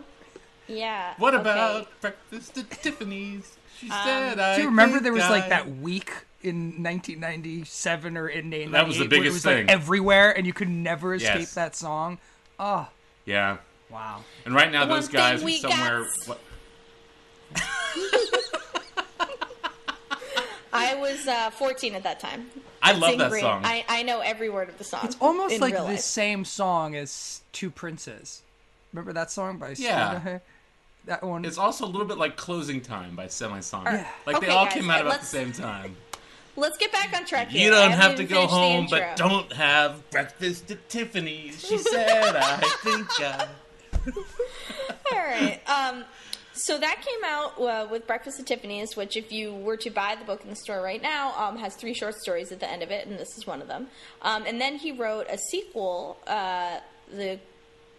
Yeah. 0.67 1.13
What 1.17 1.33
okay. 1.33 1.41
about 1.41 1.87
breakfast 2.01 2.57
at 2.57 2.69
Tiffany's? 2.69 3.57
She 3.79 3.89
um, 3.89 3.97
said, 4.03 4.39
I 4.39 4.55
Do 4.55 4.63
you 4.63 4.69
remember 4.69 4.99
there 4.99 5.13
was 5.13 5.29
like 5.29 5.49
that 5.49 5.69
week 5.77 6.11
in 6.41 6.83
1997 6.83 8.17
or 8.17 8.27
in 8.27 8.49
1998 8.49 8.71
That 8.71 8.87
was 8.87 8.97
the 8.97 9.07
biggest 9.07 9.25
it 9.25 9.33
was 9.33 9.43
thing. 9.43 9.67
like 9.67 9.75
everywhere 9.75 10.35
and 10.35 10.47
you 10.47 10.53
could 10.53 10.69
never 10.69 11.13
escape 11.13 11.39
Yes. 11.39 11.53
that 11.55 11.75
song? 11.75 12.17
Oh, 12.59 12.87
Yeah. 13.25 13.57
wow. 13.89 14.23
And 14.45 14.53
right 14.53 14.71
now, 14.71 14.85
The 14.85 14.95
those 14.95 15.07
guys 15.07 15.43
thing 15.43 15.65
are 15.65 15.69
somewhere. 15.69 16.03
got. 16.03 16.27
What, 16.27 16.39
I 20.71 20.95
was 20.95 21.27
uh, 21.27 21.49
14 21.51 21.95
at 21.95 22.03
that 22.03 22.19
time. 22.19 22.49
I 22.81 22.91
I'd 22.91 22.99
love 22.99 23.17
that 23.17 23.31
Green. 23.31 23.41
song. 23.41 23.61
I, 23.65 23.83
I 23.89 24.03
know 24.03 24.19
every 24.21 24.49
word 24.49 24.69
of 24.69 24.77
the 24.77 24.83
song. 24.83 25.01
It's 25.03 25.17
almost 25.19 25.55
in 25.55 25.61
like 25.61 25.73
real 25.73 25.85
the 25.85 25.91
life. 25.93 25.99
same 25.99 26.45
song 26.45 26.95
as 26.95 27.41
Two 27.51 27.69
Princes. 27.71 28.43
Remember 28.93 29.11
that 29.13 29.31
song 29.31 29.57
by 29.57 29.73
Yeah. 29.77 30.21
Sweetheart? 30.21 30.43
That 31.05 31.23
one. 31.23 31.43
It's 31.43 31.57
also 31.57 31.85
a 31.85 31.87
little 31.87 32.05
bit 32.07 32.17
like 32.17 32.37
Closing 32.37 32.81
Time 32.81 33.15
by 33.15 33.25
Semisonic. 33.25 33.85
Yeah. 33.85 34.07
Like 34.25 34.39
they 34.41 34.47
Okay, 34.47 34.51
all 34.55 34.65
guys, 34.65 34.73
came 34.75 34.89
out 34.89 34.99
uh, 34.99 35.07
about 35.07 35.11
the 35.11 35.17
let's- 35.17 35.27
same 35.29 35.51
time. 35.51 35.95
Let's 36.55 36.77
get 36.77 36.91
back 36.91 37.15
on 37.15 37.25
track 37.25 37.47
here. 37.47 37.63
You 37.65 37.71
don't 37.71 37.89
I 37.91 37.95
have 37.95 37.99
haven't 38.01 38.17
to 38.17 38.23
even 38.23 38.33
go 38.35 38.41
finished 38.41 38.53
the 38.53 38.59
home, 38.59 38.87
but 38.89 39.01
intro. 39.01 39.27
don't 39.29 39.53
have 39.53 40.09
breakfast 40.11 40.69
at 40.71 40.89
Tiffany's. 40.89 41.65
She 41.65 41.77
said, 41.77 42.35
I 42.35 42.57
think 42.83 43.07
I. 43.21 43.47
All 45.13 45.17
right. 45.19 45.61
Um, 45.69 46.03
so 46.59 46.77
that 46.77 47.01
came 47.01 47.23
out 47.23 47.59
uh, 47.59 47.87
with 47.89 48.05
Breakfast 48.05 48.39
at 48.39 48.45
Tiffany's, 48.45 48.95
which, 48.95 49.15
if 49.15 49.31
you 49.31 49.53
were 49.53 49.77
to 49.77 49.89
buy 49.89 50.15
the 50.19 50.25
book 50.25 50.43
in 50.43 50.49
the 50.49 50.55
store 50.55 50.81
right 50.81 51.01
now, 51.01 51.33
um, 51.37 51.57
has 51.57 51.75
three 51.75 51.93
short 51.93 52.15
stories 52.15 52.51
at 52.51 52.59
the 52.59 52.69
end 52.69 52.83
of 52.83 52.91
it, 52.91 53.07
and 53.07 53.17
this 53.17 53.29
is 53.37 53.47
one 53.47 53.61
of 53.61 53.67
them. 53.67 53.87
Um, 54.21 54.43
and 54.45 54.59
then 54.59 54.75
he 54.75 54.91
wrote 54.91 55.27
a 55.29 55.37
sequel, 55.37 56.17
uh, 56.27 56.79
the 57.11 57.39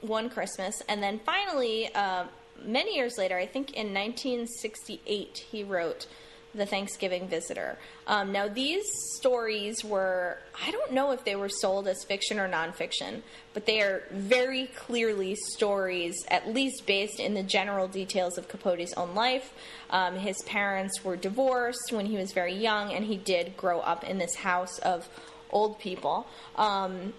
One 0.03 0.29
Christmas, 0.29 0.83
and 0.89 1.03
then 1.03 1.21
finally, 1.25 1.89
uh, 1.95 2.25
many 2.63 2.97
years 2.97 3.17
later, 3.17 3.39
I 3.39 3.47
think 3.47 3.71
in 3.73 3.95
1968, 3.95 5.47
he 5.51 5.65
wrote 5.65 6.07
the 6.55 6.67
Thanksgiving 6.67 7.29
Visitor. 7.29 7.79
Um, 8.07 8.33
now, 8.33 8.49
these 8.49 8.85
stories 9.17 9.85
were, 9.85 10.39
I 10.67 10.71
don't 10.71 10.93
know 10.93 11.13
if 11.13 11.25
they 11.25 11.37
were 11.37 11.49
sold 11.49 11.87
as 11.87 12.03
fiction 12.05 12.41
or 12.41 12.49
nonfiction, 12.49 13.23
but 13.55 13.67
they 13.67 13.81
are 13.81 14.03
very 14.11 14.67
clearly 14.67 15.37
stories, 15.55 16.17
at 16.29 16.53
least 16.53 16.87
based 16.87 17.21
in 17.21 17.35
the 17.35 17.43
general 17.43 17.87
details 17.87 18.37
of 18.37 18.49
Capote's 18.49 18.93
own 18.95 19.15
life. 19.15 19.53
Um, 19.91 20.17
his 20.17 20.37
parents 20.43 21.05
were 21.05 21.17
divorced 21.17 21.93
when 21.93 22.07
he 22.07 22.17
was 22.17 22.33
very 22.33 22.55
young, 22.55 22.93
and 22.93 23.05
he 23.05 23.17
did 23.17 23.57
grow 23.57 23.81
up 23.81 24.03
in 24.05 24.19
this 24.19 24.35
house 24.37 24.79
of 24.81 25.09
old 25.51 25.79
people. 25.79 26.27
Um, 26.57 27.13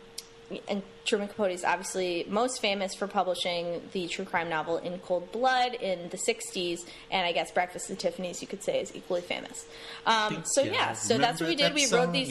and 0.67 0.84
Truman 1.06 1.28
Capote 1.28 1.52
is 1.52 1.64
obviously 1.64 2.26
most 2.30 2.62
famous 2.62 2.94
for 2.94 3.08
publishing 3.08 3.82
the 3.92 4.08
true 4.08 4.26
crime 4.26 4.50
novel 4.50 4.78
In 4.78 4.98
Cold 5.00 5.32
Blood 5.32 5.74
in 5.76 6.10
the 6.10 6.18
60s, 6.18 6.80
and 7.10 7.26
I 7.26 7.32
guess 7.32 7.52
Breakfast 7.52 7.90
at 7.90 8.00
Tiffany's, 8.00 8.42
you 8.42 8.48
could 8.48 8.64
say, 8.64 8.80
is 8.80 8.96
equally 8.96 9.22
famous. 9.22 9.66
Um, 10.06 10.44
so, 10.46 10.62
yeah, 10.62 10.94
so 10.94 11.18
that's 11.18 11.40
what 11.40 11.50
we 11.50 11.56
did. 11.56 11.74
We 11.74 11.88
wrote 11.88 12.12
these. 12.12 12.30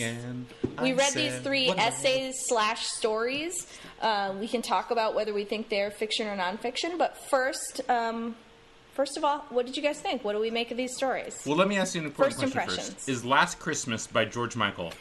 We 0.80 0.92
read 0.92 1.12
these 1.14 1.38
three 1.40 1.68
essays 1.70 2.35
slash 2.46 2.87
stories. 2.87 3.66
Uh, 4.00 4.35
we 4.38 4.48
can 4.48 4.62
talk 4.62 4.90
about 4.90 5.14
whether 5.14 5.35
we 5.35 5.44
think 5.44 5.68
they're 5.68 5.90
fiction 5.90 6.26
or 6.26 6.37
nonfiction, 6.37 6.96
but 6.96 7.16
first, 7.28 7.83
um, 7.90 8.35
first 8.94 9.16
of 9.16 9.24
all, 9.24 9.40
what 9.50 9.66
did 9.66 9.76
you 9.76 9.83
guys 9.83 10.00
think? 10.00 10.24
What 10.24 10.33
do 10.33 10.40
we 10.40 10.50
make 10.50 10.70
of 10.70 10.76
these 10.76 10.96
stories? 10.96 11.38
Well, 11.44 11.56
let 11.56 11.68
me 11.68 11.76
ask 11.76 11.94
you 11.94 12.00
an 12.00 12.06
important 12.06 12.40
First 12.40 12.52
question 12.52 12.61
impressions. 12.61 12.94
first. 12.94 13.09
Is 13.09 13.24
Last 13.24 13.59
Christmas 13.59 14.06
by 14.06 14.24
George 14.24 14.56
Michael 14.56 14.92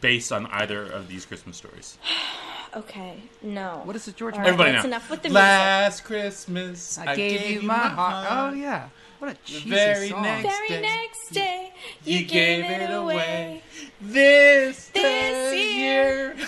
based 0.00 0.30
on 0.30 0.46
either 0.46 0.82
of 0.82 1.08
these 1.08 1.26
Christmas 1.26 1.56
stories? 1.56 1.98
Okay, 2.78 3.16
no. 3.42 3.80
What 3.84 3.96
is 3.96 4.06
it, 4.08 4.16
George 4.16 4.34
All 4.34 4.40
Michael? 4.40 4.52
Everybody 4.54 4.72
that's 4.72 4.84
know. 4.84 4.88
enough 4.90 5.10
with 5.10 5.22
the 5.22 5.28
music. 5.28 5.34
Last 5.42 6.04
Christmas, 6.04 6.98
I, 6.98 7.16
gave, 7.16 7.62
you 7.62 7.66
my 7.66 7.74
heart. 7.76 8.26
Oh 8.30 8.54
yeah, 8.56 8.88
what 9.18 9.32
a 9.32 9.34
cheesy 9.44 9.68
very 9.70 10.08
song. 10.10 10.22
next- 10.22 10.44
very 10.46 10.68
day. 10.68 10.80
next 10.80 11.28
day, 11.30 11.72
you, 12.04 12.18
You 12.18 12.24
gave, 12.26 12.62
gave 12.62 12.70
it 12.70 12.82
it 12.90 12.94
away. 12.94 13.14
away. 13.14 13.62
This, 14.00 14.88
This 14.90 15.54
year. 15.54 16.36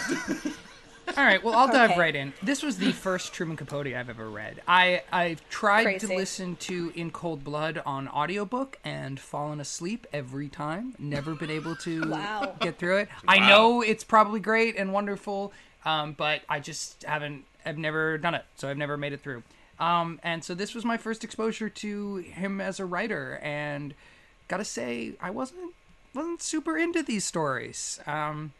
All 1.16 1.24
right, 1.24 1.42
well, 1.42 1.54
I'll 1.56 1.66
dive 1.66 1.90
Okay. 1.90 1.98
right 2.00 2.14
in. 2.14 2.32
This 2.40 2.62
was 2.62 2.78
the 2.78 2.92
first 2.92 3.32
Truman 3.32 3.56
Capote 3.56 3.88
I've 3.88 4.08
ever 4.08 4.30
read. 4.30 4.62
I 4.68 5.02
I've 5.10 5.46
tried 5.48 5.82
to 5.98 6.06
Crazy. 6.06 6.16
listen 6.16 6.54
to 6.56 6.92
In 6.94 7.10
Cold 7.10 7.42
Blood 7.42 7.82
on 7.84 8.06
audiobook 8.06 8.78
and 8.84 9.18
fallen 9.18 9.58
asleep 9.60 10.06
every 10.12 10.48
time. 10.48 10.94
Never 11.00 11.34
been 11.34 11.50
able 11.50 11.74
to 11.76 12.02
Wow. 12.08 12.54
get 12.60 12.78
through 12.78 12.98
it. 12.98 13.08
I 13.26 13.40
know 13.40 13.82
it's 13.82 14.04
probably 14.04 14.38
great 14.38 14.76
and 14.76 14.92
wonderful, 14.92 15.52
um, 15.84 16.12
but 16.12 16.42
I 16.48 16.60
just 16.60 17.04
haven't. 17.04 17.44
I've 17.64 17.78
never 17.78 18.18
done 18.18 18.34
it, 18.34 18.44
so 18.56 18.68
I've 18.68 18.78
never 18.78 18.96
made 18.96 19.12
it 19.12 19.20
through. 19.20 19.42
Um, 19.78 20.20
and 20.22 20.44
so 20.44 20.54
this 20.54 20.74
was 20.74 20.84
my 20.84 20.96
first 20.96 21.24
exposure 21.24 21.68
to 21.68 22.16
him 22.16 22.60
as 22.60 22.80
a 22.80 22.84
writer, 22.84 23.38
and 23.42 23.94
gotta 24.48 24.64
say, 24.64 25.12
I 25.20 25.30
wasn't 25.30 25.74
wasn't 26.14 26.42
super 26.42 26.76
into 26.76 27.02
these 27.02 27.24
stories. 27.24 28.00
Um, 28.06 28.52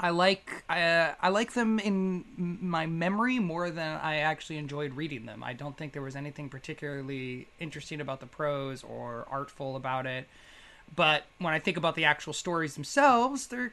I 0.00 0.10
like 0.10 0.64
uh, 0.68 1.12
I 1.20 1.28
like 1.28 1.52
them 1.52 1.78
in 1.78 2.24
my 2.36 2.86
memory 2.86 3.38
more 3.38 3.70
than 3.70 3.98
I 4.00 4.18
actually 4.18 4.58
enjoyed 4.58 4.96
reading 4.96 5.26
them. 5.26 5.42
I 5.42 5.52
don't 5.52 5.76
think 5.76 5.92
there 5.92 6.02
was 6.02 6.16
anything 6.16 6.48
particularly 6.48 7.48
interesting 7.58 8.00
about 8.00 8.20
the 8.20 8.26
prose 8.26 8.84
or 8.84 9.26
artful 9.30 9.76
about 9.76 10.06
it. 10.06 10.28
But 10.94 11.24
when 11.38 11.52
I 11.52 11.58
think 11.58 11.76
about 11.76 11.96
the 11.96 12.04
actual 12.04 12.32
stories 12.32 12.74
themselves, 12.74 13.48
they're 13.48 13.72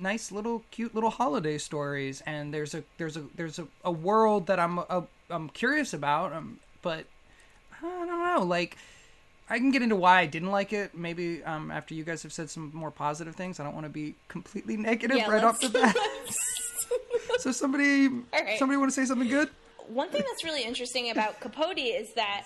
nice 0.00 0.30
little 0.32 0.62
cute 0.70 0.94
little 0.94 1.10
holiday 1.10 1.58
stories 1.58 2.22
and 2.26 2.52
there's 2.54 2.74
a 2.74 2.82
there's 2.98 3.16
a 3.16 3.24
there's 3.34 3.58
a, 3.58 3.66
a 3.84 3.92
world 3.92 4.46
that 4.46 4.58
I'm 4.58 4.78
uh, 4.78 5.02
I'm 5.30 5.48
curious 5.48 5.92
about 5.92 6.32
um, 6.32 6.58
but 6.82 7.04
I 7.78 7.82
don't 7.82 8.08
know 8.08 8.44
like 8.44 8.76
I 9.50 9.58
can 9.58 9.70
get 9.70 9.82
into 9.82 9.96
why 9.96 10.20
I 10.20 10.26
didn't 10.26 10.50
like 10.50 10.72
it. 10.72 10.94
Maybe 10.94 11.42
um, 11.44 11.70
after 11.70 11.94
you 11.94 12.04
guys 12.04 12.22
have 12.22 12.32
said 12.32 12.50
some 12.50 12.70
more 12.74 12.90
positive 12.90 13.34
things. 13.34 13.58
I 13.58 13.64
don't 13.64 13.74
want 13.74 13.86
to 13.86 13.90
be 13.90 14.14
completely 14.28 14.76
negative 14.90 15.16
Yeah, 15.16 15.30
right 15.30 15.44
off 15.44 15.60
the 15.60 15.68
bat. 15.70 15.96
so 17.38 17.52
somebody, 17.52 18.08
right. 18.08 18.58
somebody 18.58 18.76
want 18.76 18.90
to 18.90 18.94
say 18.94 19.06
something 19.06 19.28
good? 19.28 19.48
One 19.86 20.10
thing 20.10 20.22
that's 20.26 20.44
really 20.44 20.64
interesting 20.64 21.10
about 21.10 21.40
Capote 21.40 21.78
is 21.78 22.12
that 22.14 22.44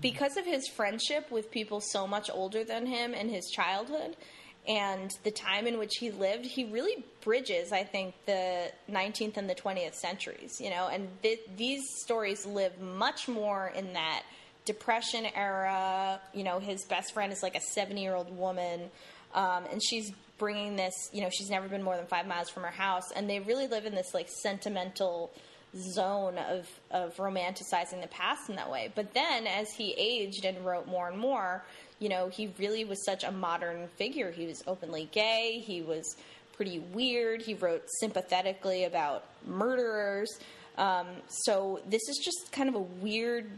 because 0.00 0.36
of 0.36 0.44
his 0.44 0.66
friendship 0.66 1.30
with 1.30 1.50
people 1.50 1.80
so 1.80 2.06
much 2.06 2.28
older 2.32 2.64
than 2.64 2.86
him 2.86 3.14
in 3.14 3.28
his 3.28 3.48
childhood 3.48 4.16
and 4.68 5.10
the 5.24 5.30
time 5.30 5.66
in 5.66 5.78
which 5.78 5.96
he 5.98 6.10
lived, 6.10 6.44
he 6.44 6.64
really 6.64 7.04
bridges, 7.22 7.72
I 7.72 7.84
think, 7.84 8.14
the 8.26 8.70
19th 8.90 9.36
and 9.36 9.48
the 9.48 9.54
20th 9.54 9.94
centuries, 9.94 10.60
you 10.60 10.70
know, 10.70 10.88
and 10.88 11.08
th- 11.22 11.40
these 11.56 11.82
stories 12.02 12.44
live 12.44 12.78
much 12.80 13.26
more 13.26 13.72
in 13.74 13.94
that 13.94 14.22
depression 14.66 15.26
era. 15.34 16.20
You 16.34 16.44
know, 16.44 16.58
his 16.58 16.84
best 16.84 17.14
friend 17.14 17.32
is 17.32 17.42
like 17.42 17.56
a 17.56 17.60
70 17.60 18.02
year 18.02 18.14
old 18.14 18.36
woman, 18.36 18.90
um, 19.34 19.64
and 19.70 19.82
she's 19.82 20.12
bringing 20.38 20.76
this, 20.76 20.94
you 21.12 21.22
know, 21.22 21.30
she's 21.30 21.50
never 21.50 21.68
been 21.68 21.82
more 21.82 21.96
than 21.96 22.06
five 22.06 22.26
miles 22.26 22.50
from 22.50 22.62
her 22.62 22.70
house, 22.70 23.10
and 23.12 23.28
they 23.28 23.40
really 23.40 23.66
live 23.66 23.86
in 23.86 23.94
this 23.94 24.12
like 24.12 24.28
sentimental 24.28 25.30
zone 25.76 26.36
of, 26.36 26.68
of 26.90 27.16
romanticizing 27.16 28.00
the 28.00 28.08
past 28.08 28.50
in 28.50 28.56
that 28.56 28.70
way. 28.70 28.90
But 28.94 29.14
then 29.14 29.46
as 29.46 29.70
he 29.72 29.94
aged 29.96 30.44
and 30.44 30.64
wrote 30.64 30.86
more 30.86 31.08
and 31.08 31.18
more, 31.18 31.64
you 32.00 32.08
know, 32.08 32.28
he 32.28 32.52
really 32.58 32.84
was 32.84 33.04
such 33.04 33.22
a 33.22 33.30
modern 33.30 33.86
figure. 33.96 34.32
He 34.32 34.46
was 34.46 34.62
openly 34.66 35.08
gay, 35.12 35.62
he 35.64 35.82
was 35.82 36.16
pretty 36.54 36.78
weird, 36.78 37.42
he 37.42 37.54
wrote 37.54 37.84
sympathetically 38.00 38.84
about 38.84 39.24
murderers. 39.46 40.30
Um, 40.76 41.06
so 41.28 41.80
this 41.86 42.02
is 42.08 42.20
just 42.24 42.52
kind 42.52 42.68
of 42.68 42.74
a 42.74 42.80
weird 42.80 43.50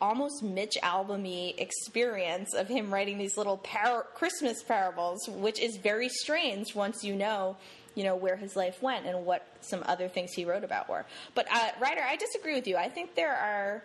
almost 0.00 0.42
Mitch 0.42 0.76
Albumy 0.82 1.54
experience 1.58 2.54
of 2.54 2.68
him 2.68 2.92
writing 2.92 3.18
these 3.18 3.36
little 3.36 3.58
par- 3.58 4.06
Christmas 4.14 4.62
parables, 4.62 5.28
which 5.28 5.60
is 5.60 5.76
very 5.76 6.08
strange 6.08 6.74
once 6.74 7.04
you 7.04 7.14
know, 7.14 7.56
you 7.94 8.04
know, 8.04 8.16
where 8.16 8.36
his 8.36 8.56
life 8.56 8.82
went 8.82 9.06
and 9.06 9.24
what 9.24 9.46
some 9.60 9.82
other 9.86 10.08
things 10.08 10.32
he 10.32 10.44
wrote 10.44 10.64
about 10.64 10.88
were. 10.88 11.06
But 11.34 11.46
uh, 11.50 11.70
Ryder, 11.80 12.02
I 12.02 12.16
disagree 12.16 12.54
with 12.54 12.66
you. 12.66 12.76
I 12.76 12.88
think 12.88 13.14
there 13.14 13.34
are. 13.34 13.82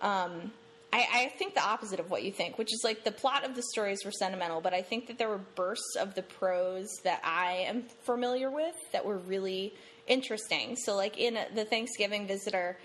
Um, 0.00 0.52
I, 0.92 1.06
I 1.12 1.32
think 1.38 1.54
the 1.54 1.62
opposite 1.64 2.00
of 2.00 2.10
what 2.10 2.22
you 2.22 2.32
think, 2.32 2.56
which 2.56 2.72
is 2.72 2.80
like 2.82 3.04
the 3.04 3.12
plot 3.12 3.44
of 3.44 3.54
the 3.54 3.62
stories 3.62 4.04
were 4.04 4.10
sentimental, 4.10 4.60
but 4.60 4.72
I 4.72 4.82
think 4.82 5.06
that 5.08 5.18
there 5.18 5.28
were 5.28 5.40
bursts 5.54 5.96
of 5.98 6.14
the 6.14 6.22
prose 6.22 6.88
that 7.04 7.20
I 7.22 7.66
am 7.68 7.82
familiar 8.04 8.50
with 8.50 8.74
that 8.92 9.04
were 9.04 9.18
really 9.18 9.74
interesting. 10.06 10.76
So, 10.76 10.96
like 10.96 11.18
in 11.18 11.38
the 11.54 11.64
Thanksgiving 11.64 12.26
Visitor, 12.26 12.78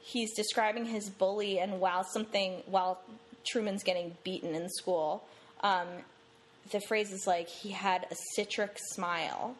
he's 0.00 0.34
describing 0.34 0.86
his 0.86 1.10
bully, 1.10 1.58
and 1.58 1.80
while 1.80 2.04
something, 2.04 2.62
while 2.66 3.00
Truman's 3.44 3.82
getting 3.82 4.16
beaten 4.22 4.54
in 4.54 4.68
school, 4.68 5.24
um, 5.62 5.88
the 6.70 6.80
phrase 6.80 7.12
is 7.12 7.26
like 7.26 7.48
he 7.48 7.70
had 7.70 8.06
a 8.10 8.16
citric 8.34 8.76
smile. 8.92 9.56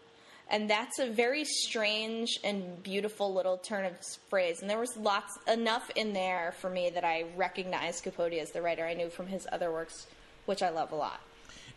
And 0.50 0.68
that's 0.68 0.98
a 0.98 1.06
very 1.06 1.44
strange 1.44 2.40
and 2.42 2.82
beautiful 2.82 3.32
little 3.32 3.56
turn 3.56 3.84
of 3.84 3.92
phrase. 4.28 4.60
And 4.60 4.68
there 4.68 4.80
was 4.80 4.96
lots 4.96 5.38
enough 5.46 5.90
in 5.94 6.12
there 6.12 6.52
for 6.58 6.68
me 6.68 6.90
that 6.90 7.04
I 7.04 7.26
recognized 7.36 8.02
Capote 8.02 8.32
as 8.32 8.50
the 8.50 8.60
writer 8.60 8.84
I 8.84 8.94
knew 8.94 9.10
from 9.10 9.28
his 9.28 9.46
other 9.52 9.70
works, 9.70 10.08
which 10.46 10.60
I 10.60 10.70
love 10.70 10.90
a 10.90 10.96
lot. 10.96 11.20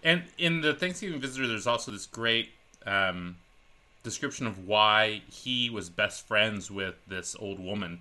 And 0.04 0.24
in 0.40 0.62
the 0.62 0.74
Thanksgiving 0.74 1.22
Visitor, 1.22 1.48
there's 1.48 1.68
also 1.68 1.92
this 1.92 2.08
great 2.08 2.50
um, 2.88 3.38
description 4.02 4.48
of 4.48 4.68
why 4.68 5.22
he 5.32 5.70
was 5.70 5.90
best 5.90 6.28
friends 6.28 6.72
with 6.72 6.96
this 7.08 7.36
old 7.40 7.60
woman. 7.60 8.00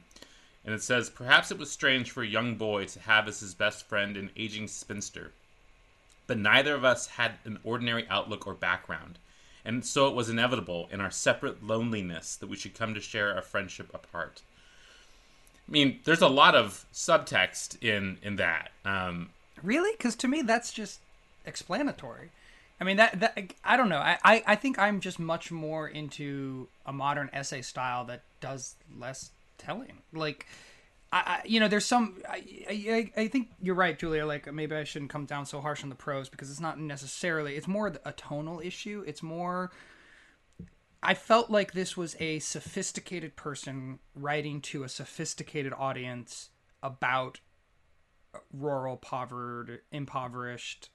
And 0.65 0.75
it 0.75 0.83
says, 0.83 1.11
Perhaps 1.11 1.51
it 1.51 1.59
was 1.59 1.71
strange 1.71 2.11
for 2.11 2.23
a 2.23 2.27
young 2.27 2.55
boy 2.55 2.87
to 2.87 3.01
have 3.01 3.29
as 3.29 3.41
his 3.41 3.55
best 3.55 3.87
friend 3.89 4.17
an 4.17 4.31
aging 4.39 4.69
spinster. 4.69 5.33
But 6.27 6.39
neither 6.39 6.75
of 6.75 6.85
us 6.85 7.09
had 7.09 7.33
an 7.45 7.59
ordinary 7.63 8.07
outlook 8.09 8.47
or 8.47 8.55
background. 8.55 9.19
And 9.65 9.85
so 9.85 10.09
it 10.09 10.15
was 10.15 10.29
inevitable 10.29 10.89
in 10.91 11.01
our 11.01 11.11
separate 11.11 11.65
loneliness 11.65 12.37
that 12.37 12.49
we 12.49 12.57
should 12.57 12.75
come 12.75 12.95
to 12.95 13.01
share 13.01 13.35
our 13.35 13.43
friendship 13.43 13.91
apart. 13.95 14.43
I 15.69 15.71
mean, 15.71 16.01
there's 16.05 16.23
a 16.23 16.29
lot 16.29 16.55
of 16.55 16.85
subtext 16.93 17.83
in 17.83 18.19
in 18.23 18.37
that. 18.37 18.71
Um, 18.85 19.31
Really? 19.63 19.93
Because 19.93 20.17
to 20.17 20.29
me, 20.29 20.43
that's 20.43 20.73
just 20.73 21.01
explanatory. 21.47 22.31
I 22.81 22.85
mean, 22.85 22.97
that, 22.97 23.21
that 23.21 23.55
I 23.65 23.77
don't 23.77 23.89
know. 23.89 23.99
I, 23.99 24.19
I, 24.25 24.43
I 24.45 24.57
think 24.57 24.79
I'm 24.79 25.01
just 25.01 25.21
much 25.21 25.53
more 25.53 25.87
into 25.87 26.67
a 26.85 26.93
modern 26.93 27.31
essay 27.33 27.63
style 27.63 28.05
that 28.07 28.23
does 28.41 28.75
less 28.99 29.31
telling. 29.57 29.99
Like, 30.13 30.47
I, 31.13 31.19
I 31.19 31.43
you 31.45 31.61
know, 31.61 31.69
there's 31.69 31.85
some. 31.85 32.23
I, 32.29 32.43
I, 32.69 33.13
I 33.17 33.29
think 33.29 33.51
you're 33.61 33.75
right, 33.75 33.99
Julia. 33.99 34.27
Like, 34.27 34.53
maybe 34.53 34.75
I 34.75 34.85
shouldn't 34.85 35.11
come 35.11 35.27
down 35.27 35.47
so 35.47 35.61
harsh 35.61 35.83
on 35.83 35.91
the 35.91 35.95
prose 35.95 36.29
because 36.29 36.51
it's 36.51 36.61
not 36.61 36.81
necessarily. 36.81 37.57
It's 37.57 37.69
more 37.69 37.93
a 38.05 38.13
tonal 38.13 38.61
issue. 38.61 39.05
It's 39.07 39.23
more. 39.23 39.71
I 41.03 41.15
felt 41.15 41.51
like 41.51 41.73
this 41.73 41.97
was 41.97 42.17
a 42.21 42.39
sophisticated 42.39 43.35
person 43.35 43.99
writing 44.15 44.61
to 44.63 44.85
a 44.85 44.89
sophisticated 44.89 45.73
audience 45.77 46.51
about 46.81 47.41
rural, 48.53 48.97
povered, 48.97 49.81
impoverished, 49.91 50.91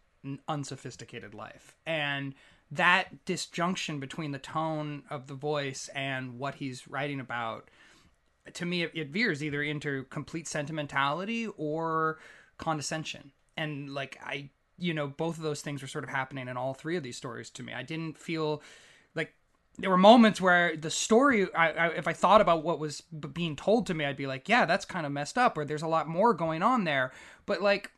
unsophisticated 0.47 1.33
life. 1.33 1.75
And 1.85 2.35
that 2.71 3.25
disjunction 3.25 3.99
between 3.99 4.31
the 4.31 4.39
tone 4.39 5.03
of 5.09 5.27
the 5.27 5.33
voice 5.33 5.89
and 5.93 6.39
what 6.39 6.55
he's 6.55 6.87
writing 6.87 7.19
about, 7.19 7.69
to 8.55 8.65
me, 8.65 8.83
it, 8.83 8.91
it 8.93 9.09
veers 9.09 9.43
either 9.43 9.61
into 9.61 10.05
complete 10.05 10.47
sentimentality 10.47 11.47
or 11.57 12.19
condescension. 12.57 13.31
And 13.55 13.89
like, 13.89 14.19
I, 14.23 14.49
you 14.77 14.93
know, 14.93 15.07
both 15.07 15.37
of 15.37 15.43
those 15.43 15.61
things 15.61 15.81
were 15.81 15.87
sort 15.87 16.03
of 16.03 16.09
happening 16.09 16.47
in 16.47 16.57
all 16.57 16.73
three 16.73 16.97
of 16.97 17.03
these 17.03 17.17
stories 17.17 17.49
to 17.51 17.63
me. 17.63 17.73
I 17.73 17.83
didn't 17.83 18.17
feel 18.17 18.61
like 19.15 19.33
there 19.79 19.89
were 19.89 19.97
moments 19.97 20.41
where 20.41 20.75
the 20.75 20.89
story 20.89 21.47
I, 21.53 21.69
I, 21.71 21.87
if 21.89 22.07
i 22.07 22.13
thought 22.13 22.41
about 22.41 22.63
what 22.63 22.79
was 22.79 23.01
being 23.01 23.55
told 23.55 23.85
to 23.87 23.93
me 23.93 24.05
i'd 24.05 24.17
be 24.17 24.25
like 24.25 24.49
yeah 24.49 24.65
that's 24.65 24.85
kind 24.85 25.05
of 25.05 25.11
messed 25.11 25.37
up 25.37 25.55
or 25.57 25.65
there's 25.65 25.83
a 25.83 25.87
lot 25.87 26.07
more 26.07 26.33
going 26.33 26.63
on 26.63 26.83
there 26.83 27.11
but 27.45 27.61
like 27.61 27.91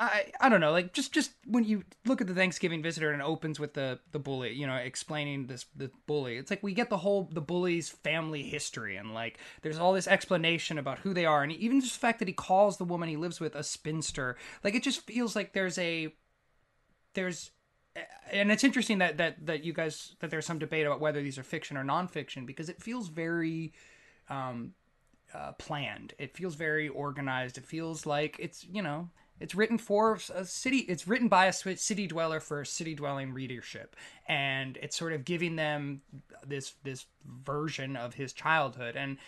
I 0.00 0.30
I 0.40 0.48
don't 0.48 0.60
know, 0.60 0.70
like 0.70 0.92
just 0.92 1.12
just 1.12 1.32
when 1.44 1.64
you 1.64 1.82
look 2.06 2.20
at 2.20 2.28
the 2.28 2.34
Thanksgiving 2.34 2.82
visitor 2.82 3.10
and 3.10 3.20
it 3.20 3.24
opens 3.24 3.58
with 3.58 3.74
the 3.74 3.98
the 4.12 4.20
bully, 4.20 4.52
you 4.52 4.66
know, 4.66 4.76
explaining 4.76 5.48
this 5.48 5.66
the 5.74 5.90
bully. 6.06 6.36
It's 6.36 6.50
like 6.50 6.62
we 6.62 6.72
get 6.72 6.88
the 6.88 6.98
whole 6.98 7.28
the 7.32 7.40
bully's 7.40 7.88
family 7.88 8.44
history 8.44 8.96
and 8.96 9.12
like 9.12 9.38
there's 9.62 9.78
all 9.78 9.92
this 9.92 10.06
explanation 10.06 10.78
about 10.78 11.00
who 11.00 11.12
they 11.12 11.24
are 11.26 11.42
and 11.42 11.50
even 11.52 11.80
just 11.80 11.94
the 11.94 12.00
fact 12.00 12.20
that 12.20 12.28
he 12.28 12.34
calls 12.34 12.76
the 12.76 12.84
woman 12.84 13.08
he 13.08 13.16
lives 13.16 13.40
with 13.40 13.56
a 13.56 13.64
spinster. 13.64 14.36
Like 14.62 14.74
it 14.76 14.84
just 14.84 15.00
feels 15.00 15.34
like 15.34 15.52
there's 15.52 15.78
a 15.78 16.14
there's 17.14 17.50
and 18.30 18.52
it's 18.52 18.62
interesting 18.62 18.98
that 18.98 19.16
that 19.18 19.44
that 19.46 19.64
you 19.64 19.72
guys 19.72 20.14
that 20.20 20.30
there's 20.30 20.46
some 20.46 20.58
debate 20.58 20.86
about 20.86 21.00
whether 21.00 21.20
these 21.22 21.38
are 21.38 21.42
fiction 21.42 21.76
or 21.76 21.84
nonfiction 21.84 22.46
because 22.46 22.68
it 22.68 22.82
feels 22.82 23.08
very 23.08 23.72
um 24.28 24.74
uh, 25.34 25.52
planned. 25.52 26.14
It 26.18 26.36
feels 26.36 26.54
very 26.54 26.88
organized. 26.88 27.58
It 27.58 27.66
feels 27.66 28.06
like 28.06 28.36
it's 28.38 28.64
you 28.64 28.82
know 28.82 29.10
it's 29.40 29.54
written 29.54 29.78
for 29.78 30.18
a 30.34 30.44
city. 30.44 30.78
It's 30.78 31.06
written 31.06 31.28
by 31.28 31.46
a 31.46 31.52
city 31.52 32.06
dweller 32.06 32.40
for 32.40 32.64
city 32.64 32.94
dwelling 32.94 33.32
readership, 33.32 33.96
and 34.26 34.76
it's 34.82 34.96
sort 34.96 35.12
of 35.12 35.24
giving 35.24 35.56
them 35.56 36.02
this 36.46 36.74
this 36.84 37.06
version 37.24 37.96
of 37.96 38.14
his 38.14 38.32
childhood. 38.32 38.96
And 38.96 39.18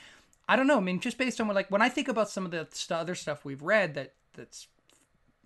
I 0.49 0.57
don't 0.57 0.67
know. 0.67 0.79
I 0.79 0.81
mean, 0.81 1.01
just 1.01 1.19
based 1.19 1.41
on 1.41 1.47
what 1.47 1.55
like 1.55 1.71
when 1.71 1.83
I 1.83 1.89
think 1.89 2.09
about 2.09 2.29
some 2.29 2.45
of 2.45 2.51
the 2.51 2.67
st- 2.73 2.99
other 2.99 3.15
stuff 3.15 3.45
we've 3.45 3.63
read 3.63 3.95
that 3.95 4.15
that's 4.35 4.67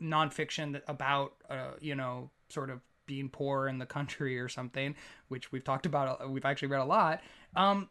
nonfiction 0.00 0.72
that 0.72 0.84
about 0.88 1.34
uh, 1.50 1.72
you 1.80 1.94
know 1.94 2.30
sort 2.48 2.70
of 2.70 2.80
being 3.06 3.28
poor 3.28 3.68
in 3.68 3.78
the 3.78 3.86
country 3.86 4.38
or 4.38 4.48
something, 4.48 4.94
which 5.28 5.52
we've 5.52 5.64
talked 5.64 5.86
about. 5.86 6.30
We've 6.30 6.44
actually 6.44 6.68
read 6.68 6.80
a 6.80 6.86
lot. 6.86 7.20
Um, 7.54 7.90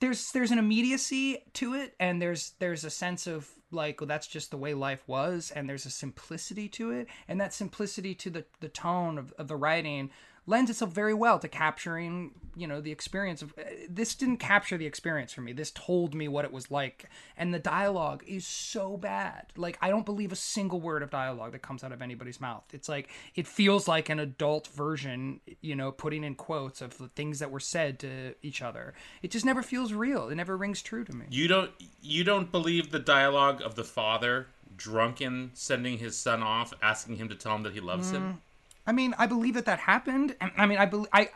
there's 0.00 0.32
there's 0.32 0.50
an 0.50 0.58
immediacy 0.58 1.44
to 1.54 1.74
it, 1.74 1.94
and 2.00 2.20
there's 2.20 2.52
there's 2.58 2.84
a 2.84 2.90
sense 2.90 3.26
of 3.26 3.48
like 3.72 4.00
well, 4.00 4.08
that's 4.08 4.26
just 4.26 4.50
the 4.50 4.56
way 4.56 4.74
life 4.74 5.02
was 5.06 5.52
and 5.54 5.68
there's 5.68 5.86
a 5.86 5.90
simplicity 5.90 6.68
to 6.68 6.90
it 6.90 7.06
and 7.28 7.40
that 7.40 7.54
simplicity 7.54 8.14
to 8.14 8.30
the, 8.30 8.44
the 8.60 8.68
tone 8.68 9.18
of, 9.18 9.32
of 9.38 9.48
the 9.48 9.56
writing 9.56 10.10
lends 10.46 10.70
itself 10.70 10.92
very 10.92 11.14
well 11.14 11.38
to 11.38 11.48
capturing 11.48 12.32
you 12.56 12.66
know 12.66 12.80
the 12.80 12.90
experience 12.90 13.42
of 13.42 13.54
this 13.88 14.14
didn't 14.14 14.38
capture 14.38 14.76
the 14.76 14.86
experience 14.86 15.32
for 15.32 15.40
me. 15.40 15.52
This 15.52 15.70
told 15.70 16.14
me 16.14 16.28
what 16.28 16.44
it 16.44 16.52
was 16.52 16.70
like. 16.70 17.08
And 17.36 17.54
the 17.54 17.58
dialogue 17.58 18.24
is 18.26 18.46
so 18.46 18.96
bad. 18.96 19.46
Like 19.56 19.78
i 19.80 19.88
don't 19.88 20.04
believe 20.04 20.32
a 20.32 20.36
single 20.36 20.80
word 20.80 21.02
of 21.02 21.10
dialogue 21.10 21.52
that 21.52 21.62
comes 21.62 21.84
out 21.84 21.92
of 21.92 22.02
anybody's 22.02 22.40
mouth. 22.40 22.64
It's 22.72 22.88
like 22.88 23.08
it 23.34 23.46
feels 23.46 23.88
like 23.88 24.08
an 24.08 24.18
adult 24.18 24.66
version 24.68 25.40
you 25.60 25.74
know 25.74 25.92
putting 25.92 26.24
in 26.24 26.34
quotes 26.34 26.80
of 26.80 26.98
the 26.98 27.08
things 27.08 27.38
that 27.38 27.50
were 27.50 27.60
said 27.60 27.98
to 28.00 28.34
each 28.42 28.62
other. 28.62 28.94
It 29.22 29.30
just 29.30 29.44
never 29.44 29.62
feels 29.62 29.92
real. 29.92 30.28
It 30.28 30.34
never 30.34 30.56
rings 30.56 30.82
true 30.82 31.04
to 31.04 31.12
me. 31.14 31.26
You 31.30 31.48
don't 31.48 31.70
you 32.02 32.24
don't 32.24 32.50
believe 32.50 32.90
the 32.90 32.98
dialogue 32.98 33.62
of 33.62 33.74
the 33.74 33.84
father 33.84 34.48
drunken 34.76 35.50
sending 35.52 35.98
his 35.98 36.16
son 36.16 36.42
off 36.42 36.72
asking 36.82 37.16
him 37.16 37.28
to 37.28 37.34
tell 37.34 37.54
him 37.54 37.62
that 37.62 37.74
he 37.74 37.80
loves 37.80 38.10
mm. 38.10 38.14
him 38.14 38.42
I 38.90 38.92
mean, 38.92 39.14
I 39.18 39.26
believe 39.26 39.54
that 39.54 39.66
that 39.66 39.78
happened. 39.78 40.34
I 40.40 40.66
mean, 40.66 40.76
I 40.76 40.84
believe 40.84 41.06
I, 41.12 41.30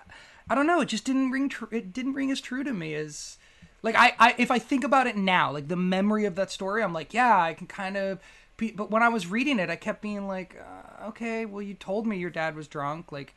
I 0.50 0.56
don't 0.56 0.66
know. 0.66 0.80
It 0.80 0.86
just 0.86 1.04
didn't 1.04 1.30
ring. 1.30 1.48
Tr- 1.48 1.72
it 1.72 1.92
didn't 1.92 2.14
ring 2.14 2.32
as 2.32 2.40
true 2.40 2.64
to 2.64 2.72
me 2.72 2.96
as, 2.96 3.38
like 3.80 3.94
I, 3.94 4.12
I. 4.18 4.34
If 4.38 4.50
I 4.50 4.58
think 4.58 4.82
about 4.82 5.06
it 5.06 5.16
now, 5.16 5.52
like 5.52 5.68
the 5.68 5.76
memory 5.76 6.24
of 6.24 6.34
that 6.34 6.50
story, 6.50 6.82
I'm 6.82 6.92
like, 6.92 7.14
yeah, 7.14 7.40
I 7.40 7.54
can 7.54 7.68
kind 7.68 7.96
of. 7.96 8.18
But 8.74 8.90
when 8.90 9.04
I 9.04 9.08
was 9.08 9.28
reading 9.28 9.60
it, 9.60 9.70
I 9.70 9.76
kept 9.76 10.02
being 10.02 10.26
like, 10.26 10.60
uh, 10.60 11.10
okay, 11.10 11.46
well, 11.46 11.62
you 11.62 11.74
told 11.74 12.08
me 12.08 12.18
your 12.18 12.28
dad 12.28 12.56
was 12.56 12.66
drunk. 12.66 13.12
Like, 13.12 13.36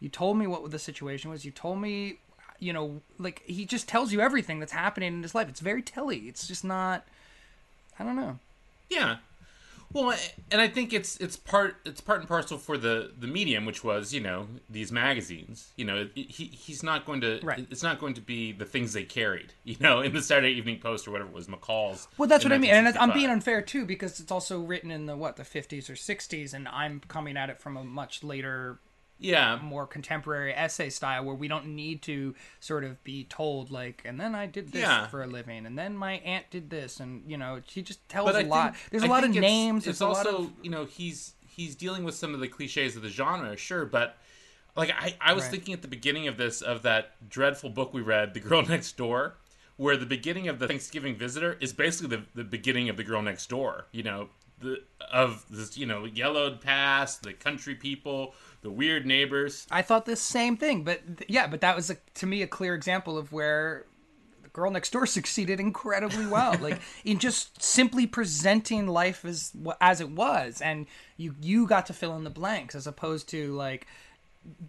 you 0.00 0.08
told 0.08 0.38
me 0.38 0.46
what 0.46 0.70
the 0.70 0.78
situation 0.78 1.30
was. 1.30 1.44
You 1.44 1.50
told 1.50 1.78
me, 1.78 2.20
you 2.58 2.72
know, 2.72 3.02
like 3.18 3.42
he 3.44 3.66
just 3.66 3.86
tells 3.86 4.14
you 4.14 4.22
everything 4.22 4.60
that's 4.60 4.72
happening 4.72 5.12
in 5.12 5.22
his 5.22 5.34
life. 5.34 5.50
It's 5.50 5.60
very 5.60 5.82
telly. 5.82 6.20
It's 6.20 6.48
just 6.48 6.64
not. 6.64 7.06
I 7.98 8.04
don't 8.04 8.16
know. 8.16 8.38
Yeah, 8.88 9.18
well, 9.92 10.14
and 10.50 10.60
I 10.60 10.68
think 10.68 10.92
it's 10.92 11.16
it's 11.16 11.36
part 11.36 11.76
it's 11.84 12.00
part 12.00 12.20
and 12.20 12.28
parcel 12.28 12.58
for 12.58 12.76
the 12.76 13.12
the 13.18 13.26
medium, 13.26 13.64
which 13.64 13.82
was 13.82 14.12
you 14.12 14.20
know 14.20 14.46
these 14.68 14.92
magazines. 14.92 15.72
You 15.76 15.86
know, 15.86 16.08
he 16.14 16.24
he's 16.24 16.82
not 16.82 17.06
going 17.06 17.22
to 17.22 17.40
right. 17.42 17.66
it's 17.70 17.82
not 17.82 17.98
going 17.98 18.14
to 18.14 18.20
be 18.20 18.52
the 18.52 18.66
things 18.66 18.92
they 18.92 19.04
carried. 19.04 19.54
You 19.68 19.76
know, 19.80 20.00
in 20.00 20.14
the 20.14 20.22
Saturday 20.22 20.54
Evening 20.54 20.78
Post 20.80 21.06
or 21.06 21.10
whatever 21.10 21.28
it 21.28 21.34
was, 21.34 21.46
McCall's. 21.46 22.08
Well, 22.16 22.26
that's 22.26 22.42
what 22.42 22.54
I 22.54 22.58
mean, 22.58 22.70
and 22.70 22.88
I'm 22.96 23.12
being 23.12 23.28
unfair 23.28 23.60
too 23.60 23.84
because 23.84 24.18
it's 24.18 24.32
also 24.32 24.60
written 24.60 24.90
in 24.90 25.04
the 25.04 25.14
what 25.14 25.36
the 25.36 25.42
50s 25.42 25.90
or 25.90 25.92
60s, 25.92 26.54
and 26.54 26.66
I'm 26.68 27.00
coming 27.06 27.36
at 27.36 27.50
it 27.50 27.60
from 27.60 27.76
a 27.76 27.84
much 27.84 28.24
later 28.24 28.78
yeah 29.18 29.58
more 29.62 29.86
contemporary 29.86 30.54
essay 30.54 30.88
style 30.88 31.24
where 31.24 31.34
we 31.34 31.48
don't 31.48 31.66
need 31.66 32.02
to 32.02 32.34
sort 32.60 32.84
of 32.84 33.02
be 33.04 33.24
told 33.24 33.70
like 33.70 34.02
and 34.04 34.20
then 34.20 34.34
i 34.34 34.46
did 34.46 34.72
this 34.72 34.82
yeah. 34.82 35.06
for 35.08 35.22
a 35.22 35.26
living 35.26 35.66
and 35.66 35.76
then 35.76 35.96
my 35.96 36.14
aunt 36.18 36.44
did 36.50 36.70
this 36.70 37.00
and 37.00 37.22
you 37.26 37.36
know 37.36 37.60
she 37.66 37.82
just 37.82 38.06
tells 38.08 38.34
a 38.34 38.42
lot 38.42 38.74
there's 38.90 39.02
a 39.02 39.06
I 39.06 39.08
lot 39.08 39.24
of 39.24 39.30
names 39.30 39.86
it's 39.86 40.00
also 40.00 40.38
of... 40.38 40.52
you 40.62 40.70
know 40.70 40.84
he's 40.84 41.34
he's 41.46 41.74
dealing 41.74 42.04
with 42.04 42.14
some 42.14 42.34
of 42.34 42.40
the 42.40 42.48
cliches 42.48 42.94
of 42.96 43.02
the 43.02 43.08
genre 43.08 43.56
sure 43.56 43.84
but 43.84 44.16
like 44.76 44.90
i 44.90 45.14
i 45.20 45.32
was 45.32 45.44
right. 45.44 45.52
thinking 45.52 45.74
at 45.74 45.82
the 45.82 45.88
beginning 45.88 46.28
of 46.28 46.36
this 46.36 46.62
of 46.62 46.82
that 46.82 47.28
dreadful 47.28 47.70
book 47.70 47.92
we 47.92 48.00
read 48.00 48.34
the 48.34 48.40
girl 48.40 48.62
next 48.68 48.96
door 48.96 49.34
where 49.76 49.96
the 49.96 50.06
beginning 50.06 50.48
of 50.48 50.58
the 50.58 50.66
thanksgiving 50.66 51.16
visitor 51.16 51.56
is 51.60 51.72
basically 51.72 52.16
the, 52.16 52.24
the 52.34 52.44
beginning 52.44 52.88
of 52.88 52.96
the 52.96 53.04
girl 53.04 53.20
next 53.20 53.48
door 53.48 53.86
you 53.90 54.02
know 54.02 54.28
the 54.60 54.82
of 55.12 55.44
this 55.50 55.76
you 55.76 55.86
know 55.86 56.04
yellowed 56.04 56.60
past 56.60 57.22
the 57.22 57.32
country 57.32 57.74
people 57.74 58.34
the 58.62 58.70
weird 58.70 59.06
neighbors. 59.06 59.66
I 59.70 59.82
thought 59.82 60.06
the 60.06 60.16
same 60.16 60.56
thing, 60.56 60.84
but 60.84 61.00
yeah, 61.28 61.46
but 61.46 61.60
that 61.60 61.76
was 61.76 61.90
a, 61.90 61.96
to 62.14 62.26
me 62.26 62.42
a 62.42 62.46
clear 62.46 62.74
example 62.74 63.16
of 63.16 63.32
where 63.32 63.86
the 64.42 64.48
girl 64.50 64.70
next 64.70 64.90
door 64.90 65.06
succeeded 65.06 65.60
incredibly 65.60 66.26
well, 66.26 66.56
like 66.60 66.80
in 67.04 67.18
just 67.18 67.62
simply 67.62 68.06
presenting 68.06 68.86
life 68.86 69.24
as 69.24 69.52
as 69.80 70.00
it 70.00 70.10
was, 70.10 70.60
and 70.60 70.86
you 71.16 71.34
you 71.40 71.66
got 71.66 71.86
to 71.86 71.92
fill 71.92 72.16
in 72.16 72.24
the 72.24 72.30
blanks 72.30 72.74
as 72.74 72.86
opposed 72.86 73.28
to 73.30 73.52
like 73.52 73.86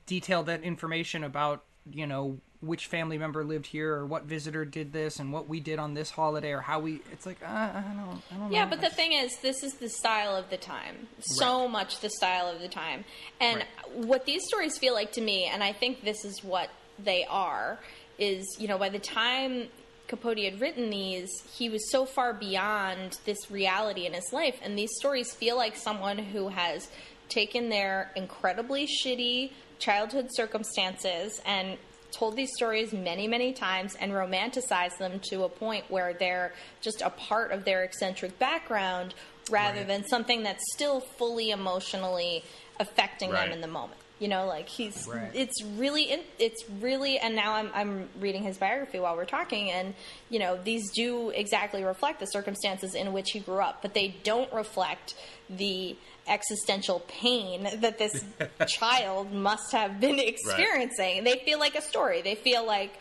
detail 0.06 0.44
that 0.44 0.64
information 0.64 1.24
about 1.24 1.64
you 1.92 2.06
know 2.06 2.40
which 2.62 2.88
family 2.88 3.18
member 3.18 3.43
lived 3.43 3.66
here 3.66 3.95
or 3.95 4.05
what 4.05 4.24
visitor 4.26 4.66
did 4.66 4.91
this 4.91 5.20
and 5.20 5.32
what 5.32 5.47
we 5.47 5.62
did 5.62 5.80
on 5.80 5.93
this 5.93 6.12
holiday 6.12 6.51
or 6.51 6.60
how 6.60 6.80
we 6.80 7.01
it's 7.12 7.26
like 7.26 7.41
uh, 7.41 7.47
I 7.47 7.84
don't 7.95 8.22
I 8.32 8.38
don't 8.38 8.51
yeah 8.51 8.66
know. 8.66 8.70
but 8.70 8.82
the 8.82 8.89
thing 8.89 9.14
is 9.14 9.38
this 9.41 9.64
is 9.64 9.76
the 9.76 9.88
style 9.88 10.36
of 10.36 10.49
the 10.49 10.57
time 10.57 11.07
so 11.20 11.62
right. 11.62 11.72
much 11.72 12.01
the 12.01 12.10
style 12.10 12.47
of 12.47 12.60
the 12.60 12.68
time 12.68 13.05
and 13.39 13.60
right. 13.60 14.05
what 14.05 14.26
these 14.26 14.45
stories 14.45 14.78
feel 14.78 14.93
like 14.93 15.14
to 15.14 15.22
me 15.22 15.45
and 15.45 15.64
I 15.64 15.72
think 15.72 16.03
this 16.03 16.26
is 16.26 16.43
what 16.43 16.70
they 16.97 17.26
are 17.30 17.80
is 18.18 18.45
you 18.60 18.68
know 18.68 18.78
by 18.78 18.89
the 18.89 18.99
time 18.99 19.68
Capote 20.10 20.39
had 20.39 20.60
written 20.60 20.89
these 20.89 21.30
he 21.53 21.70
was 21.70 21.89
so 21.89 22.05
far 22.05 22.34
beyond 22.34 23.20
this 23.24 23.49
reality 23.49 24.05
in 24.05 24.14
his 24.14 24.34
life 24.34 24.60
and 24.62 24.78
these 24.78 24.91
stories 24.97 25.34
feel 25.34 25.55
like 25.55 25.78
someone 25.78 26.18
who 26.18 26.49
has 26.49 26.89
taken 27.30 27.70
their 27.70 28.12
incredibly 28.18 28.86
shitty 28.86 29.51
childhood 29.78 30.28
circumstances 30.32 31.39
and 31.45 31.78
told 32.12 32.36
these 32.36 32.49
stories 32.55 32.93
many, 32.93 33.28
many 33.28 33.53
times 33.53 33.95
and 33.99 34.12
romanticized 34.12 34.97
them 34.97 35.20
to 35.30 35.43
a 35.43 35.49
point 35.49 35.86
where 35.89 36.14
they're 36.14 36.53
just 36.82 37.01
a 37.01 37.10
part 37.10 37.51
of 37.51 37.66
their 37.66 37.84
eccentric 37.84 38.38
background 38.39 39.14
rather 39.49 39.80
right. 39.80 39.88
than 39.88 40.07
something 40.07 40.43
that's 40.43 40.64
still 40.74 40.99
fully 40.99 41.51
emotionally 41.51 42.43
affecting 42.80 43.32
right. 43.32 43.45
them 43.45 43.53
in 43.53 43.62
the 43.62 43.68
moment. 43.68 43.99
You 44.20 44.28
know, 44.28 44.45
like 44.47 44.67
he's 44.67 45.07
Right. 45.07 45.32
it's 45.34 45.63
really 45.63 46.03
in, 46.03 46.20
it's 46.38 46.63
really 46.82 47.17
and 47.20 47.36
now 47.36 47.53
I'm 47.53 47.72
I'm 47.74 48.09
reading 48.20 48.43
his 48.43 48.57
biography 48.57 48.99
while 48.99 49.15
we're 49.15 49.26
talking 49.26 49.72
and 49.72 49.93
you 50.30 50.39
know, 50.39 50.59
these 50.61 50.91
do 50.91 51.30
exactly 51.30 51.84
reflect 51.84 52.20
the 52.20 52.26
circumstances 52.26 52.95
in 52.95 53.13
which 53.13 53.32
he 53.32 53.39
grew 53.39 53.59
up, 53.61 53.82
but 53.82 53.93
they 53.93 54.15
don't 54.24 54.51
reflect 54.51 55.15
the 55.49 55.95
existential 56.28 57.01
pain 57.07 57.67
that 57.78 57.97
this 57.97 58.24
child 58.67 59.32
must 59.32 59.72
have 59.72 59.99
been 59.99 60.20
experiencing. 60.20 61.24
They 61.24 61.41
feel 61.45 61.57
like 61.59 61.76
a 61.76 61.82
story. 61.82 62.22
They 62.22 62.36
feel 62.36 62.65
like 62.65 62.93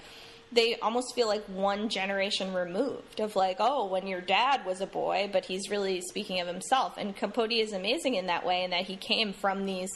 they 0.51 0.77
almost 0.77 1.15
feel 1.15 1.27
like 1.27 1.45
one 1.45 1.89
generation 1.91 2.55
removed 2.55 3.21
of 3.21 3.37
like, 3.37 3.57
oh, 3.61 3.87
when 3.87 4.07
your 4.07 4.23
dad 4.23 4.65
was 4.65 4.81
a 4.81 4.87
boy, 4.87 5.29
but 5.31 5.45
he's 5.45 5.69
really 5.69 6.01
speaking 6.01 6.41
of 6.41 6.47
himself. 6.47 6.95
And 6.97 7.15
Capote 7.15 7.53
is 7.53 7.73
amazing 7.73 8.15
in 8.15 8.27
that 8.29 8.47
way, 8.47 8.65
in 8.65 8.71
that 8.71 8.87
he 8.87 8.97
came 8.97 9.35
from 9.35 9.67
these 9.67 9.91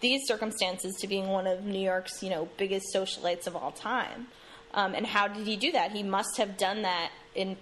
these 0.00 0.26
circumstances 0.26 0.94
to 1.00 1.06
being 1.06 1.28
one 1.28 1.46
of 1.46 1.64
New 1.64 1.78
York's, 1.80 2.22
you 2.22 2.30
know, 2.30 2.48
biggest 2.56 2.86
socialites 2.94 3.46
of 3.46 3.56
all 3.56 3.72
time. 3.72 4.26
Um, 4.74 4.94
and 4.94 5.06
how 5.06 5.28
did 5.28 5.46
he 5.46 5.56
do 5.56 5.72
that? 5.72 5.92
He 5.92 6.02
must 6.02 6.36
have 6.36 6.58
done 6.58 6.82
that 6.82 7.10
in 7.34 7.56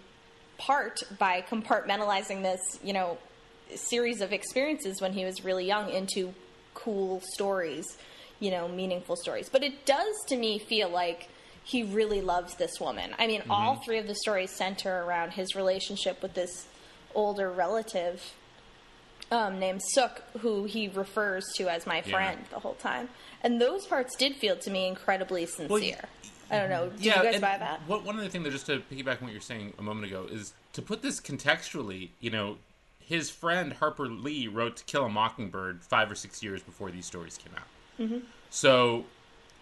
part 0.59 1.03
by 1.18 1.43
compartmentalizing 1.43 2.43
this, 2.43 2.61
you 2.82 2.93
know, 2.93 3.18
series 3.74 4.20
of 4.20 4.32
experiences 4.32 5.01
when 5.01 5.12
he 5.12 5.24
was 5.24 5.45
really 5.45 5.66
young 5.66 5.91
into 5.91 6.35
cool 6.74 7.20
stories, 7.35 7.85
you 8.41 8.51
know, 8.51 8.68
meaningful 8.68 9.16
stories. 9.16 9.49
But 9.49 9.62
it 9.62 9.87
does 9.87 10.14
to 10.28 10.37
me 10.37 10.59
feel 10.59 10.89
like 10.89 11.28
he 11.62 11.82
really 11.82 12.20
loves 12.20 12.57
this 12.57 12.78
woman. 12.80 13.14
I 13.18 13.26
mean, 13.26 13.43
all 13.49 13.76
three 13.76 13.99
of 13.99 14.07
the 14.07 14.14
stories 14.14 14.51
center 14.51 15.03
around 15.03 15.32
his 15.32 15.55
relationship 15.55 16.20
with 16.20 16.35
this 16.35 16.66
older 17.14 17.51
relative 17.51 18.35
um, 19.35 19.59
named 19.59 19.82
Sook, 19.82 20.22
who 20.41 20.64
he 20.64 20.87
refers 20.87 21.45
to 21.57 21.68
as 21.68 21.87
my 21.87 22.03
friend 22.03 22.39
the 22.51 22.61
whole 22.61 22.74
time. 22.74 23.09
And 23.43 23.61
those 23.61 23.85
parts 23.85 24.14
did 24.16 24.37
feel 24.37 24.57
to 24.57 24.70
me 24.70 24.87
incredibly 24.87 25.45
sincere. 25.45 26.05
I 26.51 26.59
don't 26.59 26.70
know. 26.70 26.91
Do 26.97 27.03
you 27.03 27.11
guys 27.11 27.41
buy 27.41 27.59
that? 27.59 27.80
What, 27.89 28.05
one 28.05 28.16
other 28.16 28.28
thing 28.28 28.45
that 28.45 28.53
just 28.53 28.66
to 28.66 28.78
piggyback 28.78 29.18
on 29.18 29.24
what 29.24 29.32
you 29.32 29.39
were 29.39 29.41
saying 29.41 29.72
a 29.76 29.82
moment 29.82 30.07
ago 30.07 30.26
is 30.30 30.53
to 30.74 30.82
put 30.82 31.03
this 31.03 31.20
contextually. 31.20 32.11
You 32.20 32.30
know, 32.30 32.59
his 33.01 33.28
friend 33.28 33.72
Harper 33.72 34.07
Lee 34.07 34.47
wrote 34.47 34.76
To 34.76 34.85
Kill 34.85 35.05
a 35.05 35.09
Mockingbird 35.09 35.82
five 35.82 36.11
or 36.11 36.14
six 36.14 36.41
years 36.41 36.62
before 36.62 36.93
these 36.93 37.07
stories 37.07 37.37
came 37.37 37.55
out. 37.57 38.07
Mm-hmm. 38.07 38.26
So 38.51 39.05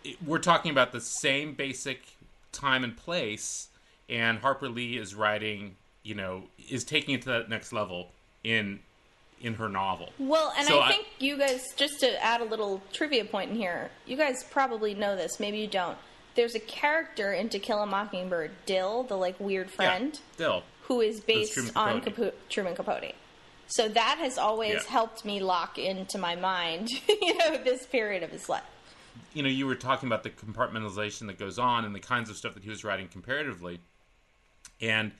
it, 0.05 0.23
we're 0.23 0.39
talking 0.39 0.71
about 0.71 0.93
the 0.93 1.01
same 1.01 1.55
basic 1.55 2.03
time 2.51 2.85
and 2.85 2.95
place, 2.95 3.69
and 4.11 4.39
Harper 4.39 4.69
Lee 4.69 4.99
is 4.99 5.15
writing. 5.15 5.77
You 6.03 6.17
know, 6.17 6.43
is 6.69 6.85
taking 6.85 7.15
it 7.15 7.23
to 7.23 7.29
that 7.31 7.49
next 7.49 7.73
level 7.73 8.11
in 8.45 8.81
in 9.43 9.55
her 9.55 9.69
novel. 9.69 10.11
Well, 10.19 10.53
and 10.57 10.67
So 10.67 10.79
I 10.79 10.87
I- 10.87 10.93
think 10.93 11.07
you 11.19 11.37
guys, 11.37 11.63
just 11.77 12.01
to 12.01 12.23
add 12.25 12.41
a 12.41 12.45
little 12.45 12.81
trivia 12.93 13.25
point 13.25 13.51
in 13.51 13.57
here, 13.57 13.91
you 14.07 14.17
guys 14.17 14.45
probably 14.45 14.95
know 14.95 15.17
this, 15.17 15.39
maybe 15.41 15.59
you 15.59 15.67
don't. 15.67 15.99
There's 16.35 16.55
a 16.55 16.61
character 16.61 17.33
in 17.33 17.49
To 17.51 17.59
Kill 17.59 17.81
a 17.83 17.87
Mockingbird, 17.87 18.53
Dill, 18.65 19.03
the 19.03 19.17
like 19.17 19.39
weird 19.39 19.71
friend, 19.71 20.15
Yeah, 20.15 20.35
still. 20.35 20.63
who 20.83 21.01
is 21.01 21.21
based 21.21 21.53
Truman 21.55 21.73
on 21.77 22.01
Capote. 22.01 22.15
Capo- 22.17 22.37
Truman 22.49 22.75
Capote. 22.75 23.15
So 23.67 23.89
that 23.89 24.19
has 24.19 24.39
always 24.39 24.75
Yeah. 24.85 24.91
helped 24.91 25.25
me 25.25 25.41
lock 25.41 25.79
into 25.79 26.19
my 26.19 26.37
mind, 26.37 26.89
you 27.09 27.37
know, 27.37 27.57
this 27.59 27.87
period 27.87 28.23
of 28.23 28.31
his 28.31 28.49
life. 28.49 28.63
you 29.35 29.43
know, 29.43 29.49
you 29.49 29.67
were 29.67 29.75
talking 29.75 30.07
about 30.09 30.23
the 30.23 30.31
compartmentalization 30.31 31.27
that 31.27 31.39
goes 31.39 31.59
on 31.59 31.85
and 31.85 31.95
the 31.95 32.01
kinds 32.01 32.31
of 32.31 32.37
stuff 32.37 32.55
that 32.55 32.63
he 32.63 32.71
was 32.71 32.83
writing 32.85 33.09
comparatively, 33.09 33.81
and 34.81 35.13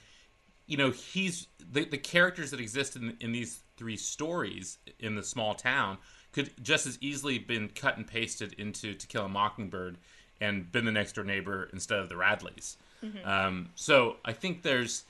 you 0.67 0.77
know, 0.77 0.91
he's 0.91 1.49
the 1.73 1.85
the 1.85 1.99
characters 1.99 2.51
that 2.51 2.61
exist 2.61 2.97
in 2.97 3.17
in 3.21 3.33
these 3.33 3.61
three 3.77 3.97
stories 3.97 4.79
in 4.99 5.15
the 5.15 5.23
small 5.23 5.55
town 5.55 5.99
could 6.33 6.51
just 6.63 6.87
as 6.87 6.99
easily 7.01 7.39
been 7.39 7.69
cut 7.69 7.97
and 7.97 8.07
pasted 8.07 8.55
into 8.55 8.95
To 8.95 9.07
Kill 9.07 9.27
a 9.27 9.29
Mockingbird 9.29 9.99
and 10.41 10.71
been 10.73 10.85
the 10.85 10.93
next 10.93 11.13
door 11.13 11.25
neighbor 11.25 11.69
instead 11.73 11.99
of 11.99 12.09
the 12.09 12.15
Radleys. 12.15 12.77
Um, 13.25 13.71
so 13.75 14.17
I 14.25 14.33
think 14.33 14.63
there's, 14.63 15.05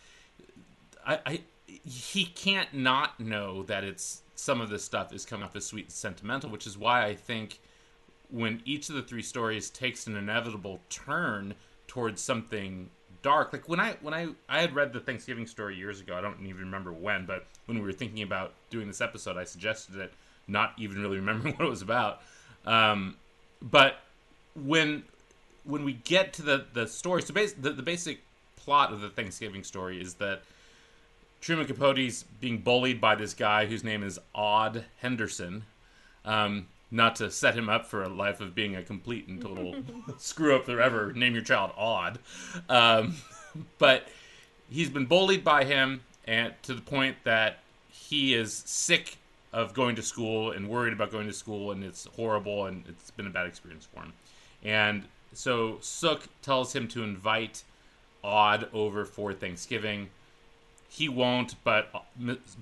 I, 1.07 1.21
I 1.27 1.41
he 1.67 2.25
can't 2.25 2.73
not 2.75 3.21
know 3.21 3.63
that 3.65 3.85
it's 3.85 4.23
some 4.35 4.61
of 4.61 4.71
this 4.71 4.85
stuff 4.85 5.13
is 5.13 5.25
coming 5.25 5.45
off 5.45 5.55
as 5.55 5.67
sweet 5.67 5.85
and 5.87 5.93
sentimental, 5.93 6.51
which 6.51 6.67
is 6.67 6.77
why 6.77 7.05
I 7.07 7.15
think 7.15 7.61
when 8.31 8.63
each 8.65 8.89
of 8.89 8.95
the 8.95 9.03
three 9.03 9.23
stories 9.23 9.71
takes 9.71 10.07
an 10.07 10.17
inevitable 10.17 10.81
turn 10.89 11.55
towards 11.87 12.21
something 12.23 12.91
dark. 13.23 13.53
Like 13.53 13.69
when 13.69 13.81
i 13.81 13.95
when 14.01 14.15
i 14.15 14.29
i 14.49 14.61
had 14.61 14.75
read 14.75 14.93
the 14.93 15.01
thanksgiving 15.01 15.47
story 15.47 15.77
years 15.77 16.01
ago 16.01 16.15
i 16.17 16.21
don't 16.21 16.41
even 16.45 16.59
remember 16.61 16.93
when 16.93 17.25
but 17.25 17.47
when 17.67 17.79
we 17.79 17.85
were 17.85 17.93
thinking 17.93 18.23
about 18.23 18.53
doing 18.71 18.87
this 18.87 19.01
episode 19.01 19.37
i 19.37 19.45
suggested 19.45 19.97
it 19.97 20.13
not 20.49 20.73
even 20.77 21.01
really 21.01 21.17
remembering 21.17 21.55
what 21.57 21.67
it 21.67 21.71
was 21.71 21.83
about. 21.83 22.21
Um, 22.67 23.17
but 23.61 24.01
when 24.55 25.05
when 25.65 25.85
we 25.85 25.93
get 25.93 26.33
to 26.35 26.43
the 26.43 26.67
the 26.73 26.87
story 26.87 27.23
so 27.23 27.33
bas- 27.33 27.55
the, 27.55 27.71
the 27.71 27.83
basic 27.83 28.21
plot 28.57 28.93
of 28.93 29.01
the 29.01 29.09
thanksgiving 29.09 29.65
story 29.65 30.01
is 30.01 30.15
that 30.15 30.43
truman 31.41 31.67
capote's 31.67 32.25
being 32.41 32.59
bullied 32.59 33.01
by 33.01 33.15
this 33.15 33.35
guy 33.35 33.67
whose 33.67 33.83
name 33.83 34.03
is 34.03 34.19
odd 34.35 34.85
henderson. 34.99 35.65
Um, 36.25 36.69
not 36.93 37.17
to 37.17 37.31
set 37.31 37.57
him 37.57 37.69
up 37.69 37.87
for 37.87 38.03
a 38.03 38.09
life 38.09 38.41
of 38.41 38.55
being 38.55 38.77
a 38.77 38.83
complete 38.83 39.27
and 39.27 39.41
total 39.41 39.75
screw 40.19 40.55
up 40.55 40.67
forever. 40.67 41.13
Name 41.13 41.33
your 41.33 41.43
child 41.43 41.73
Odd, 41.77 42.19
um, 42.69 43.17
but 43.79 44.07
he's 44.71 44.91
been 44.91 45.07
bullied 45.07 45.43
by 45.43 45.65
him, 45.65 46.03
and 46.27 46.53
to 46.63 46.75
the 46.75 46.83
point 46.83 47.17
that 47.25 47.59
he 47.89 48.35
is 48.35 48.63
sick 48.67 49.17
of 49.53 49.75
going 49.75 49.97
to 49.97 50.03
school 50.03 50.53
and 50.53 50.69
worried 50.69 50.93
about 50.93 51.11
going 51.11 51.27
to 51.27 51.33
school, 51.33 51.73
and 51.73 51.83
it's 51.83 52.07
horrible, 52.17 52.67
and 52.67 52.85
it's 52.87 53.11
been 53.11 53.27
a 53.27 53.31
bad 53.31 53.47
experience 53.47 53.89
for 53.93 54.03
him. 54.03 54.13
And 54.63 55.05
so 55.33 55.79
Sook 55.81 56.29
tells 56.43 56.75
him 56.75 56.89
to 56.89 57.03
invite 57.03 57.65
Odd 58.25 58.69
over 58.73 59.05
for 59.05 59.33
Thanksgiving. 59.33 60.09
He 60.89 61.09
won't, 61.09 61.57
but 61.65 61.91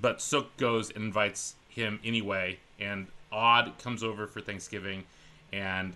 but 0.00 0.22
Sook 0.22 0.56
goes 0.56 0.90
and 0.90 1.04
invites 1.04 1.56
him 1.68 2.00
anyway, 2.04 2.58
and 2.78 3.08
Odd 3.32 3.72
comes 3.78 4.02
over 4.02 4.26
for 4.26 4.40
Thanksgiving, 4.40 5.04
and 5.52 5.92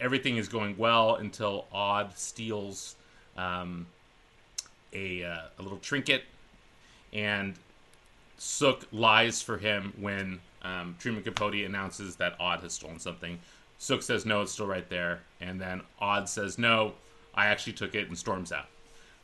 everything 0.00 0.36
is 0.36 0.48
going 0.48 0.76
well 0.76 1.16
until 1.16 1.66
Odd 1.72 2.16
steals 2.16 2.96
um, 3.36 3.86
a 4.92 5.24
uh, 5.24 5.40
a 5.58 5.62
little 5.62 5.78
trinket, 5.78 6.24
and 7.12 7.54
Sook 8.38 8.86
lies 8.92 9.40
for 9.40 9.58
him 9.58 9.92
when 10.00 10.40
um, 10.62 10.96
Truman 10.98 11.22
Capote 11.22 11.54
announces 11.54 12.16
that 12.16 12.34
Odd 12.40 12.60
has 12.60 12.72
stolen 12.72 12.98
something. 12.98 13.38
Sook 13.78 14.02
says 14.02 14.26
no, 14.26 14.42
it's 14.42 14.52
still 14.52 14.66
right 14.66 14.88
there, 14.88 15.20
and 15.40 15.60
then 15.60 15.82
Odd 16.00 16.28
says 16.28 16.58
no, 16.58 16.94
I 17.34 17.46
actually 17.46 17.72
took 17.74 17.94
it, 17.94 18.08
and 18.08 18.18
storms 18.18 18.52
out. 18.52 18.66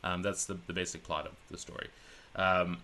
Um, 0.03 0.21
that's 0.21 0.45
the, 0.45 0.57
the 0.67 0.73
basic 0.73 1.03
plot 1.03 1.25
of 1.25 1.33
the 1.51 1.57
story. 1.57 1.87
Um, 2.35 2.77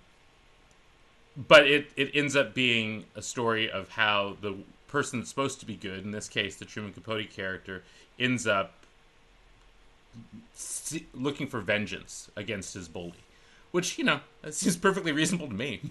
but 1.36 1.68
it, 1.68 1.90
it 1.96 2.12
ends 2.14 2.36
up 2.36 2.54
being 2.54 3.06
a 3.16 3.22
story 3.22 3.70
of 3.70 3.90
how 3.90 4.38
the 4.42 4.56
person 4.88 5.20
that's 5.20 5.30
supposed 5.30 5.60
to 5.60 5.66
be 5.66 5.76
good, 5.76 6.04
in 6.04 6.12
this 6.12 6.30
case, 6.30 6.56
the 6.56 6.66
Truman 6.66 6.94
Capote 6.94 7.30
character, 7.30 7.84
ends 8.20 8.48
up 8.48 8.86
looking 11.14 11.48
for 11.48 11.60
vengeance 11.60 12.32
against 12.36 12.74
his 12.74 12.88
bully, 12.88 13.14
which 13.72 13.98
you 13.98 14.04
know 14.04 14.22
seems 14.50 14.78
perfectly 14.78 15.12
reasonable 15.12 15.48
to 15.48 15.54
me. 15.54 15.82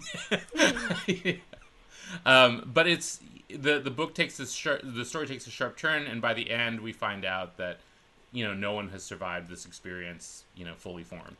um, 2.25 2.69
but 2.73 2.87
it's 2.87 3.19
the 3.49 3.79
the 3.79 3.91
book 3.91 4.15
takes 4.15 4.37
this 4.37 4.51
sharp, 4.51 4.81
the 4.83 5.05
story 5.05 5.27
takes 5.27 5.45
a 5.45 5.51
sharp 5.51 5.77
turn, 5.77 6.07
and 6.07 6.21
by 6.21 6.33
the 6.33 6.49
end 6.49 6.79
we 6.79 6.91
find 6.91 7.23
out 7.23 7.57
that 7.57 7.77
you 8.31 8.43
know 8.43 8.53
no 8.53 8.73
one 8.73 8.89
has 8.89 9.03
survived 9.03 9.49
this 9.49 9.65
experience, 9.65 10.43
you 10.55 10.65
know, 10.65 10.73
fully 10.75 11.03
formed. 11.03 11.37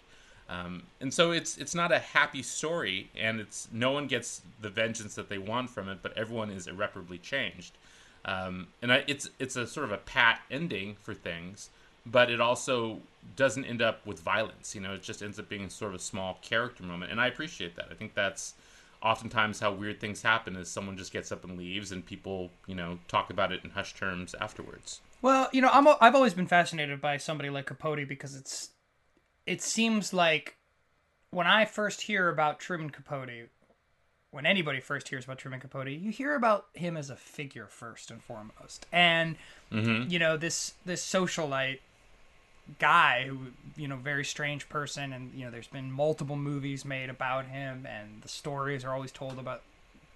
Um, 0.48 0.84
and 1.02 1.14
so 1.14 1.32
it's 1.32 1.58
it's 1.58 1.74
not 1.74 1.92
a 1.92 2.00
happy 2.00 2.44
story, 2.44 3.10
and 3.18 3.40
it's 3.40 3.68
no 3.72 3.92
one 3.92 4.08
gets 4.08 4.42
the 4.62 4.70
vengeance 4.70 5.16
that 5.16 5.30
they 5.30 5.40
want 5.40 5.70
from 5.70 5.90
it, 5.90 6.00
but 6.02 6.16
everyone 6.18 6.52
is 6.52 6.68
irreparably 6.68 7.18
changed. 7.18 7.78
Um, 8.26 8.68
and 8.82 8.92
I, 8.92 9.04
it's 9.08 9.30
it's 9.40 9.56
a 9.56 9.66
sort 9.66 9.86
of 9.86 9.92
a 9.92 9.98
pat 9.98 10.42
ending 10.52 10.98
for 11.02 11.14
things, 11.14 11.70
but 12.06 12.30
it 12.30 12.40
also 12.40 13.00
doesn't 13.36 13.66
end 13.66 13.82
up 13.82 14.06
with 14.06 14.20
violence. 14.20 14.76
You 14.76 14.82
know, 14.82 14.94
it 14.94 15.02
just 15.02 15.24
ends 15.24 15.40
up 15.40 15.50
being 15.50 15.68
sort 15.70 15.90
of 15.94 16.00
a 16.00 16.04
small 16.04 16.38
character 16.42 16.84
moment, 16.84 17.12
and 17.12 17.20
I 17.20 17.28
appreciate 17.28 17.76
that. 17.78 17.88
I 17.90 17.96
think 17.96 18.14
that's 18.14 18.54
oftentimes 19.02 19.60
how 19.60 19.72
weird 19.72 20.00
things 20.00 20.22
happen: 20.22 20.56
is 20.56 20.70
someone 20.70 20.96
just 20.96 21.12
gets 21.12 21.32
up 21.32 21.44
and 21.44 21.58
leaves, 21.58 21.92
and 21.92 22.06
people 22.06 22.52
you 22.68 22.76
know 22.76 23.00
talk 23.08 23.32
about 23.32 23.52
it 23.52 23.64
in 23.64 23.72
hushed 23.72 23.98
terms 23.98 24.36
afterwards. 24.40 25.02
Well, 25.24 25.50
you 25.52 25.62
know, 25.62 25.70
I'm 25.72 25.88
I've 26.02 26.14
always 26.14 26.36
been 26.36 26.48
fascinated 26.48 27.02
by 27.02 27.18
somebody 27.18 27.50
like 27.50 27.66
Capote 27.66 28.08
because 28.08 28.36
it's 28.36 28.70
it 29.46 29.62
seems 29.62 30.14
like 30.14 30.58
when 31.32 31.48
I 31.48 31.66
first 31.66 32.02
hear 32.02 32.30
about 32.30 32.60
Truman 32.60 32.90
Capote, 32.90 33.50
when 34.32 34.46
anybody 34.46 34.80
first 34.80 35.08
hears 35.10 35.26
about 35.26 35.38
Truman 35.38 35.60
Capote, 35.60 35.88
you 35.88 36.12
hear 36.12 36.36
about 36.36 36.68
him 36.74 36.98
as 36.98 37.10
a 37.10 37.16
figure 37.16 37.68
first 37.68 38.12
and 38.12 38.22
foremost, 38.22 38.86
and 38.92 39.36
mm-hmm. 39.72 40.10
you 40.10 40.20
know 40.20 40.38
this 40.38 40.74
this 40.86 41.06
socialite 41.06 41.80
guy 42.80 43.26
who 43.28 43.38
you 43.78 43.88
know 43.88 43.96
very 43.96 44.26
strange 44.26 44.68
person, 44.70 45.14
and 45.14 45.34
you 45.34 45.46
know 45.46 45.52
there's 45.52 45.68
been 45.68 45.92
multiple 45.92 46.36
movies 46.36 46.84
made 46.84 47.10
about 47.10 47.46
him, 47.46 47.86
and 47.86 48.22
the 48.22 48.30
stories 48.30 48.84
are 48.84 48.94
always 48.94 49.12
told 49.12 49.40
about 49.40 49.62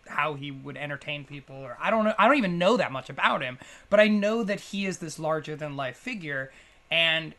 how 0.07 0.33
he 0.33 0.49
would 0.49 0.75
entertain 0.75 1.23
people 1.23 1.55
or 1.55 1.77
I 1.79 1.91
don't 1.91 2.03
know 2.03 2.15
I 2.17 2.27
don't 2.27 2.37
even 2.37 2.57
know 2.57 2.77
that 2.77 2.91
much 2.91 3.11
about 3.11 3.43
him 3.43 3.59
but 3.91 3.99
I 3.99 4.07
know 4.07 4.43
that 4.43 4.59
he 4.59 4.87
is 4.87 4.97
this 4.97 5.19
larger 5.19 5.55
than 5.55 5.77
life 5.77 5.97
figure. 5.97 6.51
And 6.89 7.35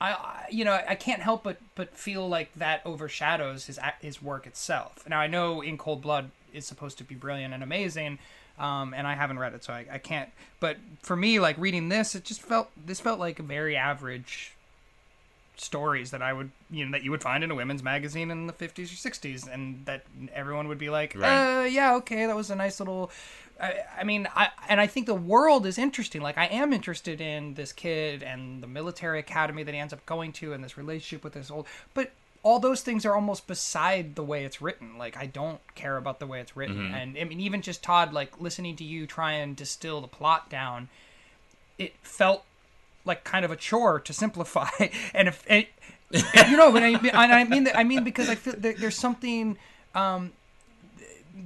I, 0.00 0.12
I 0.12 0.46
you 0.50 0.64
know 0.64 0.80
I 0.88 0.94
can't 0.94 1.22
help 1.22 1.42
but 1.42 1.58
but 1.74 1.94
feel 1.96 2.28
like 2.28 2.52
that 2.54 2.82
overshadows 2.84 3.66
his 3.66 3.78
his 4.00 4.22
work 4.22 4.46
itself 4.46 5.04
now 5.08 5.18
I 5.20 5.26
know 5.26 5.60
In 5.60 5.76
Cold 5.78 6.02
Blood 6.02 6.30
is 6.52 6.66
supposed 6.66 6.98
to 6.98 7.04
be 7.04 7.14
brilliant 7.14 7.52
and 7.54 7.62
amazing 7.62 8.18
um, 8.58 8.92
and 8.94 9.06
I 9.06 9.14
haven't 9.14 9.38
read 9.38 9.54
it 9.54 9.62
so 9.64 9.72
I, 9.72 9.86
I 9.92 9.98
can't 9.98 10.30
but 10.60 10.76
for 11.02 11.16
me 11.16 11.38
like 11.40 11.56
reading 11.58 11.88
this 11.88 12.14
it 12.14 12.24
just 12.24 12.42
felt 12.42 12.70
this 12.76 13.00
felt 13.00 13.18
like 13.18 13.38
a 13.38 13.42
very 13.42 13.76
average 13.76 14.52
stories 15.56 16.12
that 16.12 16.22
I 16.22 16.32
would 16.32 16.50
you 16.70 16.84
know 16.84 16.92
that 16.92 17.02
you 17.02 17.10
would 17.10 17.22
find 17.22 17.42
in 17.42 17.50
a 17.50 17.54
women's 17.54 17.82
magazine 17.82 18.30
in 18.30 18.46
the 18.46 18.52
50s 18.52 18.92
or 18.92 19.10
60s 19.10 19.52
and 19.52 19.84
that 19.86 20.04
everyone 20.32 20.68
would 20.68 20.78
be 20.78 20.88
like 20.88 21.14
Right. 21.16 21.62
uh 21.62 21.64
yeah 21.64 21.96
okay 21.96 22.26
that 22.26 22.36
was 22.36 22.50
a 22.50 22.54
nice 22.56 22.78
little 22.78 23.10
I, 23.60 23.80
I 23.98 24.04
mean 24.04 24.28
I 24.34 24.48
and 24.68 24.80
I 24.80 24.86
think 24.86 25.06
the 25.06 25.14
world 25.14 25.66
is 25.66 25.78
interesting. 25.78 26.22
Like 26.22 26.38
I 26.38 26.46
am 26.46 26.72
interested 26.72 27.20
in 27.20 27.54
this 27.54 27.72
kid 27.72 28.22
and 28.22 28.62
the 28.62 28.66
military 28.66 29.18
academy 29.18 29.62
that 29.62 29.74
he 29.74 29.80
ends 29.80 29.92
up 29.92 30.04
going 30.06 30.32
to 30.34 30.52
and 30.52 30.62
this 30.62 30.76
relationship 30.76 31.24
with 31.24 31.34
this 31.34 31.50
old 31.50 31.66
but 31.94 32.12
all 32.44 32.60
those 32.60 32.82
things 32.82 33.04
are 33.04 33.14
almost 33.14 33.48
beside 33.48 34.14
the 34.14 34.22
way 34.22 34.44
it's 34.44 34.62
written. 34.62 34.96
Like 34.96 35.16
I 35.16 35.26
don't 35.26 35.60
care 35.74 35.96
about 35.96 36.20
the 36.20 36.26
way 36.26 36.40
it's 36.40 36.56
written. 36.56 36.94
And 36.94 37.18
I 37.18 37.24
mean 37.24 37.40
even 37.40 37.62
just 37.62 37.82
Todd 37.82 38.12
like 38.12 38.40
listening 38.40 38.76
to 38.76 38.84
you 38.84 39.06
try 39.06 39.32
and 39.32 39.56
distill 39.56 40.00
the 40.00 40.08
plot 40.08 40.48
down 40.48 40.88
it 41.78 41.94
felt 42.02 42.44
like 43.04 43.24
kind 43.24 43.44
of 43.44 43.50
a 43.50 43.56
chore 43.56 44.00
to 44.00 44.12
simplify. 44.12 44.68
And 45.14 45.28
if 45.28 45.44
and, 45.48 45.66
you 46.50 46.56
know 46.56 46.70
when 46.70 46.82
I, 46.82 46.88
and 46.98 47.32
I 47.32 47.44
mean 47.44 47.64
that 47.64 47.76
I 47.76 47.84
mean 47.84 48.04
because 48.04 48.28
I 48.28 48.34
feel 48.34 48.54
there, 48.56 48.74
there's 48.74 48.96
something 48.96 49.58
um 49.94 50.32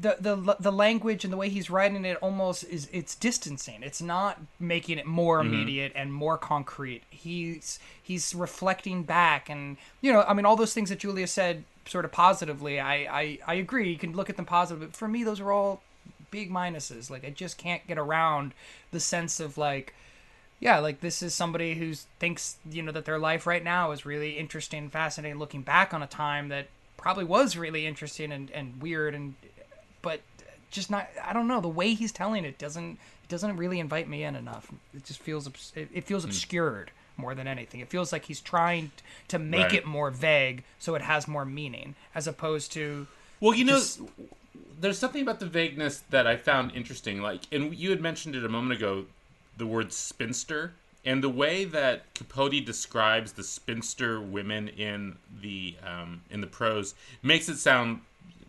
the, 0.01 0.16
the 0.20 0.57
the 0.59 0.72
language 0.72 1.24
and 1.24 1.32
the 1.32 1.36
way 1.36 1.49
he's 1.49 1.70
writing 1.70 2.05
it 2.05 2.16
almost 2.22 2.64
is 2.64 2.88
it's 2.93 3.14
distancing. 3.14 3.82
It's 3.82 4.01
not 4.01 4.40
making 4.59 4.99
it 4.99 5.07
more 5.07 5.40
mm-hmm. 5.40 5.53
immediate 5.53 5.93
and 5.95 6.12
more 6.12 6.38
concrete. 6.38 7.03
He's 7.11 7.78
he's 8.03 8.34
reflecting 8.34 9.03
back 9.03 9.49
and 9.49 9.76
you 10.01 10.12
know 10.12 10.22
i 10.22 10.34
mean 10.34 10.45
all 10.45 10.57
those 10.57 10.74
things 10.74 10.88
that 10.90 10.99
julia 10.99 11.26
said 11.26 11.62
sort 11.86 12.05
of 12.05 12.11
positively 12.11 12.80
i 12.80 12.95
i, 12.95 13.38
I 13.47 13.55
agree. 13.55 13.90
You 13.90 13.99
can 13.99 14.12
look 14.12 14.28
at 14.28 14.36
them 14.36 14.45
positively. 14.45 14.88
But 14.88 14.97
for 14.97 15.09
me 15.09 15.24
those 15.24 15.40
are 15.40 15.53
all 15.53 15.82
big 16.30 16.51
minuses. 16.51 17.11
Like 17.11 17.24
i 17.24 17.30
just 17.30 17.59
can't 17.59 17.86
get 17.86 17.99
around 17.99 18.55
the 18.90 19.01
sense 19.01 19.40
of 19.40 19.57
like 19.57 19.95
yeah, 20.61 20.78
like 20.78 21.01
this 21.01 21.24
is 21.24 21.34
somebody 21.34 21.74
who 21.74 21.93
thinks, 22.20 22.57
you 22.70 22.82
know, 22.82 22.93
that 22.93 23.05
their 23.05 23.18
life 23.18 23.49
right 23.49 23.64
now 23.64 23.90
is 23.90 24.07
really 24.07 24.38
interesting, 24.38 24.90
fascinating, 24.90 25.36
looking 25.36 25.62
back 25.62 25.93
on 25.93 26.05
a 26.05 26.07
time 26.07 26.51
that 26.51 26.68
probably 26.97 27.24
was 27.24 27.57
really 27.57 27.84
interesting 27.84 28.30
and, 28.30 28.49
and 28.53 28.80
weird 28.80 29.12
and 29.12 29.34
but 30.03 30.20
just 30.70 30.90
not 30.90 31.09
I 31.24 31.32
don't 31.32 31.48
know, 31.48 31.61
the 31.61 31.68
way 31.68 31.94
he's 31.94 32.12
telling 32.12 32.44
it 32.44 32.59
doesn't 32.59 32.92
it 33.24 33.28
doesn't 33.28 33.57
really 33.57 33.78
invite 33.80 34.09
me 34.09 34.24
in 34.24 34.36
enough. 34.36 34.70
It 34.94 35.05
just 35.05 35.20
feels 35.20 35.46
it, 35.74 35.88
it 35.92 36.05
feels 36.05 36.24
obscured 36.24 36.90
more 37.16 37.34
than 37.34 37.46
anything. 37.46 37.80
It 37.80 37.88
feels 37.88 38.12
like 38.12 38.24
he's 38.24 38.40
trying 38.40 38.90
to 39.28 39.38
make 39.38 39.64
Right. 39.66 39.74
it 39.74 39.86
more 39.86 40.11
vague 40.11 40.64
so 40.78 40.94
it 40.94 41.03
has 41.03 41.28
more 41.28 41.44
meaning 41.44 41.94
as 42.14 42.26
opposed 42.26 42.72
to 42.72 43.07
Well, 43.40 43.55
you 43.55 43.64
know, 43.64 43.82
there's 44.80 44.98
something 44.98 45.22
about 45.22 45.38
the 45.40 45.46
vagueness 45.46 46.03
that 46.11 46.26
I 46.26 46.36
found 46.36 46.72
interesting. 46.74 47.20
Like, 47.22 47.42
and 47.53 47.74
you 47.74 47.90
had 47.90 48.00
mentioned 48.00 48.34
it 48.34 48.44
a 48.44 48.48
moment 48.48 48.72
ago, 48.78 49.05
the 49.57 49.66
word 49.66 49.92
spinster, 49.92 50.72
and 51.05 51.22
the 51.22 51.28
way 51.28 51.64
that 51.64 52.12
Capote 52.14 52.64
describes 52.64 53.32
the 53.32 53.44
spinster 53.44 54.20
women 54.20 54.68
in 54.68 55.16
the 55.40 55.76
um, 55.86 56.22
in 56.30 56.40
the 56.40 56.46
prose 56.46 56.94
makes 57.22 57.48
it 57.48 57.59
sound 57.59 58.00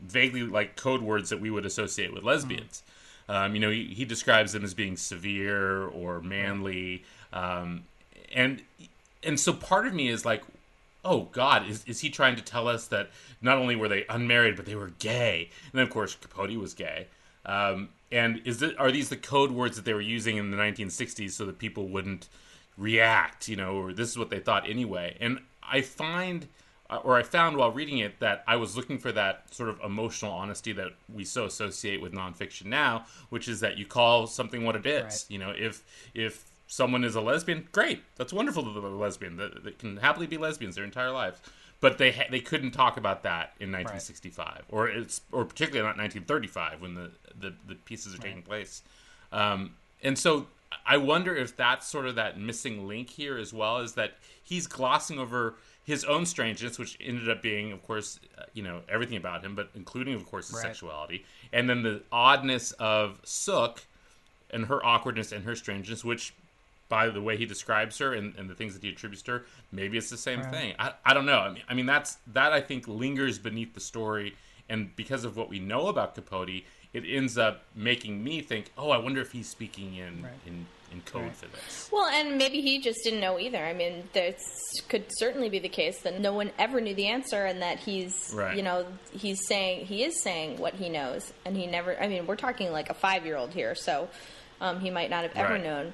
vaguely 0.03 0.43
like 0.43 0.75
code 0.75 1.01
words 1.01 1.29
that 1.29 1.39
we 1.39 1.49
would 1.49 1.65
associate 1.65 2.13
with 2.13 2.23
lesbians. 2.23 2.83
Um, 3.29 3.55
you 3.55 3.61
know, 3.61 3.69
he, 3.69 3.85
he 3.85 4.05
describes 4.05 4.51
them 4.51 4.63
as 4.63 4.73
being 4.73 4.97
severe 4.97 5.87
or 5.87 6.21
manly, 6.21 7.03
um, 7.31 7.85
and 8.33 8.61
and 9.23 9.39
so 9.39 9.53
part 9.53 9.87
of 9.87 9.93
me 9.93 10.09
is 10.09 10.25
like, 10.25 10.43
oh 11.05 11.29
God, 11.31 11.67
is, 11.67 11.83
is 11.85 11.99
he 11.99 12.09
trying 12.09 12.35
to 12.35 12.41
tell 12.41 12.67
us 12.67 12.87
that 12.87 13.09
not 13.41 13.57
only 13.57 13.75
were 13.75 13.87
they 13.87 14.05
unmarried, 14.09 14.55
but 14.55 14.65
they 14.65 14.75
were 14.75 14.91
gay? 14.99 15.49
And 15.71 15.79
then, 15.79 15.83
of 15.83 15.89
course, 15.89 16.15
Capote 16.15 16.57
was 16.57 16.73
gay. 16.73 17.07
Um, 17.45 17.89
and 18.11 18.41
is 18.45 18.61
it, 18.61 18.77
are 18.79 18.91
these 18.91 19.09
the 19.09 19.17
code 19.17 19.51
words 19.51 19.75
that 19.75 19.85
they 19.85 19.93
were 19.93 20.01
using 20.01 20.37
in 20.37 20.51
the 20.51 20.57
1960s 20.57 21.31
so 21.31 21.45
that 21.45 21.57
people 21.57 21.87
wouldn't 21.87 22.29
react, 22.77 23.47
you 23.47 23.55
know, 23.55 23.75
or 23.75 23.93
this 23.93 24.09
is 24.09 24.17
what 24.17 24.29
they 24.29 24.39
thought 24.39 24.69
anyway? 24.69 25.17
And 25.19 25.39
I 25.61 25.81
find, 25.81 26.47
or 26.89 27.17
I 27.17 27.23
found 27.23 27.57
while 27.57 27.71
reading 27.71 27.99
it, 27.99 28.19
that 28.19 28.43
I 28.47 28.55
was 28.55 28.75
looking 28.75 28.97
for 28.97 29.11
that 29.11 29.53
sort 29.53 29.69
of 29.69 29.79
emotional 29.83 30.31
honesty 30.31 30.73
that 30.73 30.89
we 31.13 31.23
so 31.23 31.45
associate 31.45 32.01
with 32.01 32.13
nonfiction 32.13 32.65
now, 32.65 33.05
which 33.29 33.47
is 33.47 33.61
that 33.61 33.77
you 33.77 33.85
call 33.85 34.27
something 34.27 34.63
what 34.63 34.75
it 34.75 34.85
is. 34.85 35.03
Right. 35.03 35.25
You 35.29 35.39
know, 35.39 35.53
if 35.57 35.83
if 36.13 36.51
someone 36.67 37.03
is 37.03 37.15
a 37.15 37.21
lesbian, 37.21 37.67
great. 37.71 38.03
That's 38.15 38.33
wonderful 38.33 38.63
that 38.63 38.79
they're 38.79 38.89
a 38.89 38.95
lesbian. 38.95 39.37
That, 39.37 39.63
that 39.63 39.79
can 39.79 39.97
happily 39.97 40.27
be 40.27 40.37
lesbians 40.37 40.75
their 40.75 40.83
entire 40.83 41.11
lives. 41.11 41.39
But 41.79 41.97
they 41.97 42.11
ha- 42.11 42.27
they 42.29 42.39
couldn't 42.39 42.71
talk 42.71 42.97
about 42.97 43.23
that 43.23 43.53
in 43.59 43.71
1965, 43.71 44.63
or 44.69 44.87
it's 44.87 45.21
or 45.31 45.45
particularly 45.45 45.85
not 45.85 45.97
1935 45.97 46.81
when 46.81 46.95
the 46.95 47.11
the, 47.39 47.53
the 47.67 47.75
pieces 47.75 48.15
are 48.15 48.19
taking 48.19 48.41
place. 48.41 48.83
Um, 49.31 49.75
and 50.01 50.17
so 50.17 50.47
I 50.85 50.97
wonder 50.97 51.35
if 51.35 51.55
that's 51.55 51.87
sort 51.87 52.05
of 52.05 52.15
that 52.15 52.39
missing 52.39 52.87
link 52.87 53.09
here 53.09 53.37
as 53.37 53.53
well, 53.53 53.79
is 53.79 53.93
that 53.93 54.13
he's 54.41 54.67
glossing 54.67 55.19
over 55.19 55.55
his 55.83 56.03
own 56.05 56.25
strangeness, 56.25 56.79
which 56.79 56.97
ended 57.01 57.29
up 57.29 57.41
being, 57.41 57.71
of 57.71 57.83
course, 57.83 58.19
uh, 58.37 58.43
you 58.53 58.63
know, 58.63 58.81
everything 58.87 59.17
about 59.17 59.43
him, 59.43 59.55
but 59.55 59.69
including, 59.75 60.13
of 60.13 60.25
course, 60.25 60.47
his 60.47 60.57
Right. 60.57 60.61
sexuality, 60.61 61.25
and 61.51 61.69
then 61.69 61.83
the 61.83 62.03
oddness 62.11 62.71
of 62.73 63.19
Sook 63.23 63.83
and 64.49 64.65
her 64.65 64.85
awkwardness 64.85 65.31
and 65.31 65.43
her 65.45 65.55
strangeness, 65.55 66.03
which 66.03 66.33
by 66.89 67.09
the 67.09 67.21
way 67.21 67.37
he 67.37 67.45
describes 67.45 67.97
her 67.97 68.13
and, 68.13 68.35
and 68.35 68.49
the 68.49 68.55
things 68.55 68.73
that 68.73 68.83
he 68.83 68.89
attributes 68.89 69.23
to 69.23 69.31
her, 69.31 69.45
maybe 69.71 69.97
it's 69.97 70.09
the 70.09 70.17
same 70.17 70.39
Right. 70.39 70.51
thing. 70.51 70.75
I, 70.77 70.93
I 71.05 71.13
don't 71.13 71.25
know. 71.25 71.39
I 71.39 71.49
mean, 71.51 71.63
I 71.67 71.73
mean 71.73 71.85
that's 71.85 72.17
that 72.27 72.53
I 72.53 72.61
think 72.61 72.87
lingers 72.87 73.39
beneath 73.39 73.73
the 73.73 73.79
story, 73.79 74.35
and 74.69 74.95
because 74.95 75.25
of 75.25 75.35
what 75.35 75.49
we 75.49 75.59
know 75.59 75.87
about 75.87 76.15
Capote, 76.15 76.63
it 76.93 77.03
ends 77.07 77.37
up 77.37 77.65
making 77.75 78.23
me 78.23 78.41
think, 78.41 78.71
oh, 78.77 78.91
I 78.91 78.97
wonder 78.97 79.21
if 79.21 79.31
he's 79.31 79.49
speaking 79.49 79.95
in 79.95 80.23
Right. 80.23 80.39
in, 80.45 80.67
in 80.93 81.01
code 81.01 81.23
Right. 81.23 81.35
for 81.35 81.47
this. 81.47 81.89
Well, 81.91 82.05
and 82.07 82.37
maybe 82.37 82.61
he 82.61 82.79
just 82.79 82.99
didn't 83.03 83.19
know 83.19 83.39
either. 83.39 83.57
I 83.57 83.73
mean, 83.73 84.07
this 84.13 84.37
could 84.87 85.05
certainly 85.17 85.49
be 85.49 85.59
the 85.59 85.69
case 85.69 85.99
that 86.03 86.19
no 86.19 86.33
one 86.33 86.51
ever 86.59 86.79
knew 86.79 86.93
the 86.95 87.07
answer, 87.07 87.45
and 87.45 87.61
that 87.61 87.79
he's, 87.79 88.31
Right. 88.33 88.55
you 88.55 88.63
know, 88.63 88.85
he's 89.11 89.45
saying 89.47 89.87
he 89.87 90.03
is 90.03 90.21
saying 90.21 90.57
what 90.59 90.75
he 90.75 90.89
knows, 90.89 91.33
and 91.45 91.57
he 91.57 91.65
never. 91.67 91.99
I 92.01 92.07
mean, 92.07 92.27
we're 92.27 92.35
talking 92.35 92.71
like 92.71 92.89
a 92.89 92.93
five-year-old 92.93 93.51
here, 93.53 93.75
so 93.75 94.07
um, 94.61 94.79
he 94.79 94.89
might 94.89 95.09
not 95.09 95.23
have 95.23 95.35
ever 95.35 95.53
Right. 95.55 95.63
known 95.63 95.93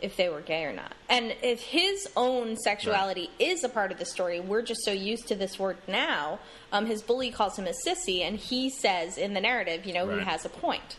if 0.00 0.16
they 0.16 0.30
were 0.30 0.40
gay 0.40 0.64
or 0.64 0.72
not. 0.72 0.94
And 1.10 1.34
if 1.42 1.60
his 1.60 2.08
own 2.16 2.56
sexuality 2.56 3.28
is 3.38 3.62
a 3.64 3.68
part 3.68 3.92
of 3.92 3.98
the 3.98 4.06
story, 4.06 4.40
we're 4.40 4.62
just 4.62 4.82
so 4.82 4.92
used 4.92 5.28
to 5.28 5.34
this 5.34 5.58
word 5.58 5.76
now. 5.86 6.38
Um, 6.72 6.86
his 6.86 7.02
bully 7.02 7.30
calls 7.30 7.58
him 7.58 7.66
a 7.66 7.74
sissy, 7.86 8.22
and 8.22 8.38
he 8.38 8.70
says 8.70 9.18
in 9.18 9.34
the 9.34 9.40
narrative, 9.42 9.84
you 9.84 9.92
know, 9.92 10.06
Right. 10.06 10.20
he 10.20 10.24
has 10.24 10.46
a 10.46 10.48
point. 10.48 10.96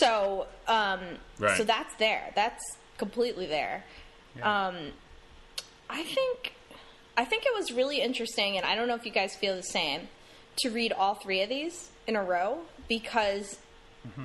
So, 0.00 0.46
um, 0.66 1.00
Right. 1.38 1.56
so 1.56 1.64
that's 1.64 1.94
there. 1.96 2.32
That's 2.34 2.62
completely 2.98 3.46
there. 3.46 3.84
Um, 4.42 4.92
I 5.90 6.04
think, 6.04 6.52
I 7.16 7.24
think 7.24 7.44
it 7.46 7.52
was 7.54 7.72
really 7.72 8.00
interesting, 8.00 8.56
and 8.56 8.64
I 8.66 8.74
don't 8.76 8.86
know 8.88 8.94
if 8.94 9.04
you 9.06 9.10
guys 9.12 9.34
feel 9.34 9.56
the 9.56 9.62
same, 9.62 10.08
to 10.58 10.70
read 10.70 10.92
all 10.92 11.14
three 11.14 11.40
of 11.42 11.48
these 11.48 11.90
in 12.06 12.14
a 12.16 12.22
row 12.22 12.58
because 12.88 13.58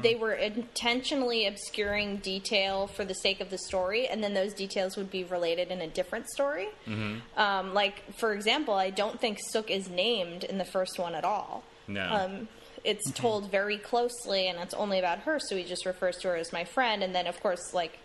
they 0.01 0.15
were 0.15 0.33
intentionally 0.33 1.45
obscuring 1.45 2.17
detail 2.17 2.87
for 2.87 3.03
the 3.03 3.13
sake 3.15 3.41
of 3.41 3.49
the 3.49 3.57
story, 3.57 4.07
and 4.07 4.23
then 4.23 4.33
those 4.33 4.53
details 4.53 4.95
would 4.95 5.09
be 5.11 5.23
related 5.25 5.71
in 5.71 5.81
a 5.81 5.87
different 5.87 6.27
story. 6.29 6.67
Um, 7.35 7.73
like, 7.73 8.13
for 8.17 8.33
example, 8.33 8.75
I 8.75 8.91
don't 8.91 9.19
think 9.19 9.39
Sook 9.51 9.69
is 9.71 9.89
named 9.89 10.43
in 10.43 10.57
the 10.57 10.65
first 10.65 10.97
one 10.99 11.15
at 11.15 11.25
all. 11.25 11.63
No. 11.87 12.05
Um, 12.09 12.47
it's 12.83 13.09
told 13.11 13.49
very 13.49 13.77
closely, 13.77 14.47
and 14.47 14.59
it's 14.59 14.73
only 14.73 14.99
about 14.99 15.19
her, 15.19 15.39
so 15.39 15.55
he 15.55 15.63
just 15.63 15.85
refers 15.85 16.17
to 16.17 16.29
her 16.29 16.35
as 16.35 16.51
my 16.51 16.63
friend. 16.63 17.03
And 17.03 17.15
then, 17.15 17.27
of 17.27 17.39
course, 17.41 17.73
like 17.73 17.97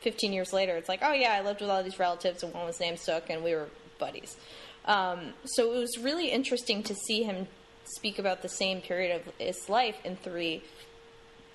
15 0.00 0.32
years 0.32 0.52
later, 0.52 0.76
it's 0.76 0.88
like, 0.88 1.00
oh 1.02 1.12
yeah, 1.12 1.32
I 1.32 1.42
lived 1.42 1.60
with 1.60 1.70
all 1.70 1.82
these 1.82 1.98
relatives, 1.98 2.42
and 2.42 2.54
one 2.54 2.66
was 2.66 2.80
named 2.80 3.00
Sook, 3.00 3.28
and 3.28 3.42
we 3.42 3.54
were 3.54 3.68
buddies. 3.98 4.36
Um, 4.86 5.34
so 5.44 5.72
it 5.72 5.78
was 5.78 5.98
really 5.98 6.30
interesting 6.30 6.82
to 6.84 6.94
see 6.94 7.22
him 7.22 7.48
speak 7.84 8.18
about 8.18 8.42
the 8.42 8.48
same 8.48 8.80
period 8.80 9.20
of 9.20 9.34
his 9.38 9.68
life 9.68 9.96
in 10.04 10.16
three 10.16 10.62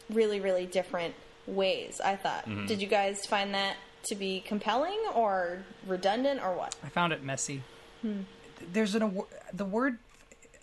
really, 0.09 0.39
really 0.39 0.65
different 0.65 1.15
ways. 1.47 2.01
I 2.03 2.15
thought. 2.15 2.45
Did 2.67 2.81
you 2.81 2.87
guys 2.87 3.25
find 3.25 3.53
that 3.53 3.77
to 4.05 4.15
be 4.15 4.41
compelling 4.41 4.99
or 5.13 5.63
redundant 5.87 6.41
or 6.43 6.53
what? 6.55 6.75
I 6.83 6.89
found 6.89 7.13
it 7.13 7.23
messy. 7.23 7.63
There's 8.71 8.95
an 8.95 9.21
the 9.53 9.65
word 9.65 9.97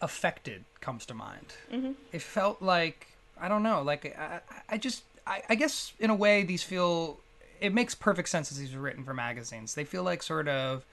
affected 0.03 0.65
comes 0.81 1.07
to 1.07 1.15
mind. 1.15 1.55
Mm-hmm. 1.73 1.93
It 2.13 2.23
felt 2.23 2.61
like 2.61 3.09
I 3.41 3.49
don't 3.49 3.63
know, 3.63 3.83
like 3.83 4.17
I, 4.19 4.41
I 4.69 4.79
just 4.79 5.05
I, 5.27 5.43
I 5.49 5.55
guess 5.55 5.93
in 5.99 6.11
a 6.11 6.15
way 6.15 6.43
these 6.43 6.63
feel 6.63 7.19
it 7.61 7.73
makes 7.73 7.95
perfect 7.95 8.29
sense 8.29 8.51
as 8.51 8.59
these 8.59 8.75
are 8.75 8.81
written 8.81 9.05
for 9.05 9.15
magazines. 9.15 9.75
They 9.75 9.85
feel 9.85 10.03
like 10.03 10.23
sort 10.23 10.49
of 10.49 10.85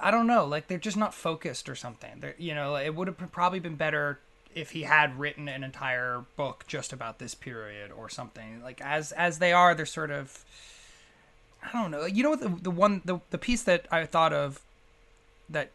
I 0.00 0.10
don't 0.10 0.26
know, 0.26 0.44
like 0.46 0.68
they're 0.68 0.78
just 0.78 0.96
not 0.96 1.14
focused 1.14 1.68
or 1.68 1.74
something. 1.74 2.20
They're, 2.20 2.34
you 2.38 2.54
know, 2.54 2.76
it 2.76 2.94
would 2.94 3.08
have 3.08 3.32
probably 3.32 3.58
been 3.58 3.76
better 3.76 4.20
if 4.54 4.70
he 4.70 4.82
had 4.82 5.18
written 5.18 5.48
an 5.48 5.64
entire 5.64 6.24
book 6.36 6.64
just 6.66 6.92
about 6.92 7.18
this 7.18 7.34
period 7.34 7.90
or 7.90 8.08
something. 8.08 8.62
Like 8.62 8.80
as 8.80 9.12
as 9.12 9.38
they 9.38 9.52
are, 9.52 9.74
they're 9.74 9.86
sort 9.86 10.10
of 10.10 10.44
I 11.62 11.72
don't 11.72 11.90
know. 11.90 12.06
You 12.06 12.22
know 12.22 12.36
the 12.36 12.48
the 12.48 12.70
one 12.70 13.02
the 13.04 13.20
the 13.30 13.38
piece 13.38 13.62
that 13.64 13.86
I 13.90 14.04
thought 14.04 14.32
of 14.32 14.60
that 15.48 15.70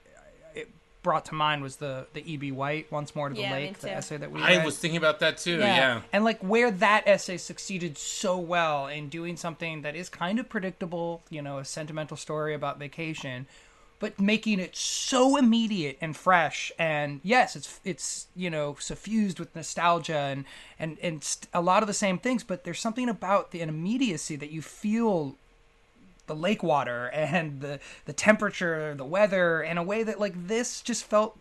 brought 1.03 1.25
to 1.25 1.35
mind 1.35 1.61
was 1.61 1.77
the 1.77 2.07
the 2.13 2.31
E.B. 2.31 2.51
White 2.51 2.91
once 2.91 3.15
more 3.15 3.29
to 3.29 3.35
the 3.35 3.41
Yeah, 3.41 3.51
lake, 3.51 3.79
the 3.79 3.91
essay 3.91 4.17
that 4.17 4.31
we 4.31 4.41
I 4.41 4.63
was 4.63 4.77
thinking 4.77 4.97
about 4.97 5.19
that 5.19 5.37
too. 5.37 5.59
Yeah. 5.59 6.01
And 6.11 6.23
like 6.23 6.39
where 6.41 6.71
that 6.71 7.07
essay 7.07 7.37
succeeded 7.37 7.97
so 7.97 8.37
well 8.37 8.87
in 8.87 9.09
doing 9.09 9.37
something 9.37 9.81
that 9.83 9.95
is 9.95 10.09
kind 10.09 10.39
of 10.39 10.49
predictable, 10.49 11.21
you 11.29 11.41
know, 11.41 11.59
a 11.59 11.65
sentimental 11.65 12.17
story 12.17 12.53
about 12.53 12.79
vacation, 12.79 13.47
but 13.99 14.19
making 14.19 14.59
it 14.59 14.75
so 14.75 15.37
immediate 15.37 15.97
and 16.01 16.15
fresh 16.15 16.71
and 16.77 17.21
yes, 17.23 17.55
it's 17.55 17.79
it's, 17.83 18.27
you 18.35 18.49
know, 18.49 18.75
suffused 18.79 19.39
with 19.39 19.55
nostalgia 19.55 20.17
and 20.17 20.45
and 20.79 20.97
and 21.01 21.23
st- 21.23 21.47
a 21.53 21.61
lot 21.61 21.83
of 21.83 21.87
the 21.87 21.93
same 21.93 22.17
things, 22.17 22.43
but 22.43 22.63
there's 22.63 22.79
something 22.79 23.09
about 23.09 23.51
the 23.51 23.61
immediacy 23.61 24.35
that 24.35 24.51
you 24.51 24.61
feel 24.61 25.35
the 26.27 26.35
lake 26.35 26.63
water 26.63 27.07
and 27.07 27.61
the 27.61 27.79
the 28.05 28.13
temperature, 28.13 28.93
the 28.95 29.05
weather 29.05 29.61
in 29.61 29.77
a 29.77 29.83
way 29.83 30.03
that 30.03 30.19
like 30.19 30.47
this 30.47 30.81
just 30.81 31.03
felt 31.03 31.37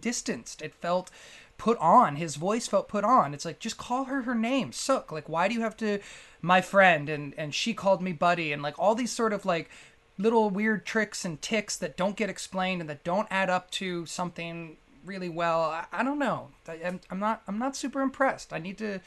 distanced. 0.00 0.62
It 0.62 0.74
felt 0.74 1.10
put 1.56 1.78
on. 1.78 2.16
His 2.16 2.36
voice 2.36 2.68
felt 2.68 2.88
put 2.88 3.04
on. 3.04 3.34
It's 3.34 3.44
like 3.44 3.58
just 3.58 3.76
call 3.76 4.04
her 4.04 4.22
her 4.22 4.34
name, 4.34 4.72
Sook. 4.72 5.10
Like 5.10 5.28
why 5.28 5.48
do 5.48 5.54
you 5.54 5.60
have 5.62 5.76
to 5.78 5.98
my 6.40 6.60
friend 6.60 7.08
and 7.08 7.34
and 7.36 7.54
she 7.54 7.74
called 7.74 8.00
me 8.00 8.12
buddy 8.12 8.52
and 8.52 8.62
like 8.62 8.78
all 8.78 8.94
these 8.94 9.12
sort 9.12 9.32
of 9.32 9.44
like 9.44 9.70
little 10.18 10.50
weird 10.50 10.84
tricks 10.84 11.24
and 11.24 11.40
ticks 11.40 11.76
that 11.76 11.96
don't 11.96 12.16
get 12.16 12.28
explained 12.28 12.80
and 12.80 12.90
that 12.90 13.04
don't 13.04 13.28
add 13.30 13.50
up 13.50 13.70
to 13.70 14.04
something 14.06 14.76
really 15.04 15.28
well. 15.28 15.62
I, 15.62 15.86
I 15.92 16.02
don't 16.02 16.18
know. 16.18 16.48
I, 16.68 16.80
I'm, 16.84 17.00
I'm 17.10 17.18
not 17.18 17.42
I'm 17.48 17.58
not 17.58 17.76
super 17.76 18.00
impressed. 18.00 18.52
I 18.52 18.58
need 18.58 18.78
to 18.78 19.00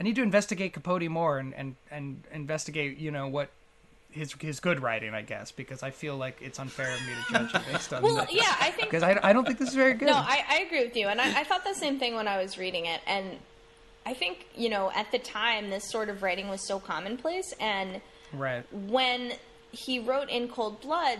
I 0.00 0.02
need 0.02 0.16
to 0.16 0.22
investigate 0.22 0.72
Capote 0.72 1.08
more 1.10 1.38
and, 1.38 1.52
and, 1.54 1.76
and 1.90 2.24
investigate, 2.32 2.96
you 2.96 3.10
know, 3.10 3.28
what 3.28 3.50
his 4.10 4.32
his 4.40 4.60
good 4.60 4.82
writing, 4.82 5.14
I 5.14 5.22
guess, 5.22 5.52
because 5.52 5.82
I 5.82 5.90
feel 5.90 6.16
like 6.16 6.38
it's 6.40 6.58
unfair 6.58 6.92
of 6.92 7.00
me 7.06 7.12
to 7.26 7.32
judge 7.32 7.54
it 7.54 7.72
based 7.72 7.92
on 7.92 8.02
Well, 8.02 8.16
that. 8.16 8.32
yeah, 8.32 8.54
I 8.60 8.70
think 8.70 8.88
Because 8.90 9.02
I, 9.02 9.18
I 9.22 9.32
don't 9.32 9.44
think 9.46 9.58
this 9.58 9.68
is 9.70 9.74
very 9.74 9.94
good. 9.94 10.06
No, 10.06 10.14
I, 10.14 10.44
I 10.48 10.58
agree 10.60 10.84
with 10.84 10.96
you, 10.96 11.06
and 11.08 11.20
I, 11.20 11.40
I 11.40 11.44
thought 11.44 11.64
the 11.64 11.74
same 11.74 11.98
thing 11.98 12.14
when 12.14 12.26
I 12.28 12.42
was 12.42 12.58
reading 12.58 12.86
it. 12.86 13.00
And 13.06 13.38
I 14.04 14.14
think 14.14 14.46
you 14.56 14.68
know, 14.68 14.90
at 14.94 15.10
the 15.12 15.18
time, 15.18 15.70
this 15.70 15.88
sort 15.90 16.08
of 16.08 16.22
writing 16.22 16.48
was 16.48 16.66
so 16.66 16.78
commonplace, 16.80 17.52
and 17.60 18.00
right. 18.32 18.64
when 18.72 19.32
he 19.72 19.98
wrote 20.00 20.28
in 20.28 20.48
Cold 20.48 20.80
Blood, 20.80 21.18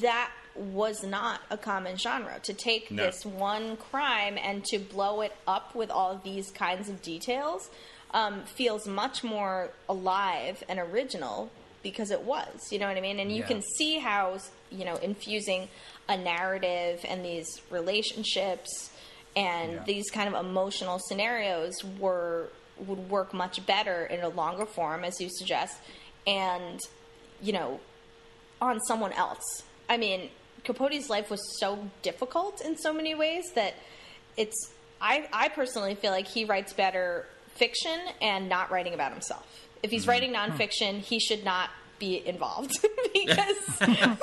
that 0.00 0.30
was 0.54 1.04
not 1.04 1.40
a 1.50 1.56
common 1.56 1.96
genre 1.96 2.40
to 2.42 2.52
take 2.52 2.90
No. 2.90 3.04
this 3.06 3.24
one 3.24 3.76
crime 3.76 4.36
and 4.42 4.64
to 4.66 4.78
blow 4.78 5.20
it 5.20 5.32
up 5.46 5.74
with 5.74 5.88
all 5.90 6.10
of 6.10 6.24
these 6.24 6.50
kinds 6.50 6.88
of 6.88 7.00
details 7.00 7.70
um, 8.10 8.42
feels 8.44 8.86
much 8.86 9.22
more 9.22 9.70
alive 9.88 10.64
and 10.68 10.80
original 10.80 11.50
because 11.82 12.10
it 12.10 12.22
was 12.22 12.70
you 12.72 12.78
know 12.78 12.86
what 12.88 12.96
i 12.96 13.00
mean 13.00 13.18
and 13.20 13.30
you 13.30 13.38
Yeah. 13.40 13.46
can 13.46 13.62
see 13.62 13.98
how 13.98 14.38
you 14.70 14.84
know 14.84 14.96
infusing 14.96 15.68
a 16.08 16.16
narrative 16.16 17.04
and 17.08 17.24
these 17.24 17.60
relationships 17.70 18.90
and 19.36 19.72
Yeah. 19.74 19.82
these 19.84 20.10
kind 20.10 20.32
of 20.34 20.44
emotional 20.44 20.98
scenarios 20.98 21.84
were 21.98 22.48
would 22.86 23.10
work 23.10 23.34
much 23.34 23.64
better 23.66 24.06
in 24.06 24.20
a 24.20 24.28
longer 24.28 24.64
form 24.66 25.04
as 25.04 25.20
you 25.20 25.28
suggest 25.30 25.76
and 26.26 26.80
you 27.42 27.52
know 27.52 27.80
on 28.60 28.80
someone 28.80 29.12
else 29.12 29.62
i 29.88 29.96
mean 29.96 30.30
capote's 30.64 31.08
life 31.08 31.30
was 31.30 31.40
so 31.60 31.88
difficult 32.02 32.60
in 32.60 32.76
so 32.76 32.92
many 32.92 33.14
ways 33.14 33.44
that 33.54 33.74
it's 34.36 34.72
i 35.00 35.28
i 35.32 35.48
personally 35.48 35.94
feel 35.94 36.10
like 36.12 36.26
he 36.28 36.44
writes 36.44 36.72
better 36.72 37.26
fiction 37.54 37.98
and 38.22 38.48
not 38.48 38.70
writing 38.70 38.94
about 38.94 39.12
himself 39.12 39.67
if 39.82 39.90
he's 39.90 40.06
writing 40.06 40.32
nonfiction 40.34 40.98
he 41.00 41.18
should 41.20 41.44
not 41.44 41.70
be 41.98 42.24
involved 42.26 42.72
because 43.12 43.56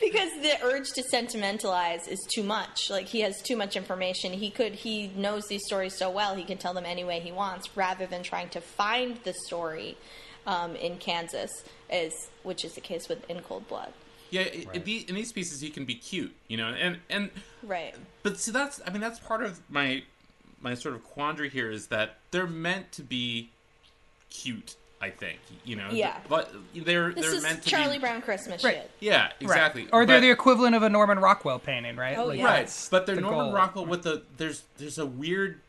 because 0.00 0.30
the 0.42 0.54
urge 0.64 0.90
to 0.90 1.02
sentimentalize 1.04 2.08
is 2.08 2.18
too 2.34 2.42
much. 2.42 2.90
Like 2.90 3.06
he 3.06 3.20
has 3.20 3.40
too 3.42 3.56
much 3.56 3.76
information. 3.76 4.32
He 4.32 4.50
could 4.50 4.72
he 4.72 5.08
knows 5.16 5.46
these 5.46 5.64
stories 5.64 5.96
so 5.96 6.10
well 6.10 6.34
he 6.34 6.42
can 6.44 6.58
tell 6.58 6.74
them 6.74 6.84
any 6.84 7.04
way 7.04 7.20
he 7.20 7.30
wants, 7.32 7.76
rather 7.76 8.06
than 8.06 8.22
trying 8.22 8.48
to 8.50 8.60
find 8.60 9.18
the 9.24 9.34
story 9.46 9.96
um, 10.46 10.74
in 10.76 10.96
Kansas, 10.98 11.50
is 11.90 12.12
which 12.42 12.64
is 12.64 12.74
the 12.74 12.80
case 12.80 13.08
with 13.08 13.28
In 13.30 13.40
Cold 13.40 13.68
Blood. 13.68 13.92
Yeah, 14.30 14.42
i- 14.42 14.66
in, 14.74 14.82
the, 14.82 15.04
in 15.08 15.14
these 15.14 15.30
pieces 15.32 15.60
he 15.60 15.70
can 15.70 15.84
be 15.84 15.94
cute, 15.94 16.34
you 16.48 16.56
know, 16.56 16.68
and 16.68 16.98
and 17.08 17.30
Right. 17.62 17.94
but 18.24 18.38
see 18.40 18.50
that's 18.50 18.80
I 18.84 18.90
mean 18.90 19.00
that's 19.00 19.20
part 19.20 19.44
of 19.44 19.60
my 19.70 20.02
my 20.60 20.74
sort 20.74 20.94
of 20.96 21.04
quandary 21.04 21.50
here 21.50 21.70
is 21.70 21.86
that 21.88 22.18
they're 22.32 22.46
meant 22.48 22.90
to 22.92 23.02
be 23.02 23.50
cute. 24.30 24.74
I 25.02 25.10
think 25.10 25.40
you 25.64 25.74
know. 25.76 25.88
Yeah. 25.90 26.16
But 26.28 26.54
they're 26.74 27.12
This 27.12 27.26
they're 27.26 27.34
is 27.34 27.42
meant 27.42 27.58
to 27.58 27.64
be 27.64 27.70
Charlie 27.70 27.96
be. 27.96 28.00
Brown 28.02 28.22
Christmas 28.22 28.62
Right. 28.62 28.76
shit. 28.76 28.90
Yeah, 29.00 29.32
exactly. 29.40 29.82
Right. 29.82 29.90
Or 29.92 30.06
they're 30.06 30.18
But- 30.18 30.20
the 30.22 30.30
equivalent 30.30 30.74
of 30.76 30.82
a 30.84 30.88
Norman 30.88 31.18
Rockwell 31.18 31.58
painting, 31.58 31.96
right? 31.96 32.16
Oh, 32.16 32.26
Like, 32.26 32.38
yeah. 32.38 32.44
right 32.46 32.88
but 32.90 33.04
they're 33.06 33.16
the 33.16 33.20
norman 33.20 33.46
goal. 33.46 33.52
rockwell 33.52 33.84
with 33.86 34.04
the 34.04 34.22
there's 34.36 34.62
there's 34.78 34.98
a 34.98 35.06
weird 35.06 35.60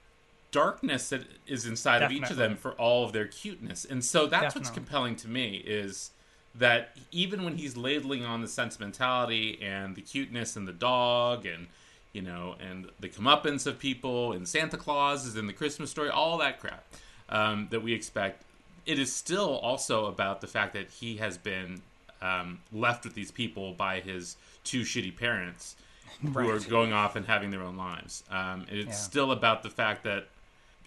darkness 0.52 1.10
that 1.10 1.24
is 1.48 1.66
inside 1.66 2.04
of 2.04 2.12
each 2.12 2.30
of 2.30 2.38
them 2.38 2.56
for 2.56 2.74
all 2.74 3.04
of 3.06 3.12
their 3.12 3.26
cuteness 3.26 3.86
and 3.86 4.06
so 4.06 4.28
that's 4.28 4.54
what's 4.54 4.70
compelling 4.70 5.16
to 5.16 5.28
me 5.28 5.56
is 5.66 6.12
that 6.54 6.96
even 7.12 7.44
when 7.44 7.58
he's 7.58 7.76
ladling 7.76 8.24
on 8.24 8.42
the 8.42 8.48
sentimentality 8.48 9.58
and 9.64 9.96
the 9.96 10.02
cuteness 10.02 10.56
and 10.56 10.68
the 10.68 10.72
dog 10.74 11.48
and 11.48 11.66
you 12.12 12.22
know 12.22 12.56
and 12.60 12.88
the 13.00 13.10
comeuppance 13.10 13.66
of 13.66 13.80
people 13.80 14.32
and 14.32 14.48
santa 14.48 14.78
claus 14.78 15.26
is 15.26 15.36
in 15.36 15.48
the 15.48 15.54
christmas 15.54 15.90
story 15.90 16.10
all 16.10 16.38
that 16.38 16.60
crap 16.60 16.84
um, 17.30 17.68
that 17.72 17.82
we 17.82 17.92
expect 17.94 18.44
it 18.86 19.00
is 19.00 19.14
still 19.14 19.58
also 19.60 20.06
about 20.06 20.42
the 20.42 20.48
fact 20.48 20.74
that 20.74 20.90
he 20.90 21.18
has 21.18 21.38
been 21.38 21.82
um, 22.22 22.60
left 22.72 23.04
with 23.06 23.14
these 23.16 23.32
people 23.32 23.74
by 23.74 24.00
his 24.00 24.36
two 24.64 24.82
shitty 24.82 25.16
parents 25.18 25.76
who 26.22 26.50
are 26.50 26.60
going 26.60 26.94
off 26.94 27.16
and 27.16 27.26
having 27.26 27.50
their 27.52 27.62
own 27.62 27.76
lives. 27.76 28.24
Um, 28.32 28.66
it's 28.70 28.88
Yeah. 28.88 28.92
still 28.94 29.32
about 29.32 29.64
the 29.64 29.70
fact 29.70 30.04
that 30.04 30.28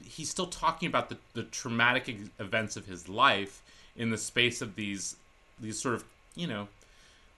he's 0.03 0.31
still 0.31 0.47
talking 0.47 0.89
about 0.89 1.09
the, 1.09 1.17
the 1.35 1.43
traumatic 1.43 2.09
ex- 2.09 2.31
events 2.39 2.77
of 2.77 2.87
his 2.87 3.09
life 3.09 3.63
in 3.97 4.11
the 4.11 4.19
space 4.19 4.61
of 4.63 4.77
these 4.77 5.17
these 5.59 5.79
sort 5.81 5.95
of 5.95 6.05
you 6.35 6.47
know 6.47 6.69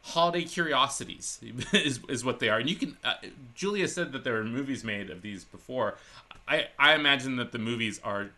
holiday 0.02 0.42
curiosities 0.44 1.38
is, 1.72 2.00
is 2.08 2.24
what 2.24 2.40
they 2.40 2.48
are 2.48 2.58
and 2.58 2.68
you 2.68 2.74
can 2.74 2.96
uh, 3.04 3.14
julia 3.54 3.86
said 3.86 4.10
that 4.10 4.24
there 4.24 4.32
were 4.34 4.44
movies 4.44 4.82
made 4.82 5.08
of 5.08 5.22
these 5.22 5.44
before 5.44 5.96
i 6.48 6.66
i 6.80 6.94
imagine 6.94 7.36
that 7.36 7.52
the 7.52 7.58
movies 7.60 8.00
are 8.02 8.30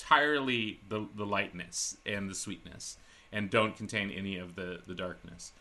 entirely 0.00 0.80
the 0.88 1.06
the 1.16 1.26
lightness 1.26 1.96
and 2.06 2.28
the 2.28 2.34
sweetness 2.34 2.96
and 3.32 3.50
don't 3.50 3.76
contain 3.76 4.10
any 4.10 4.36
of 4.36 4.54
the 4.56 4.80
the 4.86 4.94
darkness 4.94 5.52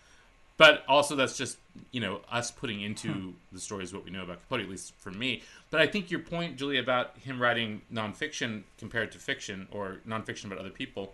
but 0.59 0.83
also 0.89 1.15
that's 1.15 1.37
just 1.37 1.57
you 1.91 2.01
know 2.01 2.19
us 2.29 2.51
putting 2.51 2.81
into 2.81 3.33
the 3.51 3.59
stories 3.59 3.93
what 3.93 4.03
we 4.03 4.11
know 4.11 4.23
about 4.23 4.41
Capote, 4.41 4.59
at 4.59 4.69
least 4.69 4.93
for 4.99 5.09
me. 5.09 5.41
But 5.71 5.79
I 5.79 5.87
think 5.87 6.11
your 6.11 6.19
point, 6.19 6.57
Julie, 6.57 6.77
about 6.77 7.17
him 7.17 7.41
writing 7.41 7.81
nonfiction 7.91 8.63
compared 8.77 9.13
to 9.13 9.19
fiction 9.19 9.69
or 9.71 10.01
nonfiction 10.05 10.45
about 10.45 10.57
other 10.57 10.69
people, 10.69 11.13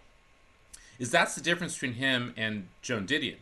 is 0.97 1.11
that's 1.11 1.35
the 1.35 1.41
difference 1.41 1.75
between 1.75 1.93
him 1.93 2.33
and 2.35 2.67
Joan 2.81 3.05
Didion. 3.05 3.35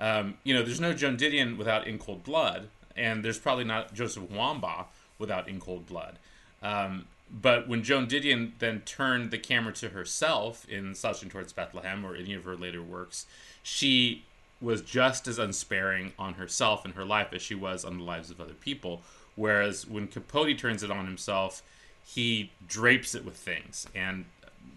Um, 0.00 0.38
you 0.44 0.54
know, 0.54 0.62
there's 0.62 0.80
no 0.80 0.94
Joan 0.94 1.18
Didion 1.18 1.58
without 1.58 1.86
In 1.86 1.98
Cold 1.98 2.24
Blood, 2.24 2.68
and 2.96 3.22
there's 3.22 3.38
probably 3.38 3.64
not 3.64 3.92
Joseph 3.92 4.24
Wambaugh 4.24 4.86
without 5.18 5.46
In 5.46 5.60
Cold 5.60 5.84
Blood. 5.84 6.18
Um, 6.62 7.04
but 7.30 7.68
when 7.68 7.82
Joan 7.82 8.06
Didion 8.06 8.52
then 8.58 8.80
turned 8.80 9.30
the 9.30 9.38
camera 9.38 9.72
to 9.74 9.90
herself 9.90 10.68
in 10.68 10.94
Slouching 10.94 11.28
Towards 11.28 11.52
Bethlehem 11.52 12.04
or 12.04 12.14
any 12.14 12.34
of 12.34 12.44
her 12.44 12.56
later 12.56 12.82
works, 12.82 13.26
she 13.62 14.24
was 14.60 14.80
just 14.82 15.26
as 15.26 15.38
unsparing 15.38 16.12
on 16.18 16.34
herself 16.34 16.84
and 16.84 16.94
her 16.94 17.04
life 17.04 17.32
as 17.32 17.42
she 17.42 17.54
was 17.54 17.84
on 17.84 17.98
the 17.98 18.04
lives 18.04 18.30
of 18.30 18.40
other 18.40 18.54
people. 18.54 19.02
Whereas 19.36 19.86
when 19.86 20.06
Capote 20.06 20.56
turns 20.58 20.82
it 20.82 20.90
on 20.90 21.06
himself, 21.06 21.62
he 22.04 22.52
drapes 22.68 23.14
it 23.14 23.24
with 23.24 23.36
things, 23.36 23.86
and 23.94 24.26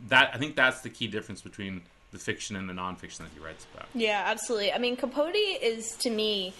that 0.07 0.31
I 0.33 0.37
think 0.37 0.55
that's 0.55 0.81
the 0.81 0.89
key 0.89 1.07
difference 1.07 1.41
between 1.41 1.81
the 2.11 2.17
fiction 2.17 2.55
and 2.55 2.69
the 2.69 2.73
nonfiction 2.73 3.19
that 3.19 3.29
he 3.33 3.39
writes 3.39 3.67
about. 3.73 3.87
Yeah, 3.93 4.23
absolutely. 4.25 4.71
I 4.71 4.77
mean, 4.77 4.95
Capote 4.95 5.35
is 5.35 5.91
to 5.97 6.09
me, 6.09 6.53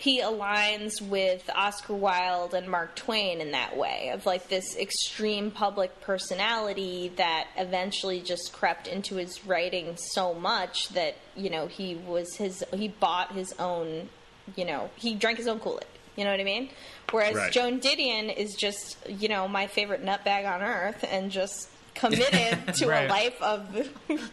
he 0.00 0.22
aligns 0.22 1.02
with 1.02 1.50
Oscar 1.54 1.92
Wilde 1.92 2.54
and 2.54 2.66
Mark 2.70 2.96
Twain 2.96 3.42
in 3.42 3.50
that 3.50 3.76
way 3.76 4.10
of 4.14 4.24
like 4.24 4.48
this 4.48 4.74
extreme 4.78 5.50
public 5.50 6.00
personality 6.00 7.12
that 7.16 7.48
eventually 7.58 8.22
just 8.22 8.50
crept 8.50 8.86
into 8.86 9.16
his 9.16 9.44
writing 9.44 9.98
so 9.98 10.32
much 10.32 10.88
that 10.90 11.16
you 11.36 11.50
know 11.50 11.66
he 11.66 11.96
was 11.96 12.36
his 12.36 12.64
he 12.72 12.88
bought 12.88 13.32
his 13.32 13.52
own 13.58 14.08
you 14.56 14.64
know 14.64 14.88
he 14.96 15.14
drank 15.14 15.36
his 15.36 15.46
own 15.46 15.60
Kool 15.60 15.78
Aid. 15.82 15.86
You 16.16 16.24
know 16.24 16.30
what 16.30 16.40
I 16.40 16.44
mean? 16.44 16.70
Whereas 17.10 17.34
Right. 17.36 17.52
Joan 17.52 17.78
Didion 17.78 18.34
is 18.34 18.54
just 18.54 18.96
you 19.06 19.28
know 19.28 19.48
my 19.48 19.66
favorite 19.66 20.02
nutbag 20.02 20.50
on 20.50 20.62
earth 20.62 21.04
and 21.10 21.30
just 21.30 21.68
committed 22.00 22.74
to 22.74 22.86
Right. 22.86 23.06
a 23.06 23.08
life 23.08 23.40
of 23.42 23.88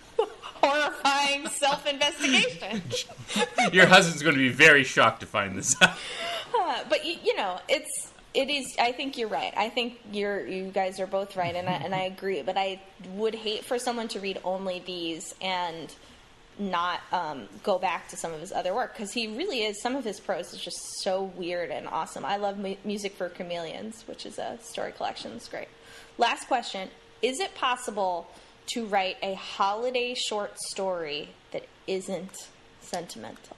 horrifying 0.61 1.47
self-investigation. 1.49 2.81
Your 3.73 3.85
husband's 3.85 4.23
going 4.23 4.35
to 4.35 4.39
be 4.41 4.49
very 4.49 4.83
shocked 4.83 5.19
to 5.21 5.25
find 5.25 5.57
this 5.57 5.75
out. 5.81 5.97
Uh, 6.57 6.83
but 6.89 7.05
you, 7.05 7.15
you 7.23 7.35
know, 7.35 7.59
it's 7.69 8.11
it 8.33 8.49
is. 8.49 8.75
I 8.79 8.91
think 8.91 9.17
you're 9.17 9.27
right. 9.29 9.53
I 9.57 9.69
think 9.69 9.99
you're. 10.11 10.45
You 10.45 10.65
guys 10.71 10.99
are 10.99 11.07
both 11.07 11.35
right, 11.35 11.55
and 11.55 11.67
I, 11.67 11.73
and 11.73 11.93
I 11.95 12.01
agree. 12.03 12.41
But 12.41 12.57
I 12.57 12.81
would 13.13 13.33
hate 13.35 13.65
for 13.65 13.79
someone 13.79 14.07
to 14.09 14.19
read 14.19 14.39
only 14.43 14.79
these 14.85 15.33
and 15.41 15.93
not 16.59 17.01
um, 17.11 17.47
go 17.63 17.77
back 17.77 18.07
to 18.09 18.17
some 18.17 18.33
of 18.33 18.39
his 18.39 18.51
other 18.51 18.73
work 18.73 18.93
because 18.93 19.11
he 19.11 19.27
really 19.27 19.63
is. 19.63 19.81
Some 19.81 19.95
of 19.95 20.03
his 20.03 20.19
prose 20.19 20.53
is 20.53 20.61
just 20.61 20.77
so 21.01 21.23
weird 21.35 21.69
and 21.71 21.87
awesome. 21.87 22.25
I 22.25 22.37
love 22.37 22.57
mu- 22.57 22.75
music 22.83 23.13
for 23.15 23.29
chameleons, 23.29 24.03
which 24.07 24.25
is 24.25 24.37
a 24.39 24.57
story 24.61 24.91
collection. 24.91 25.31
It's 25.35 25.47
great. 25.49 25.67
Last 26.17 26.47
question: 26.47 26.89
Is 27.21 27.39
it 27.39 27.55
possible 27.55 28.27
to 28.67 28.85
write 28.85 29.17
a 29.23 29.33
holiday 29.35 30.13
short 30.13 30.57
story 30.59 31.29
that 31.51 31.65
isn't 31.87 32.49
sentimental? 32.81 33.55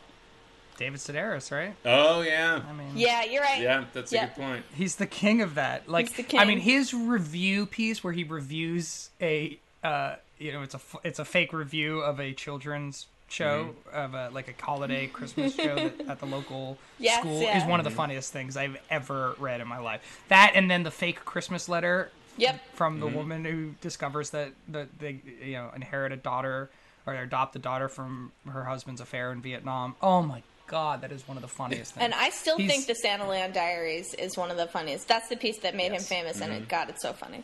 David 0.78 1.00
Sedaris, 1.02 1.52
right? 1.52 1.76
Oh 1.84 2.22
yeah. 2.22 2.62
I 2.68 2.74
mean, 2.74 2.92
Yeah, 2.96 3.26
you're 3.26 3.42
right. 3.44 3.62
Yeah, 3.62 3.84
that's 3.92 4.14
a 4.14 4.20
good 4.20 4.36
point. 4.36 4.66
he's 4.74 4.96
the 4.96 5.06
king 5.06 5.42
of 5.42 5.56
that. 5.56 5.90
Like, 5.90 6.14
He's 6.14 6.26
the 6.26 6.38
I 6.38 6.46
mean, 6.46 6.60
his 6.60 6.94
review 6.94 7.66
piece 7.66 8.02
where 8.02 8.14
he 8.14 8.24
reviews 8.24 9.10
a, 9.22 9.60
uh, 9.84 10.16
you 10.38 10.54
know, 10.54 10.62
it's 10.62 10.76
a 10.76 10.80
it's 11.04 11.20
a 11.20 11.26
fake 11.26 11.52
review 11.52 12.00
of 12.00 12.22
a 12.22 12.32
children's 12.34 13.08
show 13.28 13.76
of 13.94 14.14
a 14.16 14.30
like 14.34 14.48
a 14.48 14.64
holiday 14.64 15.08
Christmas 15.08 15.54
show 15.54 15.76
that, 15.76 16.02
at 16.08 16.20
the 16.20 16.26
local 16.26 16.78
Yes, 16.98 17.20
school 17.20 17.42
yeah. 17.42 17.62
is 17.62 17.70
one 17.70 17.80
of 17.80 17.84
the 17.84 17.92
funniest 17.92 18.32
things 18.32 18.56
I've 18.56 18.78
ever 18.90 19.36
read 19.38 19.60
in 19.60 19.68
my 19.68 19.80
life. 19.80 20.24
That 20.30 20.54
and 20.56 20.72
then 20.72 20.84
the 20.84 20.92
fake 20.92 21.26
Christmas 21.26 21.68
letter 21.68 22.10
Yep. 22.40 22.60
from 22.74 23.00
the 23.00 23.08
woman 23.08 23.46
who 23.46 23.72
discovers 23.82 24.30
that 24.32 24.52
that 24.70 25.00
they 25.00 25.22
you 25.44 25.54
know 25.54 25.72
inherit 25.76 26.12
a 26.12 26.18
daughter 26.18 26.70
or 27.06 27.14
adopt 27.16 27.56
a 27.56 27.60
daughter 27.60 27.88
from 27.90 28.32
her 28.50 28.64
husband's 28.66 29.02
affair 29.02 29.32
in 29.32 29.42
Vietnam. 29.42 29.96
Oh 30.02 30.22
my 30.22 30.44
god, 30.68 31.02
that 31.02 31.12
is 31.12 31.28
one 31.28 31.38
of 31.38 31.42
the 31.42 31.48
funniest 31.48 31.94
things. 31.94 32.04
And 32.04 32.14
I 32.14 32.30
still 32.30 32.58
He's- 32.58 32.72
think 32.72 32.86
the 32.88 32.94
Santa 32.96 33.28
Land 33.28 33.54
Diaries 33.54 34.14
is 34.14 34.38
one 34.38 34.52
of 34.52 34.58
the 34.58 34.68
funniest. 34.68 35.08
That's 35.08 35.28
the 35.30 35.36
piece 35.38 35.58
that 35.60 35.76
made 35.76 35.92
Yes. 35.92 36.02
him 36.10 36.18
famous, 36.18 36.42
and 36.42 36.54
it, 36.54 36.68
God, 36.68 36.90
it's 36.90 37.02
so 37.02 37.14
funny. 37.14 37.44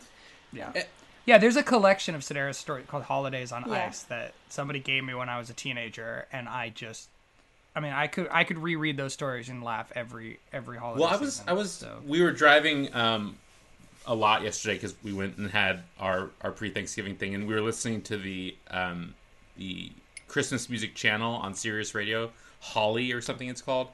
Yeah. 0.52 0.70
Eh. 0.74 0.82
Yeah, 1.24 1.38
there's 1.38 1.56
a 1.56 1.62
collection 1.64 2.14
of 2.14 2.20
Sedaris 2.22 2.54
stories 2.54 2.86
called 2.86 3.02
Holidays 3.02 3.50
on 3.50 3.64
Yeah. 3.66 3.86
Ice 3.88 4.02
that 4.04 4.34
somebody 4.48 4.78
gave 4.78 5.02
me 5.02 5.12
when 5.14 5.28
I 5.28 5.38
was 5.38 5.50
a 5.50 5.54
teenager, 5.54 6.28
and 6.32 6.48
I 6.48 6.68
just, 6.68 7.08
I 7.74 7.80
mean, 7.80 7.92
I 7.92 8.06
could 8.06 8.28
I 8.30 8.44
could 8.44 8.58
reread 8.58 8.96
those 8.96 9.12
stories 9.14 9.48
and 9.48 9.64
laugh 9.64 9.90
every 9.96 10.38
every 10.52 10.78
holiday. 10.78 11.00
Well, 11.02 11.10
I 11.12 11.16
was 11.16 11.32
season, 11.38 11.48
I 11.48 11.52
was 11.54 11.72
so. 11.72 12.00
we 12.06 12.22
were 12.22 12.30
driving 12.30 12.94
um, 12.94 13.38
a 14.06 14.14
lot 14.14 14.42
yesterday 14.42 14.74
because 14.74 14.94
we 15.02 15.12
went 15.12 15.36
and 15.36 15.50
had 15.50 15.80
our 15.98 16.30
our 16.42 16.50
pre 16.52 16.70
Thanksgiving 16.70 17.16
thing, 17.16 17.34
and 17.34 17.46
we 17.46 17.54
were 17.54 17.60
listening 17.60 18.02
to 18.02 18.16
the 18.16 18.56
um, 18.70 19.14
the 19.56 19.90
Christmas 20.28 20.68
music 20.68 20.94
channel 20.94 21.34
on 21.34 21.54
Sirius 21.54 21.94
Radio, 21.94 22.30
Holly 22.60 23.12
or 23.12 23.20
something 23.20 23.48
it's 23.48 23.62
called, 23.62 23.88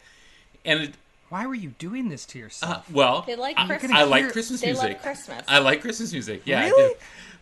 and 0.65 0.81
it, 0.81 0.95
Why 1.29 1.47
were 1.47 1.55
you 1.55 1.71
doing 1.79 2.09
this 2.09 2.25
to 2.27 2.39
uh, 2.39 2.43
yourself? 2.43 2.91
well, 2.91 3.23
They 3.27 3.37
like 3.37 3.59
I, 3.59 3.67
Christmas. 3.67 3.93
I 3.93 4.03
like 4.05 4.27
They 4.27 4.31
Christmas 4.33 4.61
They 4.61 4.73
love 4.75 4.85
music. 4.85 5.03
Christmas. 5.03 5.45
I 5.49 5.59
like 5.59 5.81
Christmas 5.81 6.13
music. 6.13 6.43
Yeah, 6.45 6.61
I 6.61 6.65
Really? 6.69 6.95
do. 6.95 6.99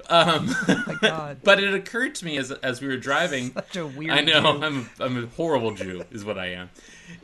Um, 0.08 0.46
oh 0.68 0.84
my 0.86 0.94
god, 1.00 1.36
but 1.44 1.62
it 1.62 1.72
occurred 1.74 2.14
to 2.16 2.24
me 2.24 2.36
as 2.38 2.50
as 2.50 2.80
we 2.80 2.88
were 2.88 2.96
driving. 2.96 3.52
such 3.54 3.76
a 3.76 3.86
weird. 3.86 4.10
I 4.12 4.22
know 4.22 4.40
Jew. 4.40 4.62
I'm 4.64 4.90
a, 4.98 5.04
I'm 5.04 5.24
a 5.24 5.26
horrible 5.36 5.72
Jew, 5.72 6.02
is 6.10 6.24
what 6.24 6.38
I 6.38 6.46
am. 6.46 6.70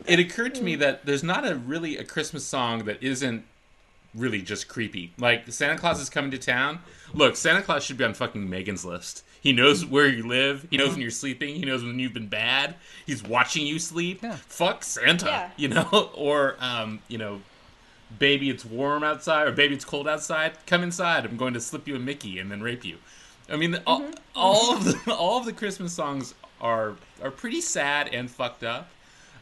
It 0.07 0.19
occurred 0.19 0.55
to 0.57 0.63
me 0.63 0.77
that 0.77 1.05
there's 1.07 1.23
not 1.23 1.47
a 1.47 1.57
really 1.57 1.97
a 1.97 2.05
Christmas 2.05 2.45
song 2.45 2.85
that 2.85 3.03
isn't 3.03 3.45
really 4.17 4.43
just 4.43 4.69
creepy. 4.69 5.13
Like 5.19 5.51
Santa 5.53 5.77
Claus 5.79 6.01
is 6.01 6.09
coming 6.11 6.31
to 6.33 6.39
town. 6.39 6.81
Look, 7.15 7.37
Santa 7.37 7.63
Claus 7.63 7.85
should 7.85 7.97
be 7.99 8.05
on 8.05 8.15
fucking 8.15 8.49
Megan's 8.49 8.85
list. 8.85 9.25
He 9.41 9.53
knows 9.53 9.85
where 9.87 10.09
you 10.09 10.27
live. 10.27 10.67
He 10.71 10.77
knows 10.77 10.91
when 10.91 11.01
you're 11.03 11.11
sleeping. 11.11 11.55
He 11.55 11.65
knows 11.65 11.85
when 11.85 11.99
you've 11.99 12.15
been 12.15 12.27
bad. 12.29 12.75
He's 13.07 13.23
watching 13.23 13.67
you 13.67 13.79
sleep. 13.79 14.23
Yeah. 14.23 14.37
Fuck 14.37 14.83
Santa, 14.83 15.27
Yeah. 15.27 15.51
you 15.57 15.69
know, 15.69 16.11
or 16.15 16.57
um, 16.59 17.01
you 17.09 17.19
know, 17.19 17.41
baby, 18.19 18.51
it's 18.51 18.65
warm 18.65 19.05
outside, 19.05 19.47
or 19.47 19.53
baby, 19.53 19.75
it's 19.75 19.85
cold 19.85 20.09
outside. 20.09 20.53
Come 20.67 20.83
inside. 20.83 21.25
I'm 21.25 21.37
going 21.37 21.55
to 21.55 21.61
slip 21.61 21.87
you 21.87 21.95
a 21.95 21.99
Mickey 21.99 22.39
and 22.39 22.51
then 22.51 22.61
rape 22.63 22.85
you. 22.85 22.97
I 23.49 23.57
mean, 23.57 23.79
all, 23.87 24.05
all 24.35 24.75
of 24.77 24.85
the 24.85 25.15
all 25.15 25.39
of 25.39 25.45
the 25.45 25.53
Christmas 25.53 25.93
songs 25.93 26.35
are 26.61 26.95
are 27.23 27.31
pretty 27.31 27.61
sad 27.61 28.09
and 28.13 28.29
fucked 28.31 28.65
up. 28.65 28.89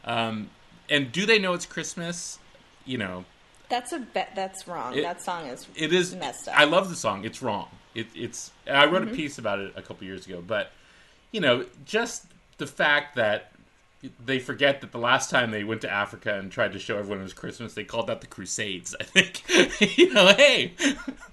Um, 0.03 0.49
and 0.89 1.11
do 1.11 1.25
they 1.25 1.39
know 1.39 1.53
it's 1.53 1.65
Christmas? 1.65 2.37
You 2.85 2.99
know, 2.99 3.25
That's 3.69 3.91
a 3.91 3.99
bet. 3.99 4.31
That's 4.35 4.67
wrong. 4.67 4.95
It- 4.95 5.01
that 5.03 5.21
song 5.21 5.47
is 5.47 5.67
it 5.75 5.93
is. 5.93 6.15
messed 6.15 6.47
up. 6.47 6.57
I 6.59 6.65
love 6.65 6.89
the 6.89 6.95
song. 6.95 7.25
It's 7.25 7.41
wrong. 7.41 7.67
It, 7.93 8.07
it's. 8.13 8.51
I 8.69 8.85
wrote 8.85 9.03
a 9.03 9.11
piece 9.11 9.37
about 9.37 9.59
it 9.59 9.73
a 9.75 9.81
couple 9.81 10.05
years 10.05 10.25
ago, 10.25 10.43
but 10.45 10.71
you 11.31 11.39
know, 11.41 11.65
just 11.85 12.25
the 12.57 12.67
fact 12.67 13.15
that 13.15 13.51
they 14.23 14.39
forget 14.39 14.81
that 14.81 14.91
the 14.91 14.97
last 14.99 15.29
time 15.29 15.51
they 15.51 15.63
went 15.63 15.81
to 15.81 15.89
Africa 15.91 16.37
and 16.37 16.51
tried 16.51 16.73
to 16.73 16.79
show 16.79 16.97
everyone 16.97 17.19
it 17.19 17.23
was 17.23 17.33
Christmas, 17.33 17.73
they 17.73 17.83
called 17.83 18.07
that 18.07 18.21
the 18.21 18.27
Crusades. 18.27 18.95
I 18.99 19.03
think, 19.03 19.43
you 19.97 20.13
know, 20.13 20.27
hey, 20.27 20.73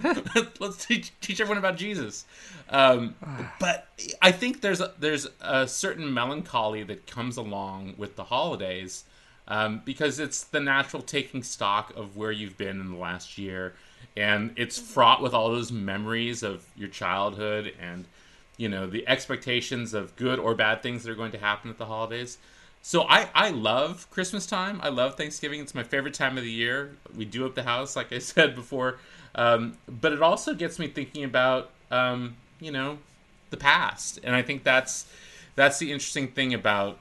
let's 0.60 0.84
teach, 0.86 1.12
teach 1.20 1.40
everyone 1.40 1.58
about 1.58 1.76
Jesus. 1.76 2.24
Um, 2.70 3.14
but 3.60 3.88
I 4.20 4.32
think 4.32 4.60
there's 4.60 4.80
a, 4.80 4.92
there's 4.98 5.26
a 5.40 5.66
certain 5.68 6.12
melancholy 6.12 6.82
that 6.84 7.06
comes 7.06 7.36
along 7.36 7.94
with 7.96 8.16
the 8.16 8.24
holidays 8.24 9.04
um, 9.48 9.82
because 9.84 10.18
it's 10.18 10.44
the 10.44 10.60
natural 10.60 11.02
taking 11.02 11.42
stock 11.42 11.92
of 11.96 12.16
where 12.16 12.32
you've 12.32 12.56
been 12.56 12.80
in 12.80 12.92
the 12.92 12.98
last 12.98 13.38
year, 13.38 13.74
and 14.16 14.52
it's 14.56 14.78
fraught 14.78 15.22
with 15.22 15.34
all 15.34 15.50
those 15.50 15.72
memories 15.72 16.42
of 16.42 16.64
your 16.76 16.88
childhood 16.88 17.72
and 17.80 18.04
you 18.56 18.68
know 18.68 18.86
the 18.86 19.06
expectations 19.08 19.94
of 19.94 20.14
good 20.16 20.38
or 20.38 20.54
bad 20.54 20.82
things 20.82 21.02
that 21.02 21.10
are 21.10 21.16
going 21.16 21.32
to 21.32 21.38
happen 21.38 21.70
at 21.70 21.78
the 21.78 21.86
holidays. 21.86 22.38
So 22.82 23.02
I 23.02 23.28
I 23.34 23.50
love 23.50 24.08
Christmas 24.10 24.46
time. 24.46 24.80
I 24.82 24.88
love 24.88 25.16
Thanksgiving. 25.16 25.60
It's 25.60 25.74
my 25.74 25.84
favorite 25.84 26.14
time 26.14 26.36
of 26.36 26.44
the 26.44 26.50
year. 26.50 26.96
We 27.16 27.24
do 27.24 27.46
up 27.46 27.54
the 27.54 27.62
house, 27.62 27.96
like 27.96 28.12
I 28.12 28.18
said 28.20 28.54
before. 28.54 28.98
Um, 29.34 29.78
but 29.88 30.12
it 30.12 30.22
also 30.22 30.54
gets 30.54 30.78
me 30.78 30.88
thinking 30.88 31.24
about 31.24 31.70
um, 31.90 32.36
you 32.60 32.70
know 32.70 32.98
the 33.50 33.56
past, 33.56 34.20
and 34.22 34.34
I 34.34 34.42
think 34.42 34.62
that's 34.64 35.06
that's 35.54 35.78
the 35.78 35.92
interesting 35.92 36.28
thing 36.28 36.54
about 36.54 36.98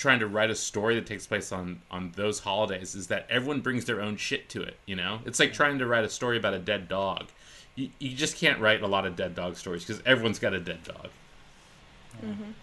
trying 0.00 0.18
to 0.18 0.26
write 0.26 0.48
a 0.48 0.54
story 0.54 0.94
that 0.94 1.04
takes 1.04 1.26
place 1.26 1.52
on 1.52 1.78
on 1.90 2.10
those 2.16 2.40
holidays 2.40 2.94
is 2.94 3.08
that 3.08 3.26
everyone 3.28 3.60
brings 3.60 3.84
their 3.84 4.00
own 4.00 4.16
shit 4.16 4.48
to 4.48 4.62
it. 4.62 4.78
You 4.86 4.96
know, 4.96 5.20
it's 5.26 5.38
like 5.38 5.52
trying 5.52 5.78
to 5.78 5.86
write 5.86 6.04
a 6.04 6.08
story 6.08 6.38
about 6.38 6.54
a 6.54 6.58
dead 6.58 6.88
dog. 6.88 7.26
You, 7.74 7.90
you 7.98 8.16
just 8.16 8.36
can't 8.38 8.58
write 8.60 8.80
a 8.82 8.86
lot 8.86 9.04
of 9.06 9.14
dead 9.14 9.34
dog 9.34 9.56
stories 9.56 9.84
because 9.84 10.02
everyone's 10.06 10.38
got 10.38 10.54
a 10.54 10.58
dead 10.60 10.82
dog. 10.84 11.08
Mhm. 12.24 12.54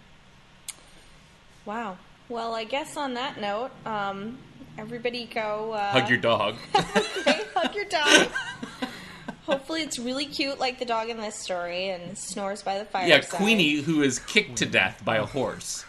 wow. 1.64 1.96
Well, 2.28 2.54
I 2.54 2.64
guess 2.64 2.96
on 2.96 3.14
that 3.14 3.40
note, 3.40 3.70
um, 3.86 4.38
everybody 4.76 5.24
go 5.24 5.72
uh, 5.72 5.92
Hug 5.92 6.08
your 6.10 6.18
dog. 6.18 6.56
hey, 6.74 7.40
hug 7.54 7.74
your 7.74 7.86
dog. 7.86 8.28
Hopefully, 9.46 9.82
it's 9.82 9.98
really 9.98 10.26
cute, 10.26 10.58
like 10.58 10.78
the 10.78 10.84
dog 10.84 11.08
in 11.08 11.16
this 11.16 11.36
story, 11.36 11.88
and 11.88 12.18
snores 12.18 12.62
by 12.62 12.78
the 12.78 12.84
fire. 12.84 13.06
yeah, 13.08 13.20
Queenie, 13.20 13.76
who 13.76 14.02
is 14.02 14.18
kicked 14.18 14.56
to 14.56 14.66
death 14.66 15.02
by 15.04 15.16
a 15.16 15.24
horse. 15.24 15.84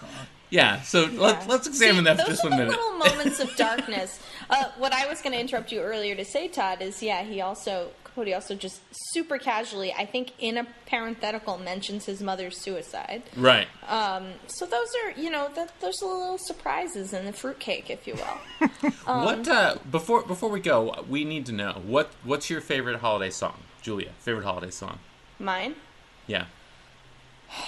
Yeah, 0.49 0.81
so 0.81 1.05
let, 1.05 1.47
let's 1.47 1.67
examine 1.67 1.97
See, 1.97 2.03
that 2.05 2.21
for 2.21 2.31
just 2.31 2.43
are 2.43 2.49
one 2.49 2.59
the 2.59 2.65
minute. 2.65 2.79
little 2.79 2.97
moments 2.97 3.39
of 3.39 3.55
darkness. 3.55 4.19
uh, 4.49 4.65
what 4.77 4.93
I 4.93 5.07
was 5.07 5.21
going 5.21 5.33
to 5.33 5.39
interrupt 5.39 5.71
you 5.71 5.81
earlier 5.81 6.15
to 6.15 6.25
say, 6.25 6.47
Todd, 6.47 6.81
is 6.81 7.03
yeah, 7.03 7.23
he 7.23 7.39
also 7.41 7.91
Capote 8.19 8.33
also 8.33 8.55
just 8.55 8.81
super 8.91 9.37
casually, 9.37 9.93
I 9.93 10.05
think, 10.05 10.33
in 10.39 10.57
a 10.57 10.65
parenthetical, 10.85 11.57
mentions 11.57 12.05
his 12.05 12.21
mother's 12.21 12.57
suicide. 12.57 13.23
Right. 13.35 13.67
Um, 13.87 14.33
So 14.47 14.65
those 14.65 14.87
are, 15.03 15.11
you 15.19 15.29
know, 15.29 15.49
that 15.55 15.79
those 15.79 16.01
are 16.01 16.07
little 16.07 16.37
surprises 16.37 17.13
in 17.13 17.25
the 17.25 17.33
fruitcake, 17.33 17.89
if 17.89 18.07
you 18.07 18.15
will. 18.15 18.89
what 19.05 19.47
uh, 19.47 19.77
before 19.89 20.23
before 20.23 20.49
we 20.49 20.59
go, 20.59 21.03
we 21.07 21.23
need 21.23 21.45
to 21.47 21.51
know 21.51 21.81
what 21.85 22.11
what's 22.23 22.49
your 22.49 22.61
favorite 22.61 22.99
holiday 22.99 23.29
song, 23.29 23.59
Julia? 23.81 24.11
Favorite 24.19 24.43
holiday 24.43 24.71
song? 24.71 24.99
Mine. 25.39 25.75
Yeah. 26.27 26.45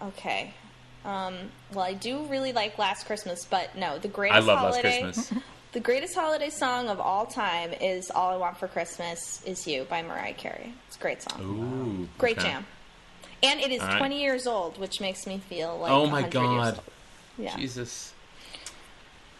Okay. 0.00 0.52
Um, 1.04 1.34
well, 1.72 1.84
I 1.84 1.94
do 1.94 2.24
really 2.26 2.52
like 2.52 2.78
Last 2.78 3.06
Christmas, 3.06 3.44
but 3.44 3.76
no, 3.76 3.98
the 3.98 4.08
I 4.08 4.12
greatest 4.12 4.46
love 4.46 4.58
holiday. 4.58 5.02
Last 5.04 5.14
Christmas. 5.28 5.42
The 5.72 5.80
greatest 5.80 6.14
holiday 6.14 6.50
song 6.50 6.90
of 6.90 7.00
all 7.00 7.24
time 7.24 7.72
is 7.72 8.10
"All 8.10 8.34
I 8.34 8.36
Want 8.36 8.58
for 8.58 8.68
Christmas 8.68 9.42
Is 9.46 9.66
You" 9.66 9.84
by 9.88 10.02
Mariah 10.02 10.34
Carey. 10.34 10.74
It's 10.86 10.98
a 10.98 11.00
great 11.00 11.22
song. 11.22 11.40
Ooh. 11.40 12.08
Great 12.18 12.36
okay. 12.36 12.48
jam. 12.48 12.66
And 13.42 13.58
it 13.58 13.70
is 13.72 13.80
All 13.80 13.88
right. 13.88 13.96
20 13.96 14.20
years 14.20 14.46
old, 14.46 14.76
which 14.78 15.00
makes 15.00 15.26
me 15.26 15.38
feel 15.38 15.78
like 15.78 15.90
Oh 15.90 16.04
my 16.04 16.20
100 16.20 16.34
years 16.40 16.50
God. 16.52 16.74
old. 16.74 16.82
Yeah. 17.38 17.56
Jesus. 17.56 18.12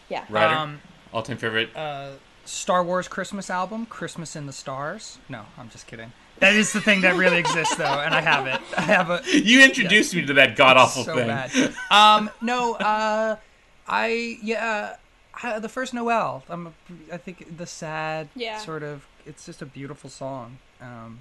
Yeah. 0.08 0.24
Ryder, 0.30 0.54
Um, 0.54 0.80
all 1.12 1.22
time 1.22 1.36
favorite. 1.36 1.76
uh, 1.76 2.12
Star 2.46 2.82
Wars 2.82 3.08
Christmas 3.08 3.50
album, 3.50 3.84
Christmas 3.84 4.34
in 4.34 4.46
the 4.46 4.54
Stars. 4.54 5.18
No, 5.28 5.42
I'm 5.58 5.68
just 5.68 5.86
kidding. 5.86 6.12
That 6.42 6.54
is 6.54 6.72
the 6.72 6.80
thing 6.80 7.00
that 7.02 7.14
really 7.16 7.38
exists, 7.38 7.76
though, 7.76 7.84
and 7.84 8.12
I 8.12 8.20
have 8.20 8.46
it. 8.48 8.60
I 8.76 8.82
have 8.82 9.10
a 9.10 9.22
you 9.32 9.64
introduced 9.64 10.12
me 10.14 10.26
to 10.26 10.34
that 10.34 10.56
god 10.56 10.76
awful 10.76 11.04
so 11.04 11.14
thing. 11.14 11.28
bad. 11.28 11.50
Um, 11.90 12.30
no, 12.40 12.74
uh, 12.74 13.36
I 13.88 14.38
yeah, 14.42 14.96
uh, 15.42 15.58
the 15.60 15.68
first 15.68 15.94
Noel. 15.94 16.42
I'm, 16.48 16.66
a, 16.66 16.72
I 17.12 17.16
think 17.16 17.56
the 17.56 17.66
sad 17.66 18.28
Yeah. 18.34 18.58
sort 18.58 18.82
of. 18.82 19.06
It's 19.24 19.46
just 19.46 19.62
a 19.62 19.66
beautiful 19.66 20.10
song. 20.10 20.58
Um, 20.80 21.20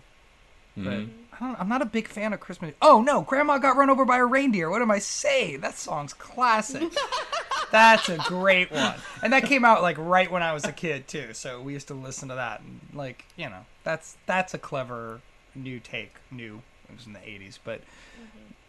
but 0.76 0.88
I 0.94 1.06
don't, 1.40 1.60
I'm 1.60 1.70
not 1.70 1.82
a 1.84 1.86
big 1.86 2.08
fan 2.08 2.34
of 2.34 2.40
Christmas. 2.40 2.74
Oh 2.82 3.02
no, 3.02 3.22
Grandma 3.22 3.60
got 3.60 3.76
run 3.78 3.90
over 3.92 4.06
by 4.06 4.18
a 4.18 4.26
reindeer. 4.26 4.70
What 4.72 4.82
am 4.82 4.90
I 4.90 4.98
saying? 5.00 5.62
That 5.62 5.78
song's 5.78 6.14
classic. 6.14 6.92
That's 7.72 8.10
a 8.10 8.18
great 8.18 8.72
one. 8.72 8.96
And 9.22 9.32
that 9.34 9.44
came 9.44 9.64
out 9.64 9.82
like 9.84 9.98
right 10.00 10.32
when 10.32 10.42
I 10.44 10.52
was 10.54 10.66
a 10.66 10.72
kid 10.72 11.08
too. 11.08 11.34
So 11.34 11.62
we 11.62 11.74
used 11.74 11.88
to 11.90 11.94
listen 11.94 12.30
to 12.30 12.36
that 12.36 12.62
and 12.62 12.80
like, 12.94 13.26
you 13.38 13.46
know, 13.50 13.66
that's 13.84 14.18
that's 14.26 14.54
a 14.54 14.58
clever 14.58 15.22
new 15.56 15.80
take. 15.80 16.14
New 16.32 16.62
it 16.90 16.96
was 16.96 17.06
in 17.08 17.14
the 17.14 17.20
80s, 17.20 17.58
but 17.64 17.82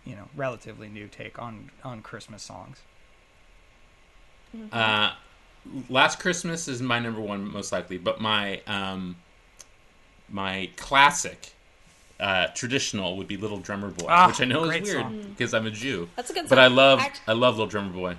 you 0.05 0.15
know, 0.17 0.29
relatively 0.37 0.89
new 0.89 1.09
take 1.09 1.39
on 1.41 1.71
on 1.85 2.03
Christmas 2.03 2.43
songs. 2.43 2.79
Uh, 4.71 5.13
Last 5.89 6.19
Christmas 6.19 6.67
is 6.67 6.83
my 6.83 6.99
number 6.99 7.21
one 7.21 7.51
most 7.53 7.71
likely, 7.73 7.97
but 7.97 8.21
my 8.21 8.61
um, 8.67 9.17
my 10.29 10.69
classic 10.77 11.53
uh, 12.19 12.49
traditional 12.49 13.17
would 13.17 13.29
be 13.29 13.37
Little 13.37 13.59
Drummer 13.59 13.91
Boy, 13.91 14.07
Ah, 14.09 14.27
which 14.27 14.41
I 14.41 14.45
know 14.45 14.65
is 14.65 14.83
weird 14.83 15.31
because 15.31 15.55
I'm 15.55 15.67
a 15.67 15.71
Jew. 15.71 16.09
That's 16.17 16.31
a 16.31 16.35
good 16.35 16.41
Song. 16.43 16.49
But. 16.49 16.59
I 16.59 16.67
love 16.67 16.99
Act- 17.01 17.21
I 17.29 17.33
love 17.33 17.55
Little 17.55 17.69
Drummer 17.69 17.93
Boy. 17.93 18.17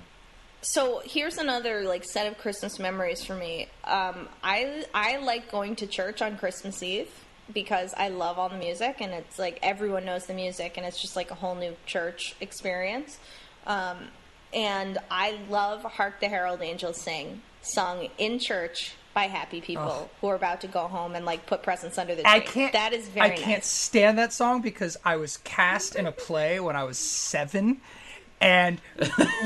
So 0.64 1.02
here's 1.04 1.36
another 1.36 1.82
like 1.82 2.04
set 2.04 2.26
of 2.26 2.38
Christmas 2.38 2.78
memories 2.78 3.22
for 3.22 3.34
me. 3.34 3.68
Um, 3.84 4.28
I 4.42 4.84
I 4.94 5.18
like 5.18 5.50
going 5.50 5.76
to 5.76 5.86
church 5.86 6.22
on 6.22 6.38
Christmas 6.38 6.82
Eve 6.82 7.10
because 7.52 7.92
I 7.98 8.08
love 8.08 8.38
all 8.38 8.48
the 8.48 8.56
music 8.56 8.96
and 9.00 9.12
it's 9.12 9.38
like 9.38 9.58
everyone 9.62 10.06
knows 10.06 10.24
the 10.24 10.32
music 10.32 10.78
and 10.78 10.86
it's 10.86 11.00
just 11.00 11.16
like 11.16 11.30
a 11.30 11.34
whole 11.34 11.54
new 11.54 11.76
church 11.84 12.34
experience. 12.40 13.18
Um, 13.66 14.08
and 14.54 14.98
I 15.10 15.38
love 15.50 15.82
"Hark 15.82 16.20
the 16.20 16.28
Herald 16.28 16.62
Angels 16.62 16.98
Sing" 16.98 17.42
sung 17.60 18.08
in 18.16 18.38
church 18.38 18.94
by 19.12 19.24
happy 19.24 19.60
people 19.60 20.10
who 20.20 20.28
are 20.28 20.34
about 20.34 20.62
to 20.62 20.66
go 20.66 20.88
home 20.88 21.14
and 21.14 21.26
like 21.26 21.44
put 21.44 21.62
presents 21.62 21.98
under 21.98 22.14
the 22.14 22.22
tree. 22.22 22.30
I 22.30 22.40
can't. 22.40 22.72
That 22.72 22.94
is 22.94 23.08
very 23.08 23.26
I 23.26 23.36
can't 23.36 23.58
nice. 23.58 23.66
stand 23.66 24.18
that 24.18 24.32
song 24.32 24.62
because 24.62 24.96
I 25.04 25.16
was 25.16 25.36
cast 25.38 25.94
in 25.94 26.06
a 26.06 26.12
play 26.12 26.58
when 26.58 26.74
I 26.74 26.84
was 26.84 26.98
seven, 26.98 27.82
and 28.44 28.78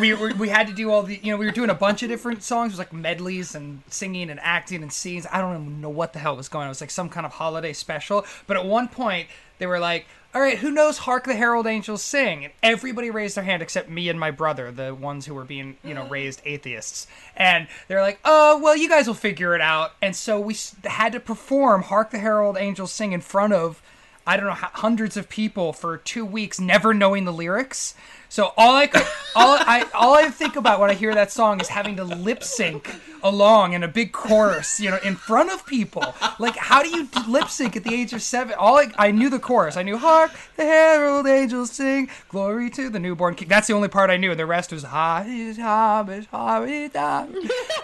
we 0.00 0.12
we 0.12 0.48
had 0.48 0.66
to 0.66 0.72
do 0.74 0.90
all 0.90 1.04
the 1.04 1.20
you 1.22 1.30
know 1.30 1.38
we 1.38 1.46
were 1.46 1.52
doing 1.52 1.70
a 1.70 1.74
bunch 1.74 2.02
of 2.02 2.08
different 2.08 2.42
songs, 2.42 2.72
it 2.72 2.74
was 2.74 2.78
like 2.80 2.92
medleys 2.92 3.54
and 3.54 3.80
singing 3.86 4.28
and 4.28 4.40
acting 4.42 4.82
and 4.82 4.92
scenes. 4.92 5.24
I 5.30 5.40
don't 5.40 5.54
even 5.54 5.80
know 5.80 5.88
what 5.88 6.12
the 6.12 6.18
hell 6.18 6.36
was 6.36 6.48
going 6.48 6.64
on. 6.64 6.66
It 6.66 6.70
was 6.70 6.80
like 6.80 6.90
some 6.90 7.08
kind 7.08 7.24
of 7.24 7.32
holiday 7.32 7.72
special. 7.72 8.26
But 8.48 8.56
at 8.56 8.66
one 8.66 8.88
point 8.88 9.28
they 9.58 9.66
were 9.66 9.78
like. 9.78 10.06
All 10.34 10.42
right, 10.42 10.58
who 10.58 10.70
knows 10.70 10.98
"Hark 10.98 11.24
the 11.24 11.34
Herald 11.34 11.66
Angels 11.66 12.02
Sing"? 12.02 12.44
And 12.44 12.52
everybody 12.62 13.10
raised 13.10 13.34
their 13.34 13.44
hand 13.44 13.62
except 13.62 13.88
me 13.88 14.10
and 14.10 14.20
my 14.20 14.30
brother, 14.30 14.70
the 14.70 14.94
ones 14.94 15.24
who 15.24 15.32
were 15.32 15.46
being, 15.46 15.78
you 15.82 15.94
know, 15.94 16.06
raised 16.06 16.42
atheists. 16.44 17.06
And 17.34 17.66
they're 17.88 18.02
like, 18.02 18.20
"Oh, 18.26 18.58
well, 18.58 18.76
you 18.76 18.90
guys 18.90 19.06
will 19.06 19.14
figure 19.14 19.54
it 19.54 19.62
out." 19.62 19.92
And 20.02 20.14
so 20.14 20.38
we 20.38 20.54
had 20.84 21.12
to 21.12 21.18
perform 21.18 21.84
"Hark 21.84 22.10
the 22.10 22.18
Herald 22.18 22.58
Angels 22.58 22.92
Sing" 22.92 23.12
in 23.12 23.22
front 23.22 23.54
of 23.54 23.80
I 24.28 24.36
don't 24.36 24.44
know 24.44 24.52
hundreds 24.52 25.16
of 25.16 25.30
people 25.30 25.72
for 25.72 25.96
two 25.96 26.26
weeks, 26.26 26.60
never 26.60 26.92
knowing 26.92 27.24
the 27.24 27.32
lyrics. 27.32 27.94
So 28.28 28.52
all 28.56 28.74
I 28.74 28.86
could, 28.86 29.02
all 29.34 29.56
I, 29.58 29.86
all 29.94 30.14
I 30.14 30.30
think 30.30 30.56
about 30.56 30.80
when 30.80 30.90
I 30.90 30.94
hear 30.94 31.14
that 31.14 31.32
song 31.32 31.60
is 31.60 31.68
having 31.68 31.96
to 31.96 32.04
lip 32.04 32.44
sync 32.44 32.94
along 33.22 33.72
in 33.72 33.82
a 33.82 33.88
big 33.88 34.12
chorus, 34.12 34.78
you 34.78 34.90
know, 34.90 34.98
in 35.02 35.16
front 35.16 35.50
of 35.50 35.66
people. 35.66 36.14
Like, 36.38 36.56
how 36.56 36.82
do 36.82 36.88
you 36.88 37.08
lip 37.26 37.48
sync 37.48 37.74
at 37.74 37.84
the 37.84 37.94
age 37.94 38.12
of 38.12 38.22
seven? 38.22 38.54
All 38.58 38.76
I, 38.76 38.92
I 38.98 39.10
knew 39.10 39.28
the 39.30 39.38
chorus. 39.38 39.76
I 39.76 39.82
knew 39.82 39.96
"Hark 39.96 40.32
the 40.56 40.64
herald 40.64 41.26
angels 41.26 41.70
sing, 41.70 42.10
glory 42.28 42.70
to 42.70 42.90
the 42.90 42.98
newborn 42.98 43.34
king." 43.34 43.48
That's 43.48 43.66
the 43.66 43.74
only 43.74 43.88
part 43.88 44.10
I 44.10 44.18
knew. 44.18 44.34
The 44.34 44.46
rest 44.46 44.72
was 44.72 44.82
"Ha 44.84 45.24
ha 45.24 46.04
ha 46.04 46.04
ha," 46.04 47.26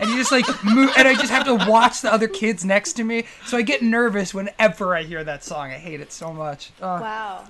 and 0.00 0.10
you 0.10 0.16
just 0.16 0.30
like 0.32 0.46
move, 0.64 0.90
and 0.96 1.08
I 1.08 1.14
just 1.14 1.30
have 1.30 1.46
to 1.46 1.54
watch 1.68 2.00
the 2.02 2.12
other 2.12 2.28
kids 2.28 2.64
next 2.64 2.92
to 2.94 3.04
me. 3.04 3.24
So 3.46 3.56
I 3.56 3.62
get 3.62 3.82
nervous 3.82 4.34
whenever 4.34 4.94
I 4.94 5.02
hear 5.02 5.24
that 5.24 5.42
song. 5.42 5.70
I 5.70 5.78
hate 5.78 6.00
it 6.00 6.12
so 6.12 6.32
much. 6.32 6.70
Wow, 6.80 7.44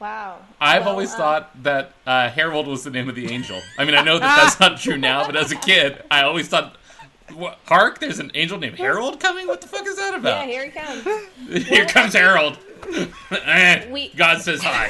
wow. 0.00 0.38
I've 0.60 0.82
Well, 0.82 0.90
always 0.92 1.12
uh, 1.14 1.16
thought 1.18 1.62
that 1.62 1.92
uh, 2.06 2.28
Harold 2.30 2.66
was 2.66 2.84
the 2.84 2.90
name 2.90 3.08
of 3.08 3.14
the 3.14 3.30
angel. 3.32 3.60
I 3.78 3.84
mean, 3.84 3.94
I 3.94 4.02
know 4.02 4.18
that 4.18 4.42
that's 4.42 4.60
not 4.60 4.78
true 4.78 4.96
now, 4.96 5.26
but 5.26 5.36
as 5.36 5.52
a 5.52 5.56
kid, 5.56 6.02
I 6.10 6.22
always 6.22 6.48
thought, 6.48 6.76
what, 7.34 7.58
"Hark, 7.66 7.98
there's 7.98 8.18
an 8.18 8.30
angel 8.34 8.58
named 8.58 8.78
Harold 8.78 9.18
coming. 9.20 9.46
What 9.46 9.60
the 9.60 9.68
fuck 9.68 9.86
is 9.86 9.96
that 9.96 10.14
about?" 10.14 10.46
Yeah, 10.46 10.52
here 10.52 10.64
he 10.64 10.70
comes. 10.70 11.64
Here 11.68 11.86
comes 11.86 12.12
Harold. 12.14 12.58
Eh, 13.32 13.90
We- 13.90 14.10
God 14.10 14.42
says 14.42 14.60
hi. 14.62 14.86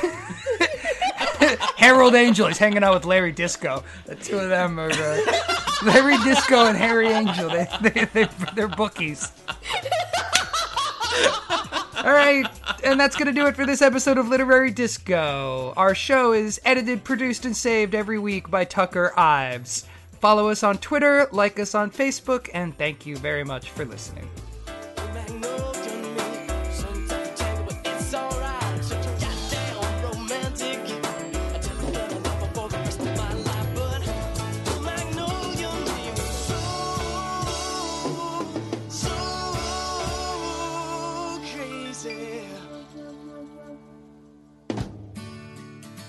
Harold 1.79 2.15
Angel. 2.15 2.47
He's 2.47 2.59
hanging 2.59 2.85
out 2.85 2.93
with 2.93 3.07
Larry 3.07 3.33
Disco. 3.33 3.85
The 4.05 4.17
two 4.17 4.39
of 4.39 4.51
them 4.51 4.79
are 4.79 4.91
uh, 4.91 5.21
Larry 5.83 6.19
Disco 6.19 6.67
and 6.67 6.77
Harry 6.77 7.09
Angel. 7.09 7.49
They, 7.49 7.67
they, 7.81 8.05
they, 8.13 8.29
they're 8.55 8.69
bookies. 8.69 9.33
All 12.07 12.13
right, 12.13 12.47
and 12.85 13.01
that's 13.01 13.17
going 13.17 13.27
to 13.27 13.33
do 13.33 13.49
it 13.49 13.57
for 13.57 13.67
this 13.67 13.83
episode 13.83 14.17
of 14.17 14.29
Literary 14.29 14.71
Disco. 14.71 15.75
Our 15.77 15.93
show 15.93 16.33
is 16.33 16.61
edited, 16.65 17.03
produced, 17.03 17.45
and 17.45 17.57
saved 17.57 17.97
every 17.97 18.21
week 18.21 18.49
by 18.49 18.65
Tucker 18.65 19.13
Ives. 19.19 19.89
Follow 20.21 20.49
us 20.49 20.63
on 20.63 20.79
Twitter, 20.79 21.27
like 21.33 21.59
us 21.59 21.75
on 21.75 21.91
Facebook, 21.91 22.49
and 22.55 22.79
thank 22.79 23.07
you 23.07 23.17
very 23.17 23.43
much 23.43 23.71
for 23.71 23.85
listening. 23.85 24.31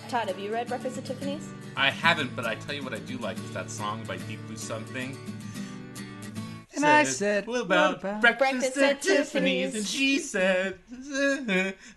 Tod, 0.07 0.27
have 0.29 0.39
you 0.39 0.51
read 0.53 0.67
Breakfast 0.67 0.97
at 0.97 1.05
Tiffany's? 1.05 1.49
I 1.75 1.89
haven't, 1.89 2.35
but 2.35 2.45
I 2.45 2.55
tell 2.55 2.73
you 2.73 2.83
what 2.83 2.93
I 2.93 2.99
do 2.99 3.17
like 3.17 3.37
is 3.37 3.51
that 3.51 3.69
song 3.69 4.03
by 4.07 4.17
Deep 4.17 4.45
Blue 4.47 4.55
Something. 4.55 5.17
And 6.75 6.85
I 6.85 7.03
said, 7.03 7.47
"What 7.47 7.61
about, 7.61 7.95
"What 7.95 7.99
about 7.99 8.21
breakfast, 8.21 8.75
breakfast 8.75 8.77
at 8.77 8.91
at 8.91 9.01
Tiffany's?" 9.01 9.73
Tiffany's? 9.73 9.75
And 9.75 9.85
she 9.85 10.19
said, 10.19 10.79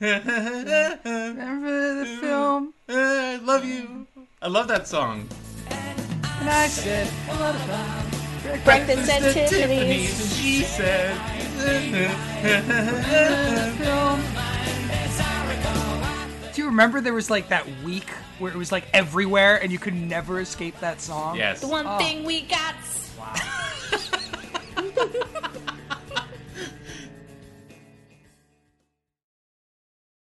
Remember 0.01 1.95
the 2.01 2.19
film? 2.21 2.75
"I 2.89 3.37
love 3.37 3.65
you." 3.65 4.07
I 4.43 4.49
love 4.49 4.69
that 4.69 4.89
song. 4.89 5.29
And 5.69 6.49
I 6.49 6.67
said, 6.67 7.07
what 7.29 7.55
about 7.55 8.65
Breakfast 8.65 9.11
at 9.11 9.35
Tiffany's. 9.35 10.19
and 10.19 10.31
she 10.31 10.63
said, 10.63 11.15
film. 13.77 14.21
Do 14.21 15.67
you 15.75 15.80
remember 16.71 17.01
there 17.01 17.13
was 17.15 17.31
like 17.31 17.49
that 17.49 17.67
week 17.83 18.09
where 18.39 18.51
it 18.53 18.57
was 18.57 18.73
like 18.73 18.85
everywhere 18.95 19.63
and 19.63 19.71
you 19.71 19.79
could 19.79 19.95
never 19.95 20.41
escape 20.41 20.79
that 20.81 21.01
song? 21.01 21.37
"Yes." 21.37 21.61
The 21.61 21.69
one 21.69 21.87
Oh. 21.87 21.99
thing 21.99 22.25
we 22.25 22.43
got. 22.43 22.75
Wow. 23.19 23.35